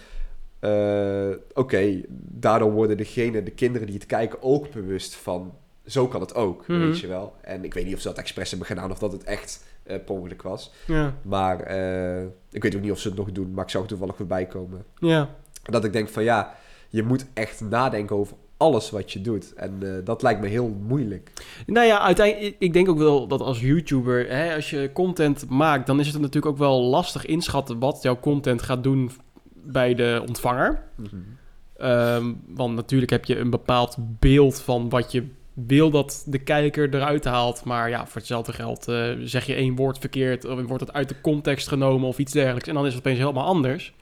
eh, 0.58 1.30
Oké, 1.54 2.00
daardoor 2.18 2.72
worden 2.72 2.96
degene, 2.96 3.42
de 3.42 3.50
kinderen 3.50 3.86
die 3.86 3.96
het 3.96 4.06
kijken 4.06 4.42
ook 4.42 4.70
bewust 4.70 5.14
van... 5.14 5.54
Zo 5.86 6.08
kan 6.08 6.20
het 6.20 6.34
ook, 6.34 6.66
Mhm. 6.66 6.78
weet 6.78 6.98
je 6.98 7.06
wel. 7.06 7.34
En 7.40 7.64
ik 7.64 7.74
weet 7.74 7.84
niet 7.84 7.94
of 7.94 8.00
ze 8.00 8.08
dat 8.08 8.18
expres 8.18 8.50
hebben 8.50 8.68
gedaan 8.68 8.90
of 8.90 8.98
dat 8.98 9.12
het 9.12 9.24
echt 9.24 9.64
ongeluk 10.06 10.42
was. 10.42 10.72
ja, 10.86 11.14
Maar 11.22 11.60
eh, 11.60 12.22
ik 12.50 12.62
weet 12.62 12.74
ook 12.76 12.82
niet 12.82 12.90
of 12.90 12.98
ze 12.98 13.08
het 13.08 13.16
nog 13.16 13.32
doen, 13.32 13.50
maar 13.54 13.64
ik 13.64 13.70
zag 13.70 13.86
toevallig 13.86 14.16
voorbij 14.16 14.46
komen. 14.46 14.84
ja. 14.98 15.28
Dat 15.62 15.84
ik 15.84 15.92
denk 15.92 16.08
van 16.08 16.22
ja, 16.24 16.54
je 16.88 17.02
moet 17.02 17.26
echt 17.34 17.60
nadenken 17.60 18.16
over 18.16 18.36
alles 18.56 18.90
wat 18.90 19.12
je 19.12 19.20
doet. 19.20 19.54
En 19.54 19.76
eh, 19.82 19.88
dat 20.04 20.22
lijkt 20.22 20.40
me 20.40 20.46
heel 20.46 20.68
moeilijk. 20.68 21.32
Nou 21.66 21.86
ja, 21.86 22.00
uiteindelijk, 22.00 22.56
ik 22.58 22.72
denk 22.72 22.88
ook 22.88 22.98
wel 22.98 23.26
dat 23.26 23.40
als 23.40 23.60
YouTuber, 23.60 24.28
hè, 24.28 24.54
als 24.54 24.70
je 24.70 24.90
content 24.92 25.48
maakt, 25.48 25.86
dan 25.86 26.00
is 26.00 26.06
het 26.06 26.16
natuurlijk 26.16 26.46
ook 26.52 26.58
wel 26.58 26.82
lastig 26.82 27.26
inschatten 27.26 27.78
wat 27.78 28.02
jouw 28.02 28.18
content 28.20 28.62
gaat 28.62 28.82
doen 28.82 29.10
bij 29.54 29.94
de 29.94 30.24
ontvanger. 30.28 30.82
Ehm, 31.76 32.32
want 32.46 32.74
natuurlijk 32.74 33.10
heb 33.10 33.24
je 33.24 33.38
een 33.38 33.50
bepaald 33.50 33.96
beeld 33.98 34.60
van 34.60 34.88
wat 34.88 35.12
je 35.12 35.28
wil 35.54 35.90
dat 35.90 36.24
de 36.26 36.38
kijker 36.38 36.94
eruit 36.94 37.24
haalt. 37.24 37.64
Maar 37.64 37.88
ja, 37.88 38.06
voor 38.06 38.16
hetzelfde 38.16 38.52
geld 38.52 38.88
eh, 38.88 39.10
zeg 39.24 39.46
je 39.46 39.54
één 39.54 39.76
woord 39.76 39.98
verkeerd, 39.98 40.44
of 40.44 40.62
wordt 40.62 40.86
het 40.86 40.92
uit 40.92 41.08
de 41.08 41.20
context 41.20 41.68
genomen 41.68 42.08
of 42.08 42.18
iets 42.18 42.32
dergelijks. 42.32 42.68
En 42.68 42.74
dan 42.74 42.86
is 42.86 42.94
het 42.94 42.98
opeens 42.98 43.18
helemaal 43.18 43.44
anders. 43.44 43.92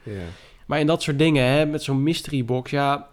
Maar 0.66 0.80
in 0.80 0.86
dat 0.86 1.02
soort 1.02 1.18
dingen, 1.18 1.44
hè, 1.44 1.66
met 1.66 1.82
zo'n 1.82 2.02
mystery 2.02 2.44
box, 2.44 2.70
ja... 2.70 3.08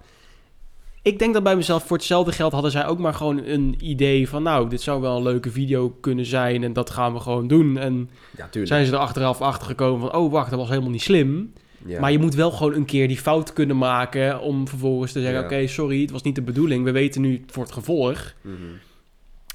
Ik 1.02 1.19
denk 1.19 1.34
dat 1.34 1.43
bij 1.43 1.56
mezelf, 1.56 1.84
voor 1.84 1.97
hetzelfde 1.97 2.32
geld 2.32 2.52
hadden 2.52 2.71
zij 2.71 2.86
ook 2.86 3.00
maar 3.00 3.13
gewoon 3.13 3.45
een 3.45 3.76
idee 3.80 4.30
van... 4.30 4.43
Nou, 4.43 4.69
dit 4.69 4.82
zou 4.82 5.02
wel 5.02 5.17
een 5.17 5.23
leuke 5.23 5.52
video 5.52 5.89
kunnen 6.02 6.26
zijn 6.26 6.63
en 6.63 6.73
dat 6.73 6.89
gaan 6.89 7.13
we 7.13 7.19
gewoon 7.19 7.47
doen. 7.47 7.78
En 7.78 8.10
Ja, 8.38 8.65
zijn 8.65 8.86
ze 8.86 8.91
er 8.91 8.97
achteraf 8.97 9.41
achter 9.41 9.67
gekomen 9.67 10.00
van... 10.00 10.19
Oh, 10.19 10.32
wacht, 10.32 10.50
dat 10.50 10.60
was 10.60 10.69
helemaal 10.69 10.89
niet 10.89 11.02
slim. 11.02 11.54
Ja. 11.85 11.99
Maar 11.99 12.11
je 12.11 12.19
moet 12.19 12.35
wel 12.35 12.51
gewoon 12.51 12.73
een 12.73 12.85
keer 12.85 13.07
die 13.07 13.17
fout 13.17 13.53
kunnen 13.53 13.77
maken 13.77 14.39
om 14.39 14.67
vervolgens 14.67 15.11
te 15.11 15.21
zeggen... 15.21 15.39
Ja. 15.39 15.45
Oké, 15.45 15.67
sorry, 15.67 16.01
het 16.01 16.11
was 16.11 16.21
niet 16.21 16.35
de 16.35 16.41
bedoeling. 16.41 16.83
We 16.83 16.91
weten 16.91 17.21
nu 17.21 17.43
voor 17.47 17.63
het 17.63 17.71
gevolg. 17.71 18.33
Mhm. 18.41 18.55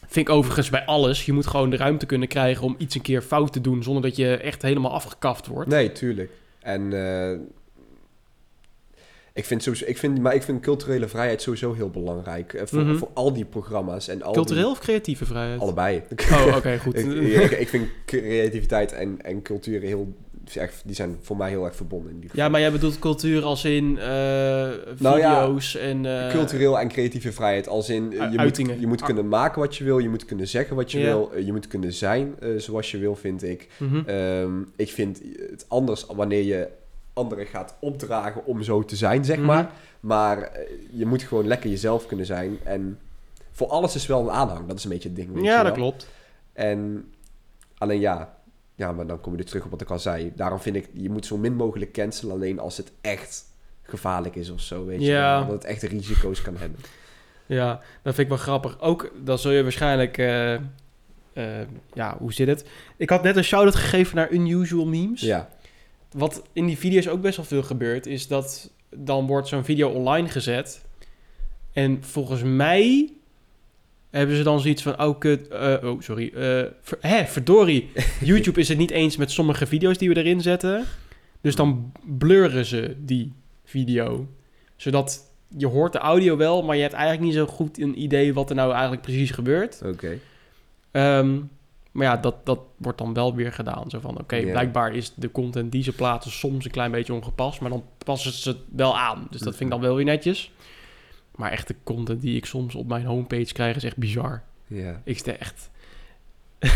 Vind 0.06 0.28
ik 0.28 0.34
overigens 0.34 0.70
bij 0.70 0.84
alles. 0.84 1.26
Je 1.26 1.32
moet 1.32 1.46
gewoon 1.46 1.70
de 1.70 1.76
ruimte 1.76 2.06
kunnen 2.06 2.28
krijgen 2.28 2.64
om 2.64 2.74
iets 2.78 2.94
een 2.94 3.00
keer 3.02 3.22
fout 3.22 3.52
te 3.52 3.60
doen... 3.60 3.82
zonder 3.82 4.02
dat 4.02 4.16
je 4.16 4.36
echt 4.36 4.62
helemaal 4.62 4.92
afgekaft 4.92 5.46
wordt. 5.46 5.68
Nee, 5.70 5.92
tuurlijk. 5.92 6.30
En 6.60 6.92
eh, 6.92 7.38
ik 9.34 9.44
vind 9.44 9.62
sowieso, 9.62 9.84
ik 9.86 9.98
vind, 9.98 10.20
maar 10.20 10.34
ik 10.34 10.42
vind 10.42 10.60
culturele 10.60 11.08
vrijheid 11.08 11.42
sowieso 11.42 11.72
heel 11.72 11.90
belangrijk. 11.90 12.52
eh, 12.54 12.62
voor, 12.66 12.80
Mhm. 12.82 12.96
voor 12.96 13.10
al 13.14 13.32
die 13.32 13.44
programma's 13.44 14.08
en 14.08 14.22
al 14.22 14.32
Cultureel 14.32 14.62
die- 14.62 14.72
of 14.72 14.78
creatieve 14.78 15.24
vrijheid? 15.24 15.60
allebei. 15.60 16.02
Oh, 16.32 16.56
oké, 16.56 16.78
goed. 16.78 16.96
ik, 17.04 17.06
ik, 17.42 17.50
ik 17.50 17.68
vind 17.68 17.88
creativiteit 18.06 18.92
en, 18.92 19.22
en 19.22 19.42
cultuur 19.42 19.80
heel, 19.80 20.14
echt, 20.56 20.82
die 20.84 20.94
zijn 20.94 21.18
voor 21.22 21.36
mij 21.36 21.48
heel 21.50 21.64
erg 21.64 21.76
verbonden 21.76 22.10
in 22.12 22.20
die 22.20 22.30
Ja, 22.32 22.48
maar 22.48 22.60
jij 22.60 22.72
bedoelt 22.72 22.98
cultuur 22.98 23.42
als 23.44 23.64
in 23.64 23.98
eh, 23.98 24.06
Nou 24.98 25.18
ja, 25.18 25.40
video's 25.42 25.76
en... 25.76 26.06
eh, 26.06 26.30
Cultureel 26.30 26.78
en 26.80 26.88
creatieve 26.88 27.32
vrijheid, 27.32 27.68
als 27.68 27.88
in 27.88 28.12
eh, 28.12 28.32
je, 28.32 28.38
uitingen. 28.38 28.70
moet, 28.72 28.80
je 28.80 28.86
moet 28.86 29.02
kunnen 29.02 29.28
maken 29.28 29.60
wat 29.60 29.76
je 29.76 29.84
wil, 29.84 29.98
je 29.98 30.08
moet 30.08 30.24
kunnen 30.24 30.48
zeggen 30.48 30.76
wat 30.76 30.92
je 30.92 30.98
wil, 31.00 31.32
je 31.44 31.52
moet 31.52 31.66
kunnen 31.66 31.92
zijn 31.92 32.34
zoals 32.56 32.90
je 32.90 32.98
wil, 32.98 33.16
vind 33.16 33.42
ik. 33.42 33.68
mhm. 33.78 34.02
Ehm, 34.08 34.60
ik 34.76 34.90
vind 34.90 35.20
het 35.50 35.64
anders 35.68 36.06
wanneer 36.06 36.42
je 36.42 36.68
anderen 37.12 37.46
gaat 37.46 37.74
opdragen 37.80 38.46
om 38.46 38.62
zo 38.62 38.84
te 38.84 38.96
zijn, 38.96 39.24
zeg 39.24 39.36
Mhm. 39.36 39.46
maar. 39.46 39.70
Maar 40.00 40.42
eh, 40.42 40.60
je 40.90 41.06
moet 41.06 41.22
gewoon 41.22 41.46
lekker 41.46 41.70
jezelf 41.70 42.06
kunnen 42.06 42.26
zijn. 42.26 42.58
En 42.62 42.98
voor 43.52 43.66
alles 43.68 43.94
is 43.94 44.06
wel 44.06 44.20
een 44.20 44.30
aanhang. 44.30 44.66
Dat 44.66 44.76
is 44.78 44.84
een 44.84 44.90
beetje 44.90 45.08
het 45.08 45.16
ding. 45.16 45.44
Ja, 45.44 45.62
dat 45.62 45.72
klopt. 45.72 46.06
En 46.52 47.04
alleen 47.78 48.00
ja, 48.00 48.34
ja, 48.82 48.92
maar 48.92 49.06
dan 49.06 49.20
kom 49.20 49.36
je 49.36 49.44
terug 49.44 49.64
op 49.64 49.70
wat 49.70 49.80
ik 49.80 49.90
al 49.90 49.98
zei. 49.98 50.32
Daarom 50.36 50.60
vind 50.60 50.76
ik, 50.76 50.88
je 50.92 51.10
moet 51.10 51.26
zo 51.26 51.36
min 51.36 51.54
mogelijk 51.54 51.92
cancelen 51.92 52.34
alleen 52.34 52.58
als 52.58 52.76
het 52.76 52.92
echt 53.00 53.44
gevaarlijk 53.82 54.36
is 54.36 54.50
of 54.50 54.60
zo, 54.60 54.84
weet 54.86 55.00
je 55.00 55.06
Ja. 55.06 55.38
wel. 55.38 55.46
Dat 55.46 55.54
het 55.62 55.64
echt 55.64 55.82
risico's 55.82 56.42
kan 56.42 56.56
hebben. 56.56 56.78
Ja, 57.46 57.72
dat 58.02 58.14
vind 58.14 58.18
ik 58.18 58.28
wel 58.28 58.36
grappig. 58.42 58.80
Ook, 58.80 59.12
dan 59.24 59.38
zul 59.38 59.50
je 59.50 59.62
waarschijnlijk... 59.62 60.18
eh, 60.18 60.54
eh, 60.54 60.60
ja, 61.94 62.16
hoe 62.18 62.32
zit 62.32 62.48
het? 62.48 62.64
Ik 62.96 63.10
had 63.10 63.22
net 63.22 63.36
een 63.36 63.44
shout-out 63.44 63.74
gegeven 63.74 64.16
naar 64.16 64.30
Unusual 64.32 64.86
Memes. 64.86 65.20
Ja, 65.20 65.48
Wat 66.12 66.42
in 66.52 66.66
die 66.66 66.78
video's 66.78 67.08
ook 67.08 67.20
best 67.20 67.36
wel 67.36 67.46
veel 67.46 67.62
gebeurt, 67.62 68.06
is 68.06 68.26
dat 68.28 68.70
dan 68.90 69.26
wordt 69.26 69.48
zo'n 69.48 69.64
video 69.64 69.88
online 69.88 70.28
gezet. 70.28 70.84
En 71.72 72.04
volgens 72.04 72.42
mij 72.42 73.12
hebben 74.18 74.36
ze 74.36 74.42
dan 74.42 74.60
zoiets 74.60 74.82
van, 74.82 75.02
oh 75.02 75.18
kut, 75.18 75.48
eh, 75.48 75.76
oh 75.82 76.00
sorry, 76.00 76.32
ver, 76.82 76.98
hè, 77.00 77.24
verdorie. 77.24 77.90
YouTube 78.20 78.60
is 78.60 78.68
het 78.68 78.78
niet 78.78 78.90
eens 78.90 79.16
met 79.16 79.30
sommige 79.30 79.66
video's 79.66 79.98
die 79.98 80.08
we 80.08 80.16
erin 80.16 80.40
zetten. 80.40 80.84
Dus 81.40 81.56
dan 81.56 81.92
blurren 82.18 82.64
ze 82.64 82.96
die 82.98 83.32
video. 83.64 84.26
Zodat 84.76 85.30
je 85.56 85.66
hoort 85.66 85.92
de 85.92 85.98
audio 85.98 86.36
wel, 86.36 86.62
maar 86.62 86.76
je 86.76 86.82
hebt 86.82 86.94
eigenlijk 86.94 87.24
niet 87.24 87.34
zo 87.34 87.46
goed 87.46 87.78
een 87.78 88.02
idee 88.02 88.34
wat 88.34 88.50
er 88.50 88.56
nou 88.56 88.72
eigenlijk 88.72 89.02
precies 89.02 89.30
gebeurt. 89.30 89.80
oké. 89.84 90.18
Ehm, 90.90 91.38
maar 91.92 92.06
ja, 92.06 92.16
dat, 92.16 92.46
dat 92.46 92.58
wordt 92.76 92.98
dan 92.98 93.14
wel 93.14 93.34
weer 93.34 93.52
gedaan. 93.52 93.90
Zo 93.90 94.00
van, 94.00 94.18
oké, 94.18 94.40
blijkbaar 94.40 94.94
is 94.94 95.12
de 95.14 95.30
content 95.30 95.72
die 95.72 95.82
ze 95.82 95.92
plaatsen 95.92 96.32
soms 96.32 96.64
een 96.64 96.70
klein 96.70 96.90
beetje 96.90 97.14
ongepast, 97.14 97.60
maar 97.60 97.70
dan 97.70 97.84
passen 98.04 98.32
ze 98.32 98.48
het 98.48 98.58
wel 98.76 98.98
aan. 98.98 99.26
Dus 99.30 99.40
dat 99.40 99.56
vind 99.56 99.70
ik 99.70 99.70
dan 99.70 99.80
wel 99.80 99.96
weer 99.96 100.04
netjes. 100.04 100.52
Maar 101.42 101.50
echt 101.50 101.68
de 101.68 101.74
content 101.84 102.20
die 102.20 102.36
ik 102.36 102.44
soms 102.44 102.74
op 102.74 102.86
mijn 102.86 103.04
homepage 103.04 103.52
krijg 103.52 103.76
is 103.76 103.84
echt 103.84 103.96
bizar. 103.96 104.42
Ja. 104.66 105.00
Ik 105.04 105.18
sta 105.18 105.32
echt... 105.32 105.70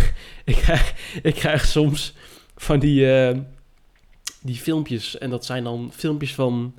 ik, 0.45 0.55
krijg, 0.55 0.95
ik 1.23 1.35
krijg 1.35 1.65
soms 1.65 2.15
van 2.57 2.79
die, 2.79 3.13
eh, 3.13 3.39
die 4.43 4.55
filmpjes. 4.55 5.19
En 5.19 5.31
dat 5.31 5.45
zijn 5.45 5.65
dan 5.65 5.91
filmpjes 5.95 6.35
van 6.35 6.75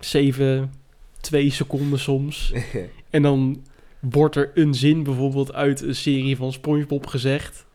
7, 0.00 0.72
2 1.20 1.50
seconden 1.50 1.98
soms. 1.98 2.52
En 3.10 3.22
dan 3.22 3.64
wordt 4.00 4.36
er 4.36 4.50
een 4.54 4.74
zin 4.74 5.02
bijvoorbeeld 5.02 5.52
uit 5.52 5.80
een 5.80 5.94
serie 5.94 6.36
van 6.36 6.52
SpongeBob 6.52 7.06
gezegd. 7.06 7.66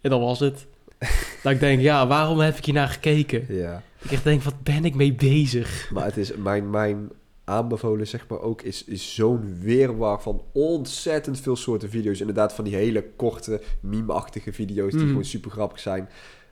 En 0.00 0.10
dan 0.10 0.20
was 0.20 0.40
het. 0.40 0.66
dat 1.42 1.52
ik 1.52 1.60
denk, 1.60 1.80
ja, 1.80 2.06
waarom 2.06 2.38
heb 2.38 2.56
ik 2.56 2.64
hier 2.64 2.74
naar 2.74 2.88
gekeken? 2.88 3.46
ja. 3.48 3.82
Ik 4.02 4.10
echt 4.10 4.24
denk, 4.24 4.42
wat 4.42 4.62
ben 4.62 4.84
ik 4.84 4.94
mee 4.94 5.12
bezig? 5.12 5.90
Maar 5.92 6.04
het 6.04 6.16
is 6.16 6.36
mijn, 6.36 6.70
mijn 6.70 7.10
aanbevolen, 7.44 8.06
zeg 8.06 8.28
maar, 8.28 8.40
ook 8.40 8.62
is, 8.62 8.84
is 8.84 9.14
zo'n 9.14 9.58
weerwar 9.60 10.22
van 10.22 10.42
ontzettend 10.52 11.40
veel 11.40 11.56
soorten 11.56 11.88
video's. 11.90 12.20
Inderdaad, 12.20 12.52
van 12.52 12.64
die 12.64 12.74
hele 12.74 13.04
korte, 13.16 13.60
meme-achtige 13.80 14.52
video's 14.52 14.90
die 14.90 15.00
Mhm. 15.00 15.08
gewoon 15.08 15.24
super 15.24 15.50
grappig 15.50 15.78
zijn. 15.80 16.08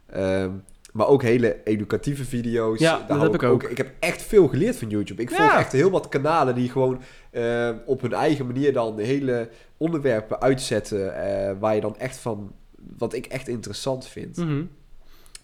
Ehm, 0.06 0.50
maar 0.92 1.06
ook 1.08 1.22
hele 1.22 1.60
educatieve 1.64 2.24
video's. 2.24 2.78
Ja, 2.80 2.98
Daar 2.98 3.06
dat 3.08 3.20
heb 3.22 3.34
ik 3.34 3.42
ook. 3.42 3.62
Ik 3.62 3.76
heb 3.76 3.92
echt 3.98 4.22
veel 4.22 4.48
geleerd 4.48 4.76
van 4.76 4.88
YouTube. 4.88 5.22
Ik 5.22 5.28
volg 5.30 5.40
Ja. 5.50 5.58
echt 5.58 5.72
heel 5.72 5.90
wat 5.90 6.08
kanalen 6.08 6.54
die 6.54 6.70
gewoon 6.70 7.00
eh, 7.30 7.70
op 7.86 8.00
hun 8.00 8.12
eigen 8.12 8.46
manier 8.46 8.72
dan 8.72 8.98
hele 8.98 9.48
onderwerpen 9.76 10.40
uitzetten. 10.40 11.14
eh, 11.16 11.54
waar 11.60 11.74
je 11.74 11.80
dan 11.80 11.98
echt 11.98 12.16
van, 12.16 12.52
wat 12.98 13.14
ik 13.14 13.26
echt 13.26 13.48
interessant 13.48 14.06
vind. 14.06 14.36
Mhm. 14.36 14.64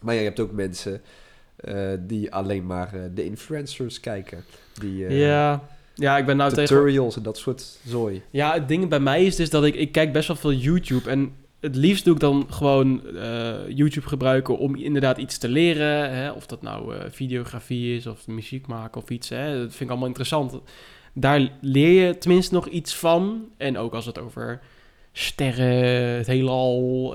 Maar 0.01 0.15
ja, 0.15 0.21
je 0.21 0.27
hebt 0.27 0.41
ook 0.41 0.53
mensen 0.53 1.01
eh, 1.59 1.92
die 2.01 2.33
alleen 2.33 2.66
maar 2.66 2.94
eh, 2.94 3.01
de 3.14 3.25
influencers 3.25 4.01
kijken. 4.01 4.44
Die 4.81 5.07
eh, 5.07 5.18
ja. 5.18 5.68
ja, 5.94 6.18
ik 6.18 6.27
ben 6.27 6.37
nou 6.37 6.51
tegen... 6.51 6.66
tutorials 6.66 7.16
en 7.16 7.23
dat 7.23 7.38
soort 7.38 7.79
zooi. 7.87 8.23
Ja, 8.31 8.53
het 8.53 8.68
ding 8.68 8.88
bij 8.88 9.01
mij 9.01 9.25
is 9.25 9.37
dus 9.37 9.51
dat 9.51 9.64
ik... 9.64 9.75
Ik 9.75 9.92
kijk 9.92 10.12
best 10.12 10.29
wel 10.29 10.37
veel 10.37 10.53
YouTube 10.53 11.11
en... 11.11 11.33
Het 11.61 11.77
liefst 11.77 12.05
doe 12.05 12.14
ik 12.14 12.21
dan 12.21 12.47
gewoon 12.51 13.03
YouTube 13.68 14.07
gebruiken 14.07 14.59
om 14.59 14.77
inderdaad 14.77 15.18
iets 15.18 15.38
te 15.38 15.49
leren. 15.49 16.12
Hè? 16.14 16.31
Of 16.31 16.47
dat 16.47 16.62
nou 16.62 16.94
videografie 17.11 17.97
is 17.97 18.07
of 18.07 18.27
muziek 18.27 18.66
maken 18.66 19.03
of 19.03 19.11
iets. 19.11 19.29
Hè? 19.29 19.53
Dat 19.53 19.68
vind 19.68 19.81
ik 19.81 19.88
allemaal 19.88 20.07
interessant. 20.07 20.59
Daar 21.12 21.49
leer 21.61 22.07
je 22.07 22.18
tenminste 22.18 22.55
nog 22.55 22.66
iets 22.66 22.94
van. 22.94 23.49
En 23.57 23.79
ook 23.79 23.94
als 23.94 24.07
het 24.07 24.18
over 24.18 24.61
sterren, 25.12 26.16
het 26.16 26.27
heelal, 26.27 27.14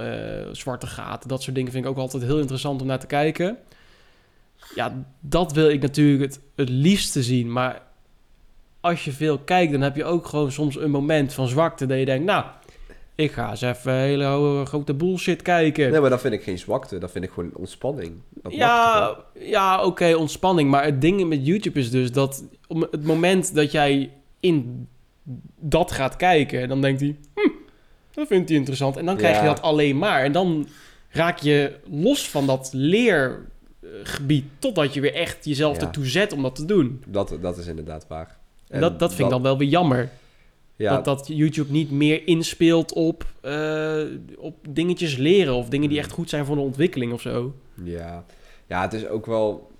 zwarte 0.51 0.87
gaten, 0.87 1.29
dat 1.29 1.43
soort 1.43 1.55
dingen 1.55 1.71
vind 1.71 1.85
ik 1.85 1.91
ook 1.91 1.97
altijd 1.97 2.23
heel 2.23 2.39
interessant 2.39 2.81
om 2.81 2.87
naar 2.87 2.99
te 2.99 3.07
kijken. 3.07 3.57
Ja, 4.75 5.05
dat 5.19 5.53
wil 5.53 5.69
ik 5.69 5.81
natuurlijk 5.81 6.21
het, 6.21 6.39
het 6.55 6.69
liefste 6.69 7.23
zien. 7.23 7.51
Maar 7.51 7.81
als 8.79 9.05
je 9.05 9.11
veel 9.11 9.37
kijkt, 9.37 9.71
dan 9.71 9.81
heb 9.81 9.95
je 9.95 10.05
ook 10.05 10.25
gewoon 10.25 10.51
soms 10.51 10.75
een 10.75 10.91
moment 10.91 11.33
van 11.33 11.47
zwakte. 11.47 11.85
Dat 11.85 11.99
je 11.99 12.05
denkt, 12.05 12.25
nou, 12.25 12.45
ik 13.15 13.31
ga 13.31 13.49
eens 13.49 13.61
even 13.61 13.93
hele 13.93 14.61
grote 14.65 14.93
bullshit 14.93 15.41
kijken. 15.41 15.91
Nee, 15.91 16.01
maar 16.01 16.09
dat 16.09 16.21
vind 16.21 16.33
ik 16.33 16.43
geen 16.43 16.59
zwakte. 16.59 16.97
Dat 16.97 17.11
vind 17.11 17.23
ik 17.23 17.31
gewoon 17.31 17.49
ontspanning. 17.53 18.11
Dat 18.29 18.53
Ja, 18.53 19.17
ja 19.39 19.83
oké, 19.85 20.15
ontspanning. 20.15 20.69
Maar 20.69 20.83
het 20.83 21.01
ding 21.01 21.27
met 21.27 21.45
YouTube 21.45 21.79
is 21.79 21.91
dus 21.91 22.11
dat 22.11 22.43
op 22.67 22.87
het 22.91 23.03
moment 23.03 23.55
dat 23.55 23.71
jij 23.71 24.11
in 24.39 24.87
dat 25.59 25.91
gaat 25.91 26.15
kijken, 26.15 26.69
dan 26.69 26.81
denkt 26.81 27.01
hij, 27.01 27.15
hm, 27.33 27.49
dat 28.11 28.27
vindt 28.27 28.49
hij 28.49 28.57
interessant. 28.57 28.97
En 28.97 29.05
dan 29.05 29.17
krijg 29.17 29.39
je 29.39 29.45
dat 29.45 29.61
alleen 29.61 29.97
maar. 29.97 30.23
En 30.23 30.31
dan 30.31 30.67
raak 31.09 31.39
je 31.39 31.75
los 31.89 32.29
van 32.29 32.47
dat 32.47 32.69
leergebied, 33.91 34.45
totdat 34.59 34.93
je 34.93 35.01
weer 35.01 35.13
echt 35.13 35.45
jezelf 35.45 35.75
Ja. 35.79 35.81
ertoe 35.85 36.05
zet 36.05 36.33
om 36.33 36.41
dat 36.41 36.55
te 36.55 36.65
doen. 36.65 37.03
Dat, 37.07 37.37
dat 37.41 37.57
is 37.57 37.67
inderdaad 37.67 38.05
waar. 38.07 38.37
En 38.67 38.81
dat, 38.81 38.99
dat 38.99 39.09
vind 39.13 39.23
ik 39.27 39.33
dan 39.33 39.41
wel 39.41 39.57
weer 39.57 39.67
jammer. 39.67 40.09
Ja, 40.75 40.95
Dat, 40.95 41.05
dat 41.05 41.27
YouTube 41.27 41.71
niet 41.71 41.91
meer 41.91 42.27
inspeelt 42.27 42.93
op, 42.93 43.25
eh, 43.41 44.01
op 44.37 44.55
dingetjes 44.69 45.17
leren 45.17 45.53
of 45.53 45.69
dingen 45.69 45.89
die 45.89 45.97
echt 45.97 46.11
goed 46.11 46.29
zijn 46.29 46.45
voor 46.45 46.55
de 46.55 46.61
ontwikkeling 46.61 47.13
of 47.13 47.21
zo. 47.21 47.53
Ja, 47.83 48.25
ja 48.67 48.81
het 48.81 48.93
is 48.93 49.07
ook 49.07 49.25
wel... 49.25 49.71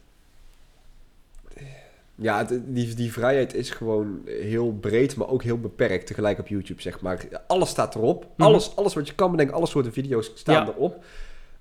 Ja, 2.16 2.38
het- 2.38 2.62
die, 2.76 2.94
die 2.94 3.12
vrijheid 3.12 3.54
is 3.54 3.70
gewoon 3.70 4.22
heel 4.26 4.72
breed, 4.74 5.16
maar 5.16 5.28
ook 5.30 5.44
heel 5.44 5.60
beperkt 5.60 6.08
tegelijk 6.08 6.40
op 6.40 6.48
YouTube, 6.48 6.82
zeg 6.82 7.02
maar. 7.02 7.25
Alles 7.48 7.69
staat 7.69 7.96
erop. 7.96 8.25
Mhm. 8.38 8.48
Alles, 8.48 8.75
alles 8.75 8.94
wat 8.94 9.08
je 9.08 9.13
kan 9.15 9.32
bedenken, 9.32 9.56
alle 9.56 9.67
soorten 9.67 9.94
video's 9.94 10.32
staan 10.36 10.65
Ja. 10.65 10.71
erop. 10.73 11.04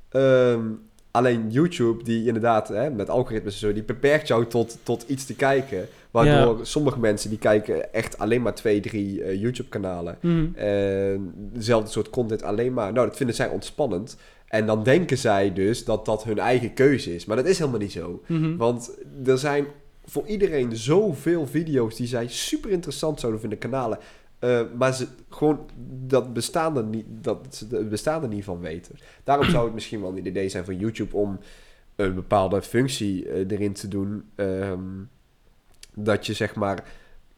Ehm, 0.08 0.60
alleen 1.12 1.50
YouTube, 1.50 2.04
die 2.04 2.26
inderdaad 2.26 2.68
hè, 2.68 2.90
met 2.90 3.10
algoritmes 3.10 3.52
en 3.54 3.60
zo, 3.60 3.72
die 3.72 3.82
beperkt 3.82 4.28
jou 4.28 4.46
tot, 4.46 4.78
tot 4.82 5.04
iets 5.08 5.26
te 5.26 5.34
kijken. 5.34 5.88
Waardoor 6.10 6.66
sommige 6.66 6.98
mensen 6.98 7.30
die 7.30 7.38
kijken 7.38 7.92
echt 7.92 8.18
alleen 8.18 8.42
maar 8.42 8.54
twee, 8.54 8.80
drie 8.80 9.22
eh, 9.22 9.40
YouTube-kanalen. 9.40 10.18
En 10.54 11.32
dezelfde 11.34 11.90
soort 11.90 12.10
content 12.10 12.42
alleen 12.42 12.72
maar. 12.72 12.92
Nou, 12.92 13.06
dat 13.06 13.16
vinden 13.16 13.36
zij 13.36 13.48
ontspannend. 13.48 14.16
En 14.48 14.66
dan 14.66 14.82
denken 14.82 15.18
zij 15.18 15.52
dus 15.52 15.84
dat 15.84 16.04
dat 16.04 16.24
hun 16.24 16.38
eigen 16.38 16.74
keuze 16.74 17.14
is. 17.14 17.24
Maar 17.24 17.36
dat 17.36 17.46
is 17.46 17.58
helemaal 17.58 17.80
niet 17.80 17.92
zo. 17.92 18.22
Mhm. 18.26 18.56
Want 18.56 18.98
er 19.24 19.38
zijn 19.38 19.66
voor 20.04 20.26
iedereen 20.26 20.76
zoveel 20.76 21.46
video's 21.46 21.96
die 21.96 22.06
zij 22.06 22.28
super 22.28 22.70
interessant 22.70 23.20
zouden 23.20 23.40
vinden, 23.40 23.58
kanalen. 23.58 23.98
Eh, 24.42 24.60
maar 24.78 24.94
ze 24.94 25.06
gewoon 25.28 25.58
dat 26.06 26.32
bestaan 26.32 26.76
er 26.76 26.84
niet, 26.84 27.04
dat 27.08 27.46
ze 27.50 27.66
het 27.70 27.88
bestaan 27.88 28.22
er 28.22 28.28
niet 28.28 28.44
van 28.44 28.60
weten. 28.60 28.94
Daarom 29.24 29.48
zou 29.50 29.64
het 29.64 29.74
misschien 29.74 30.00
wel 30.00 30.10
een 30.10 30.26
idee 30.26 30.48
zijn 30.48 30.64
van 30.64 30.76
YouTube 30.78 31.16
om 31.16 31.38
een 31.96 32.14
bepaalde 32.14 32.62
functie 32.62 33.28
eh, 33.28 33.50
erin 33.50 33.72
te 33.72 33.88
doen. 33.88 34.24
ehm, 34.36 34.80
dat 35.94 36.26
je 36.26 36.32
zeg 36.32 36.54
maar 36.54 36.84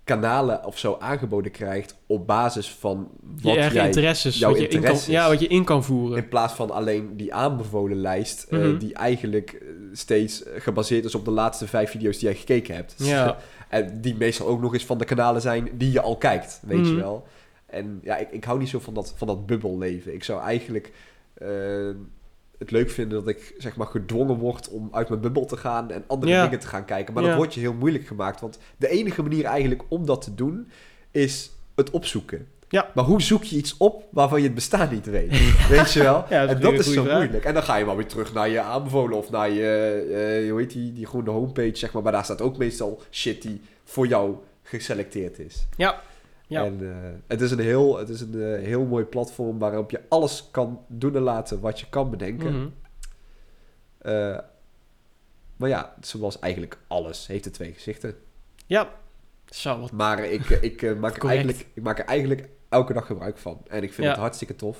kanalen 0.05 0.65
of 0.65 0.79
zo 0.79 0.97
aangeboden 1.01 1.51
krijgt 1.53 1.97
op 2.07 2.27
basis 2.27 2.69
van 2.71 3.09
Je 3.37 3.43
wat 3.43 3.73
jij... 3.73 3.87
interesses, 3.87 4.39
jouw 4.39 4.51
wat 4.51 4.59
je, 4.59 4.65
in 4.65 4.71
kan, 4.71 4.79
interesses. 4.81 5.13
ja, 5.13 5.29
wat 5.29 5.41
je 5.41 5.47
in 5.47 5.65
kan 5.65 5.85
voeren. 5.85 6.19
In 6.19 6.29
plaats 6.29 6.53
van 6.55 6.71
alleen 6.71 7.17
die 7.17 7.35
aanbevolen 7.35 7.97
lijst, 8.01 8.43
eh, 8.43 8.59
Mhm. 8.59 8.79
die 8.79 8.95
eigenlijk 8.95 9.63
steeds 9.93 10.43
gebaseerd 10.57 11.05
is 11.05 11.15
op 11.15 11.25
de 11.25 11.31
laatste 11.31 11.67
vijf 11.67 11.91
video's 11.91 12.19
die 12.19 12.29
jij 12.29 12.39
gekeken 12.39 12.75
hebt. 12.75 12.95
Ja. 12.99 13.37
en 13.69 14.01
die 14.01 14.15
meestal 14.17 14.47
ook 14.47 14.61
nog 14.61 14.73
eens 14.73 14.85
van 14.87 14.99
de 14.99 15.05
kanalen 15.05 15.41
zijn 15.41 15.69
die 15.73 15.93
je 15.93 16.01
al 16.01 16.17
kijkt, 16.17 16.61
weet 16.67 16.87
je 16.87 16.93
Mhm. 16.93 17.01
wel. 17.01 17.27
En 17.67 18.01
ja, 18.03 18.17
ik, 18.17 18.31
ik 18.31 18.45
hou 18.45 18.59
niet 18.59 18.69
zo 18.69 18.79
van 18.79 18.95
dat, 18.95 19.13
van 19.17 19.27
dat 19.27 19.47
bubbelleven. 19.47 20.15
Ik 20.15 20.25
zou 20.25 20.41
eigenlijk 20.43 20.93
eh, 21.35 21.49
het 22.59 22.71
leuk 22.71 22.91
vinden 22.91 23.19
dat 23.25 23.29
ik 23.29 23.55
zeg 23.59 23.77
maar 23.77 23.87
gedwongen 23.87 24.37
word 24.39 24.69
om 24.69 24.89
uit 24.93 25.09
mijn 25.09 25.21
bubbel 25.21 25.45
te 25.47 25.57
gaan 25.57 25.91
en 25.91 26.05
andere 26.07 26.33
Ja. 26.33 26.43
dingen 26.45 26.59
te 26.59 26.67
gaan 26.67 26.85
kijken. 26.85 27.15
Maar 27.15 27.23
Ja. 27.23 27.29
dat 27.29 27.39
wordt 27.39 27.55
je 27.55 27.61
heel 27.61 27.75
moeilijk 27.75 28.07
gemaakt. 28.07 28.41
Want 28.41 28.59
de 28.77 28.89
enige 28.89 29.23
manier 29.23 29.45
eigenlijk 29.45 29.83
om 29.89 30.07
dat 30.07 30.23
te 30.23 30.35
doen 30.35 30.69
is 31.11 31.51
het 31.75 31.91
opzoeken. 31.91 32.49
Ja. 32.75 32.91
Maar 32.95 33.05
hoe 33.05 33.23
zoek 33.23 33.45
je 33.45 33.57
iets 33.57 33.77
op 33.77 34.05
waarvan 34.11 34.39
je 34.39 34.45
het 34.45 34.55
bestaan 34.55 34.89
niet 34.91 35.07
weet? 35.07 35.31
weet 35.69 35.93
je 35.93 36.03
wel? 36.03 36.25
Ja, 36.29 36.47
dat 36.47 36.57
en 36.57 36.63
dat 36.63 36.73
is 36.73 36.93
zo 36.93 37.03
vraag. 37.03 37.17
moeilijk. 37.17 37.45
En 37.45 37.55
dan 37.55 37.63
ga 37.63 37.77
je 37.77 37.85
maar 37.85 37.97
weer 37.97 38.07
terug 38.07 38.33
naar 38.33 38.49
je 38.49 38.61
aanbevolen 38.61 39.19
of 39.19 39.31
naar 39.31 39.51
je, 39.51 40.43
eh, 40.45 40.51
hoe 40.51 40.61
heet 40.61 40.73
die, 40.73 40.93
die 40.93 41.07
groene 41.07 41.31
homepage, 41.31 41.77
zeg 41.77 41.93
maar. 41.93 42.03
Maar 42.03 42.13
daar 42.13 42.25
staat 42.25 42.41
ook 42.41 42.57
meestal 42.57 43.03
shit 43.11 43.43
die 43.43 43.61
voor 43.85 44.07
jou 44.07 44.37
geselecteerd 44.63 45.39
is. 45.39 45.67
Ja. 45.77 46.01
Ja. 46.47 46.65
En 46.65 46.91
eh, 46.91 47.21
het 47.27 47.41
is 47.41 47.51
een, 47.51 47.59
heel, 47.59 47.99
het 47.99 48.09
is 48.09 48.21
een 48.21 48.43
eh, 48.43 48.65
heel 48.65 48.85
mooi 48.85 49.05
platform 49.05 49.59
waarop 49.59 49.91
je 49.91 50.01
alles 50.09 50.49
kan 50.51 50.85
doen 50.87 51.17
en 51.17 51.23
laten 51.23 51.61
wat 51.61 51.81
je 51.81 51.87
kan 51.89 52.11
bedenken. 52.11 52.75
Eh, 53.99 54.39
maar 55.57 55.69
ja, 55.69 55.95
zoals 56.01 56.39
eigenlijk 56.39 56.79
alles 56.89 57.27
heeft 57.27 57.45
het 57.45 57.55
twee 57.55 57.73
gezichten. 57.73 58.15
Ja. 58.67 58.89
Zo, 59.47 59.81
wat 59.81 59.93
Maar 59.93 60.25
ik, 60.25 60.49
ik, 60.49 60.99
maak, 60.99 61.23
er 61.23 61.29
eigenlijk, 61.29 61.67
ik 61.75 61.83
maak 61.83 61.99
er 61.99 62.05
eigenlijk 62.05 62.49
elke 62.75 62.93
dag 62.93 63.07
gebruik 63.07 63.39
van. 63.39 63.61
En 63.69 63.83
ik 63.83 63.93
vind 63.93 64.07
Ja. 64.07 64.13
het 64.13 64.21
hartstikke 64.21 64.57
tof. 64.57 64.79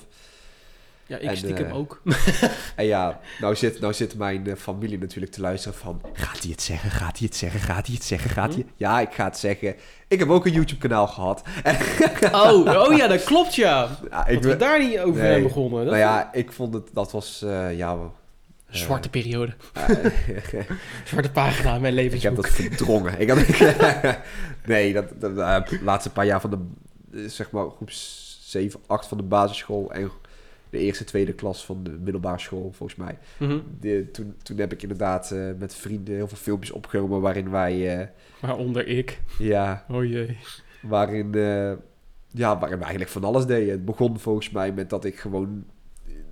Ja, 1.07 1.17
ik 1.17 1.29
En, 1.29 1.37
stiekem 1.37 1.65
eh, 1.65 1.75
ook. 1.75 2.01
En 2.75 2.85
ja, 2.85 3.19
nou 3.39 3.55
zit, 3.55 3.79
nou 3.79 3.93
zit 3.93 4.15
mijn 4.15 4.47
eh, 4.47 4.55
familie 4.55 4.97
natuurlijk 4.97 5.31
te 5.33 5.41
luisteren 5.41 5.77
van... 5.77 6.01
Gaat 6.13 6.41
hij 6.41 6.51
het 6.51 6.61
zeggen? 6.61 6.91
Gaat 6.91 7.17
hij 7.17 7.27
het 7.27 7.35
zeggen? 7.35 7.59
Gaat 7.59 7.85
hij 7.85 7.95
het 7.95 8.03
zeggen? 8.03 8.29
Gaat 8.29 8.53
hij... 8.53 8.65
Ja, 8.75 8.99
ik 9.01 9.13
ga 9.13 9.23
het 9.25 9.37
zeggen. 9.37 9.75
Ik 10.07 10.19
heb 10.19 10.29
ook 10.29 10.45
een 10.45 10.51
YouTube-kanaal 10.51 11.07
gehad. 11.07 11.41
Oh, 12.31 12.85
oh 12.87 12.97
ja, 12.97 13.07
dat 13.07 13.23
klopt 13.23 13.55
ja. 13.55 13.97
ja, 14.09 14.27
ik, 14.27 14.41
dat 14.41 14.51
we 14.51 14.57
daar 14.57 14.79
niet 14.79 14.99
over 14.99 15.21
Nee. 15.21 15.41
begonnen. 15.41 15.79
Dat 15.85 15.93
nou 15.93 15.97
ja, 15.97 16.29
ik 16.33 16.51
vond 16.51 16.73
het... 16.73 16.89
Dat 16.93 17.11
was... 17.11 17.41
eh, 17.41 17.77
ja, 17.77 17.97
zwarte 18.69 19.09
periode. 19.09 19.53
Zwarte 21.05 21.31
pagina 21.31 21.75
in 21.75 21.81
mijn 21.81 21.97
ik 21.97 22.01
heb 22.03 22.11
levensboek. 22.11 22.35
dat 22.35 22.49
verdrongen. 22.51 23.19
Ik 23.19 23.29
had, 23.29 23.39
nee, 24.65 24.93
dat, 24.93 25.05
dat, 25.19 25.35
de 25.69 25.79
laatste 25.83 26.09
paar 26.11 26.25
jaar 26.25 26.41
van 26.41 26.49
de... 26.49 26.57
eh, 27.15 27.29
Zeg 27.29 27.51
maar 27.51 27.69
groep 27.69 27.91
7, 27.91 28.79
8 28.85 29.07
van 29.07 29.17
de 29.17 29.23
basisschool... 29.23 29.91
En 29.91 30.11
de 30.69 30.77
eerste, 30.81 31.03
tweede 31.03 31.33
klas 31.33 31.65
van 31.65 31.83
de 31.83 31.89
middelbare 31.89 32.39
school, 32.39 32.71
volgens 32.71 32.99
mij. 32.99 33.17
Mhm. 33.37 33.59
De, 33.79 34.11
toen, 34.11 34.35
toen 34.43 34.57
heb 34.57 34.71
ik 34.73 34.81
inderdaad 34.81 35.31
eh, 35.31 35.49
met 35.57 35.75
vrienden 35.75 36.15
heel 36.15 36.27
veel 36.27 36.37
filmpjes 36.37 36.71
opgenomen 36.71 37.21
waarin 37.21 37.49
wij, 37.49 37.99
eh, 37.99 38.07
Waaronder 38.39 38.87
ik. 38.87 39.21
ja, 39.37 39.85
Oh 39.89 40.05
jee. 40.05 40.37
waarin, 40.81 41.31
ja, 42.31 42.57
waarin 42.59 42.77
we 42.77 42.83
eigenlijk 42.83 43.11
van 43.11 43.23
alles 43.23 43.45
deden. 43.45 43.71
Het 43.71 43.85
begon 43.85 44.19
volgens 44.19 44.49
mij 44.49 44.71
met 44.71 44.89
dat 44.89 45.05
ik 45.05 45.19
gewoon 45.19 45.65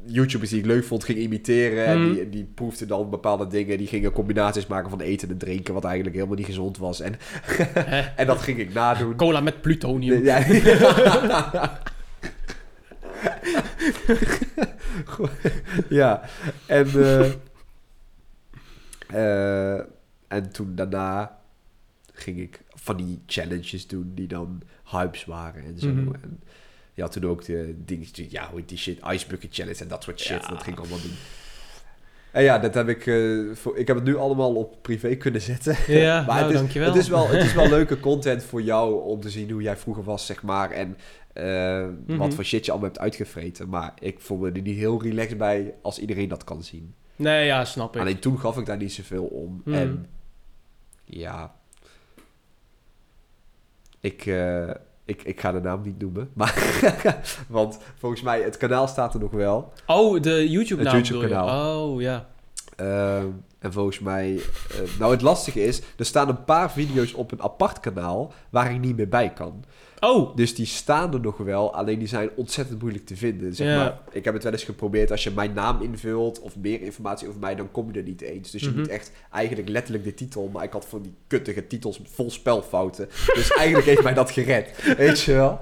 YouTubers 0.06 0.50
die 0.50 0.60
ik 0.60 0.66
leuk 0.66 0.84
vond 0.84 1.04
ging 1.04 1.18
imiteren. 1.18 1.86
En 1.86 2.02
Mhm. 2.02 2.14
die, 2.14 2.30
die 2.30 2.44
proefden 2.56 2.88
dan 2.88 3.10
bepaalde 3.10 3.48
dingen. 3.48 3.78
Die 3.78 3.88
gingen 3.88 4.12
combinaties 4.12 4.68
maken 4.68 4.90
van 4.90 5.02
eten 5.02 5.30
en 5.30 5.38
drinken, 5.38 5.74
wat 5.74 5.84
eigenlijk 5.84 6.16
helemaal 6.16 6.38
niet 6.38 6.46
gezond 6.46 6.78
was. 6.78 7.00
En, 7.00 7.16
en 8.16 8.28
dat 8.28 8.42
ging 8.42 8.60
ik 8.60 8.74
nadoen. 8.74 9.16
Cola 9.16 9.40
met 9.42 9.62
plutonium. 9.62 10.24
Ja. 10.24 10.46
ja, 15.90 16.22
en, 16.66 16.88
eh, 16.88 17.32
eh, 19.08 19.80
en 20.28 20.52
toen 20.52 20.76
daarna 20.76 21.40
ging 22.14 22.40
ik 22.40 22.62
van 22.68 22.98
die 22.98 23.22
challenges 23.26 23.88
doen 23.88 24.12
die 24.16 24.28
dan 24.28 24.62
hypes 24.92 25.26
waren 25.26 25.64
en 25.64 25.80
zo. 25.80 25.88
Mhm. 25.90 26.14
En 26.22 26.40
je 26.94 27.02
had 27.02 27.12
toen 27.12 27.26
ook 27.26 27.46
de 27.46 27.76
dingen, 27.86 28.08
ja, 28.14 28.50
hoe 28.52 28.66
die 28.66 28.78
shit, 28.78 29.00
Ice 29.12 29.28
Bucket 29.28 29.54
Challenge 29.56 29.80
en 29.80 29.88
dat 29.88 30.04
soort 30.04 30.20
shit. 30.20 30.42
Ja. 30.42 30.50
Dat 30.50 30.64
ging 30.64 30.76
ik 30.76 30.82
allemaal 30.82 31.02
doen. 31.02 31.16
En 32.32 32.44
ja, 32.44 32.60
dat 32.60 32.74
heb 32.74 32.88
ik, 32.90 33.08
eh, 33.08 33.40
voor, 33.54 33.78
ik 33.78 33.88
heb 33.88 33.96
het 33.96 34.06
nu 34.06 34.16
allemaal 34.18 34.56
op 34.56 34.82
privé 34.82 35.16
kunnen 35.16 35.42
zetten. 35.42 35.76
Ja, 35.88 36.18
Maar 36.28 36.36
nou, 36.36 36.40
het, 36.42 36.52
is, 36.54 36.58
dankjewel. 36.60 36.88
het, 36.94 36.98
is 36.98 37.08
wel, 37.08 37.28
het 37.28 37.44
is 37.44 37.54
wel 37.54 37.70
leuke 37.78 38.00
content 38.00 38.44
voor 38.44 38.62
jou 38.62 39.04
om 39.04 39.22
te 39.22 39.30
zien 39.30 39.52
hoe 39.52 39.62
jij 39.62 39.78
vroeger 39.78 40.04
was, 40.04 40.26
zeg 40.26 40.44
maar. 40.44 40.72
En 40.72 40.98
eh, 41.34 41.44
Mhm. 42.08 42.18
wat 42.18 42.34
voor 42.34 42.44
shit 42.44 42.66
je 42.66 42.72
allemaal 42.72 42.90
hebt 42.90 43.02
uitgevreten. 43.02 43.70
Maar 43.70 43.94
ik 44.00 44.20
voel 44.20 44.38
me 44.38 44.52
er 44.52 44.62
niet 44.62 44.78
heel 44.78 45.02
relaxed 45.02 45.38
bij 45.38 45.74
als 45.82 46.00
iedereen 46.00 46.28
dat 46.30 46.44
kan 46.44 46.64
zien. 46.64 46.94
Nee, 47.16 47.46
ja, 47.46 47.66
snap 47.66 47.96
ik. 47.96 48.02
Alleen 48.02 48.20
toen 48.20 48.40
gaf 48.40 48.58
ik 48.58 48.66
daar 48.66 48.78
niet 48.78 48.94
zoveel 48.94 49.24
om. 49.26 49.62
Mhm. 49.66 49.78
En 49.78 50.06
ja, 51.06 51.56
ik, 54.00 54.26
eh, 54.26 54.70
ik, 55.06 55.24
ik 55.24 55.40
ga 55.40 55.52
de 55.52 55.60
naam 55.60 55.82
niet 55.82 56.00
noemen. 56.00 56.30
Maar, 56.34 56.82
want 57.48 57.80
volgens 57.98 58.22
mij, 58.22 58.42
het 58.42 58.58
kanaal 58.58 58.88
staat 58.88 59.14
er 59.14 59.20
nog 59.20 59.32
wel. 59.32 59.74
Oh, 59.88 60.22
de 60.22 60.50
YouTube-naam 60.50 60.96
Het? 60.96 61.08
YouTube-kanaal. 61.08 61.78
Oh, 61.92 62.02
ja. 62.02 62.28
Ehm, 62.76 63.28
en 63.64 63.74
volgens 63.74 64.00
mij... 64.00 64.36
eh, 64.36 65.00
nou, 65.00 65.12
het 65.12 65.22
lastige 65.22 65.64
is, 65.64 65.82
er 65.98 66.06
staan 66.06 66.30
een 66.30 66.44
paar 66.44 66.72
video's 66.72 67.14
op 67.14 67.32
een 67.32 67.42
apart 67.42 67.80
kanaal 67.80 68.34
waar 68.50 68.72
ik 68.74 68.80
niet 68.80 68.96
meer 68.98 69.10
bij 69.10 69.34
kan. 69.34 69.64
Oh, 70.00 70.36
Dus 70.36 70.56
die 70.56 70.66
staan 70.66 71.14
er 71.14 71.20
nog 71.20 71.38
wel, 71.38 71.74
alleen 71.76 72.00
die 72.00 72.08
zijn 72.08 72.30
ontzettend 72.36 72.82
moeilijk 72.82 73.06
te 73.06 73.16
vinden. 73.16 73.56
Zeg 73.56 73.68
Ja. 73.68 73.76
maar, 73.78 74.00
ik 74.12 74.26
heb 74.26 74.34
het 74.34 74.44
wel 74.44 74.52
eens 74.52 74.64
geprobeerd, 74.64 75.12
als 75.12 75.24
je 75.24 75.32
mijn 75.32 75.54
naam 75.54 75.82
invult 75.82 76.40
of 76.40 76.56
meer 76.58 76.82
informatie 76.82 77.28
over 77.28 77.40
mij, 77.40 77.56
dan 77.56 77.72
kom 77.72 77.92
je 77.92 77.98
er 78.00 78.06
niet 78.06 78.22
eens. 78.22 78.52
Dus 78.52 78.62
je 78.62 78.70
Mhm. 78.70 78.78
moet 78.78 78.88
echt 78.88 79.12
eigenlijk 79.32 79.70
letterlijk 79.70 80.04
de 80.04 80.14
titel, 80.14 80.50
maar 80.54 80.64
ik 80.64 80.72
had 80.74 80.86
van 80.86 81.02
die 81.02 81.14
kuttige 81.28 81.68
titels 81.68 82.00
vol 82.04 82.32
spelfouten. 82.32 83.08
Dus 83.34 83.52
eigenlijk 83.52 83.86
heeft 83.88 84.04
mij 84.04 84.14
dat 84.14 84.32
gered, 84.32 84.94
weet 84.98 85.22
je 85.22 85.34
wel. 85.34 85.60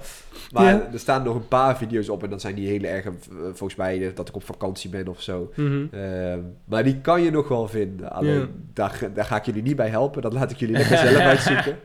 Maar 0.51 0.65
Ja. 0.73 0.89
er 0.93 0.99
staan 0.99 1.23
nog 1.23 1.35
een 1.35 1.47
paar 1.47 1.77
video's 1.77 2.09
op 2.09 2.23
en 2.23 2.29
dan 2.29 2.39
zijn 2.39 2.55
die 2.55 2.67
hele 2.67 2.87
erg, 2.87 3.05
eh, 3.05 3.11
volgens 3.53 3.75
mij, 3.75 4.07
eh, 4.07 4.15
dat 4.15 4.27
ik 4.27 4.35
op 4.35 4.43
vakantie 4.43 4.89
ben 4.89 5.07
of 5.07 5.21
zo. 5.21 5.51
mhm. 5.55 5.85
Ehm, 5.91 6.39
maar 6.65 6.83
die 6.83 7.01
kan 7.01 7.21
je 7.21 7.31
nog 7.31 7.47
wel 7.47 7.67
vinden. 7.67 7.90
Alleen 8.09 8.39
Ja. 8.39 8.47
daar, 8.73 9.09
daar 9.13 9.25
ga 9.25 9.35
ik 9.35 9.45
jullie 9.45 9.61
niet 9.61 9.75
bij 9.75 9.89
helpen. 9.89 10.21
Dat 10.21 10.33
laat 10.33 10.51
ik 10.51 10.57
jullie 10.57 10.77
lekker 10.77 10.97
zelf 10.97 11.17
uitzoeken. 11.33 11.79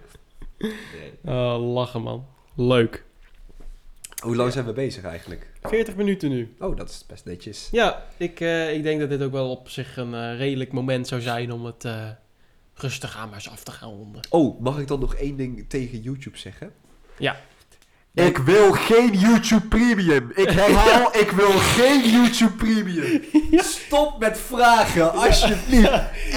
Oh, 1.25 1.73
lachen 1.73 2.03
man. 2.03 2.27
Leuk. 2.55 3.05
Hoe 4.23 4.37
lang 4.37 4.53
zijn 4.53 4.65
we 4.67 4.73
bezig 4.73 5.05
eigenlijk? 5.05 5.51
40 5.63 5.97
minuten 5.97 6.31
nu. 6.31 6.55
Oh, 6.59 6.77
dat 6.77 6.89
is 6.89 7.05
best 7.07 7.25
netjes. 7.25 7.69
Ja, 7.73 8.03
ik, 8.17 8.41
eh, 8.41 8.75
ik 8.75 8.83
denk 8.83 9.01
dat 9.01 9.09
dit 9.09 9.23
ook 9.23 9.33
wel 9.33 9.51
op 9.51 9.69
zich 9.69 9.97
een 9.97 10.15
eh, 10.15 10.39
redelijk 10.39 10.73
moment 10.73 11.07
zou 11.07 11.21
zijn 11.21 11.53
om 11.53 11.65
het 11.65 11.85
eh, 11.85 12.09
rustig 12.75 13.17
aan 13.17 13.27
maar 13.27 13.35
eens 13.35 13.51
af 13.51 13.63
te 13.63 13.71
gaan 13.71 13.91
ronden. 13.91 14.23
Oh, 14.31 14.61
mag 14.61 14.79
ik 14.79 14.87
dan 14.89 15.01
nog 15.01 15.15
één 15.15 15.37
ding 15.37 15.69
tegen 15.69 16.01
YouTube 16.01 16.39
zeggen? 16.39 16.73
Ja. 17.19 17.37
Ik 18.17 18.39
wil 18.39 18.73
geen 18.73 19.12
YouTube 19.12 19.67
Premium. 19.69 20.31
Ik 20.35 20.51
herhaal, 20.51 21.09
ik 21.23 21.31
wil 21.31 21.51
geen 21.51 22.11
YouTube 22.11 22.53
Premium. 22.53 23.23
Stop 23.53 24.19
met 24.19 24.39
vragen, 24.47 25.12
alsjeblieft. 25.12 25.91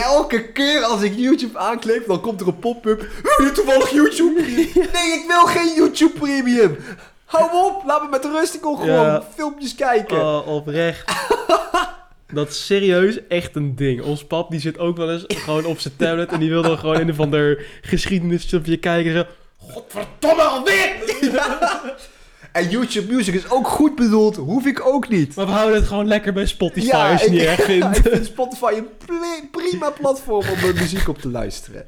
Elke 0.03 0.51
keer 0.51 0.81
als 0.83 1.01
ik 1.01 1.13
YouTube 1.15 1.57
aanklik, 1.57 2.07
dan 2.07 2.21
komt 2.21 2.41
er 2.41 2.47
een 2.47 2.59
pop-up. 2.59 2.99
Wil 3.37 3.45
je 3.47 3.51
toevallig 3.53 3.89
YouTube 3.91 4.33
Premium? 4.41 4.67
Nee, 4.73 5.11
ik 5.19 5.23
wil 5.27 5.45
geen 5.45 5.73
YouTube 5.75 6.19
Premium. 6.19 6.77
Hou 7.25 7.65
op, 7.65 7.83
laat 7.85 8.01
me 8.03 8.09
met 8.09 8.25
rust. 8.25 8.53
Ik 8.55 8.61
wil 8.61 8.75
gewoon 8.75 9.05
Ja. 9.05 9.23
filmpjes 9.35 9.75
kijken. 9.75 10.21
Oh, 10.21 10.47
oprecht. 10.47 11.11
Dat 12.33 12.49
is 12.49 12.65
serieus 12.65 13.27
echt 13.27 13.55
een 13.55 13.75
ding. 13.75 14.01
Ons 14.01 14.25
pap 14.25 14.51
die 14.51 14.59
zit 14.59 14.79
ook 14.79 14.97
wel 14.97 15.11
eens 15.11 15.23
gewoon 15.27 15.65
op 15.65 15.79
zijn 15.79 15.93
tablet 15.97 16.31
en 16.31 16.39
die 16.39 16.49
wil 16.49 16.61
dan 16.61 16.77
gewoon 16.77 16.95
een 16.99 17.09
of 17.09 17.19
ander 17.19 17.65
geschiedenisfilmpje 17.81 18.77
kijken 18.77 19.11
en 19.11 19.17
zo. 19.17 19.25
Godverdomme 19.73 20.41
alweer! 20.41 20.95
En 22.51 22.69
YouTube 22.69 23.13
Music 23.13 23.33
is 23.33 23.49
ook 23.49 23.67
goed 23.67 23.95
bedoeld, 23.95 24.35
hoef 24.35 24.65
ik 24.65 24.85
ook 24.85 25.09
niet. 25.09 25.35
Maar 25.35 25.45
we 25.45 25.51
houden 25.51 25.75
het 25.75 25.87
gewoon 25.87 26.07
lekker 26.07 26.33
bij 26.33 26.45
Spotify 26.45 26.91
als 26.95 27.03
je 27.03 27.11
het 27.11 27.21
ik, 27.25 27.31
niet 27.31 27.41
erg 27.41 27.61
vindt. 27.71 27.97
ik 27.97 28.11
vind 28.13 28.25
Spotify 28.25 28.73
een 28.75 29.49
prima 29.51 29.89
platform 29.89 30.49
om 30.49 30.59
mijn 30.61 30.73
muziek 30.75 31.07
op 31.07 31.17
te 31.17 31.29
luisteren. 31.29 31.85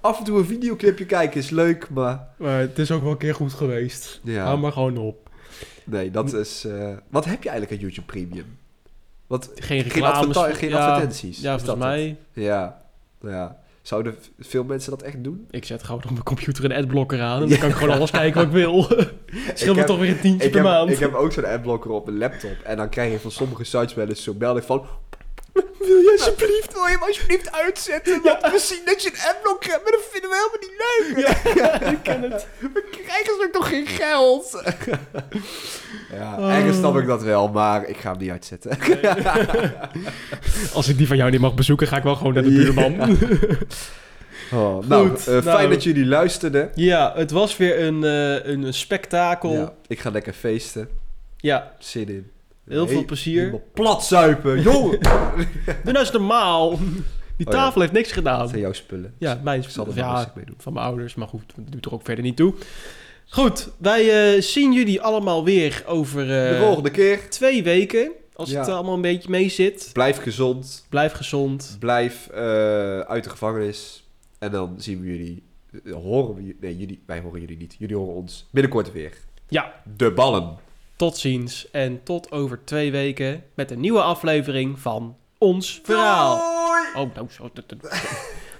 Af 0.00 0.18
en 0.18 0.24
toe 0.24 0.38
een 0.38 0.46
videoclipje 0.46 1.06
kijken 1.06 1.40
is 1.40 1.50
leuk, 1.50 1.88
maar... 1.90 2.28
Maar 2.36 2.58
het 2.60 2.78
is 2.78 2.90
ook 2.90 3.02
wel 3.02 3.10
een 3.10 3.16
keer 3.18 3.34
goed 3.34 3.52
geweest. 3.52 4.20
Ja. 4.22 4.44
Hou 4.44 4.58
maar 4.58 4.72
gewoon 4.72 4.96
op. 4.96 5.28
Nee, 5.84 6.10
dat 6.10 6.32
is... 6.32 6.64
eh, 6.64 6.88
wat 7.08 7.24
heb 7.24 7.42
je 7.42 7.48
eigenlijk 7.48 7.80
aan 7.80 7.88
YouTube 7.88 8.06
Premium? 8.12 8.58
Wat, 9.26 9.50
Geen 9.54 9.80
geen, 9.80 9.82
reclames. 9.82 10.36
geen 10.58 10.68
ja, 10.68 10.86
advertenties? 10.86 11.36
Ja, 11.40 11.48
volgens 11.58 11.64
dat 11.64 11.78
mij. 11.78 12.02
het? 12.32 12.44
Ja, 12.44 12.82
ja. 13.22 13.56
Zouden 13.82 14.14
veel 14.38 14.64
mensen 14.64 14.90
dat 14.90 15.02
echt 15.02 15.24
doen? 15.24 15.46
Ik 15.50 15.64
zet 15.64 15.82
gewoon 15.82 16.02
op 16.04 16.10
mijn 16.10 16.22
computer 16.22 16.64
een 16.64 16.72
adblocker 16.72 17.20
aan. 17.20 17.42
En 17.42 17.48
dan 17.48 17.58
kan 17.58 17.68
ik 17.68 17.74
gewoon 17.74 17.94
alles 17.94 18.10
kijken 18.10 18.34
wat 18.34 18.46
ik 18.46 18.52
wil. 18.52 18.82
Scheelt 19.54 19.76
me 19.76 19.84
toch 19.84 19.98
weer 19.98 20.10
een 20.10 20.20
tientje 20.20 20.48
per 20.48 20.62
heb, 20.62 20.70
maand. 20.70 20.90
ik 20.90 20.98
heb 20.98 21.14
ook 21.14 21.32
zo'n 21.32 21.44
adblocker 21.44 21.90
op 21.90 22.06
mijn 22.06 22.18
laptop. 22.18 22.56
En 22.64 22.76
dan 22.76 22.88
krijg 22.88 23.12
je 23.12 23.20
van 23.20 23.30
sommige 23.30 23.64
sites 23.64 23.94
wel 23.94 24.08
eens 24.08 24.22
zo'n 24.22 24.36
melding 24.38 24.66
van... 24.66 24.86
Wil 25.86 25.96
je 26.00 26.10
alsjeblieft? 26.18 26.72
Wil 26.72 26.84
je 26.86 26.90
hem 26.90 27.02
alsjeblieft 27.02 27.52
uitzetten? 27.52 28.22
Want 28.22 28.40
we 28.40 28.58
zien 28.58 28.80
dat 28.84 29.02
je 29.02 29.08
een 29.10 29.34
adblock 29.34 29.64
hebt, 29.64 29.82
maar 29.82 29.92
dat 29.92 30.02
vinden 30.10 30.30
we 30.30 30.36
helemaal 30.36 30.60
niet 30.60 30.78
leuk. 30.84 31.56
Ja, 31.56 31.90
ik 31.90 31.98
ken 32.02 32.22
het. 32.22 32.46
We 32.74 32.84
krijgen 32.90 33.24
ze 33.34 33.44
ook 33.46 33.52
nog 33.54 33.68
geen 33.68 33.86
geld. 33.86 34.62
ja, 36.18 36.36
Oh. 36.38 36.54
ergens 36.54 36.76
snap 36.76 36.96
ik 36.96 37.06
dat 37.06 37.22
wel, 37.22 37.48
maar 37.48 37.88
ik 37.88 37.96
ga 37.96 38.10
hem 38.10 38.18
niet 38.20 38.30
uitzetten. 38.30 38.78
Als 40.74 40.88
ik 40.88 40.98
die 40.98 41.06
van 41.06 41.16
jou 41.16 41.30
niet 41.30 41.40
mag 41.40 41.54
bezoeken, 41.54 41.86
ga 41.86 41.96
ik 41.96 42.02
wel 42.02 42.16
gewoon 42.16 42.34
naar 42.34 42.42
de 42.42 42.48
buurman. 42.50 43.18
Oh, 44.52 44.86
nou, 44.86 45.08
Goed, 45.08 45.18
eh, 45.18 45.24
fijn 45.24 45.44
nou. 45.44 45.68
dat 45.68 45.82
jullie 45.82 46.06
luisterden. 46.06 46.70
Ja, 46.74 47.12
het 47.16 47.30
was 47.30 47.56
weer 47.56 47.80
een, 47.80 48.04
eh, 48.04 48.52
een, 48.52 48.62
een 48.62 48.74
spektakel. 48.74 49.52
Ja, 49.52 49.72
ik 49.86 50.00
ga 50.00 50.10
lekker 50.10 50.32
feesten. 50.32 50.88
Ja, 51.36 51.72
Zin 51.78 52.08
in. 52.08 52.30
Heel 52.68 52.86
veel 52.88 53.04
plezier. 53.04 53.38
helemaal 53.40 53.62
Plat 53.72 54.04
zuipen, 54.04 54.62
jongen. 54.62 54.98
doe 55.00 55.92
nou 55.92 55.98
eens 55.98 56.10
normaal. 56.10 56.70
Die 57.36 57.46
Oh 57.46 57.52
ja. 57.52 57.58
tafel 57.60 57.80
heeft 57.80 57.92
niks 57.92 58.08
Dat 58.08 58.16
gedaan. 58.18 58.48
zijn 58.48 58.60
jouw 58.60 58.72
spullen. 58.72 59.14
Ja, 59.18 59.40
mijn 59.44 59.62
er 59.62 59.94
ja, 59.96 60.32
mee 60.34 60.44
doen. 60.44 60.54
van 60.58 60.72
mijn 60.72 60.86
ouders, 60.86 61.14
maar 61.14 61.28
goed, 61.28 61.52
dat 61.56 61.72
doet 61.72 61.84
er 61.84 61.92
ook 61.92 62.04
verder 62.04 62.24
niet 62.24 62.36
toe. 62.36 62.54
Goed, 63.28 63.68
wij 63.78 64.34
eh, 64.34 64.42
zien 64.42 64.72
jullie 64.72 65.00
allemaal 65.00 65.44
weer 65.44 65.82
over 65.86 66.20
eh, 66.22 66.48
De 66.58 66.58
volgende 66.64 66.90
keer. 66.90 67.30
twee 67.30 67.62
weken. 67.62 68.10
Als 68.34 68.50
Ja. 68.50 68.58
het 68.60 68.68
allemaal 68.68 68.94
een 68.94 69.00
beetje 69.00 69.30
mee 69.30 69.48
zit. 69.48 69.90
Blijf 69.92 70.16
gezond. 70.16 70.86
Blijf 70.88 71.12
gezond. 71.12 71.76
Blijf 71.78 72.28
eh, 72.32 72.40
uit 73.00 73.24
de 73.24 73.30
gevangenis. 73.30 74.04
En 74.38 74.50
dan 74.50 74.74
zien 74.78 75.00
we 75.00 75.06
jullie. 75.06 75.42
eh, 75.84 75.92
horen 75.94 76.34
we. 76.34 76.56
Nee, 76.60 76.76
jullie, 76.76 77.02
wij 77.06 77.20
horen 77.20 77.40
jullie 77.40 77.56
niet. 77.56 77.76
Jullie 77.78 77.96
horen 77.96 78.14
ons 78.14 78.46
binnenkort 78.50 78.92
weer. 78.92 79.12
Ja, 79.48 79.72
De 79.96 80.10
ballen. 80.12 80.56
Tot 81.02 81.18
ziens 81.18 81.70
en 81.70 82.02
tot 82.02 82.32
over 82.32 82.64
twee 82.64 82.90
weken 82.90 83.44
met 83.54 83.70
een 83.70 83.80
nieuwe 83.80 84.02
aflevering 84.02 84.80
van 84.80 85.16
Ons 85.38 85.80
Verhaal. 85.82 86.36
Doei! 86.36 87.04
Oh, 87.04 87.14
nou, 87.14 87.30
zo, 87.30 87.50
doe 87.54 87.62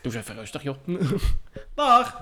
eens 0.03 0.15
even 0.15 0.35
rustig, 0.35 0.63
joh. 0.63 0.77
Dag! 1.75 2.21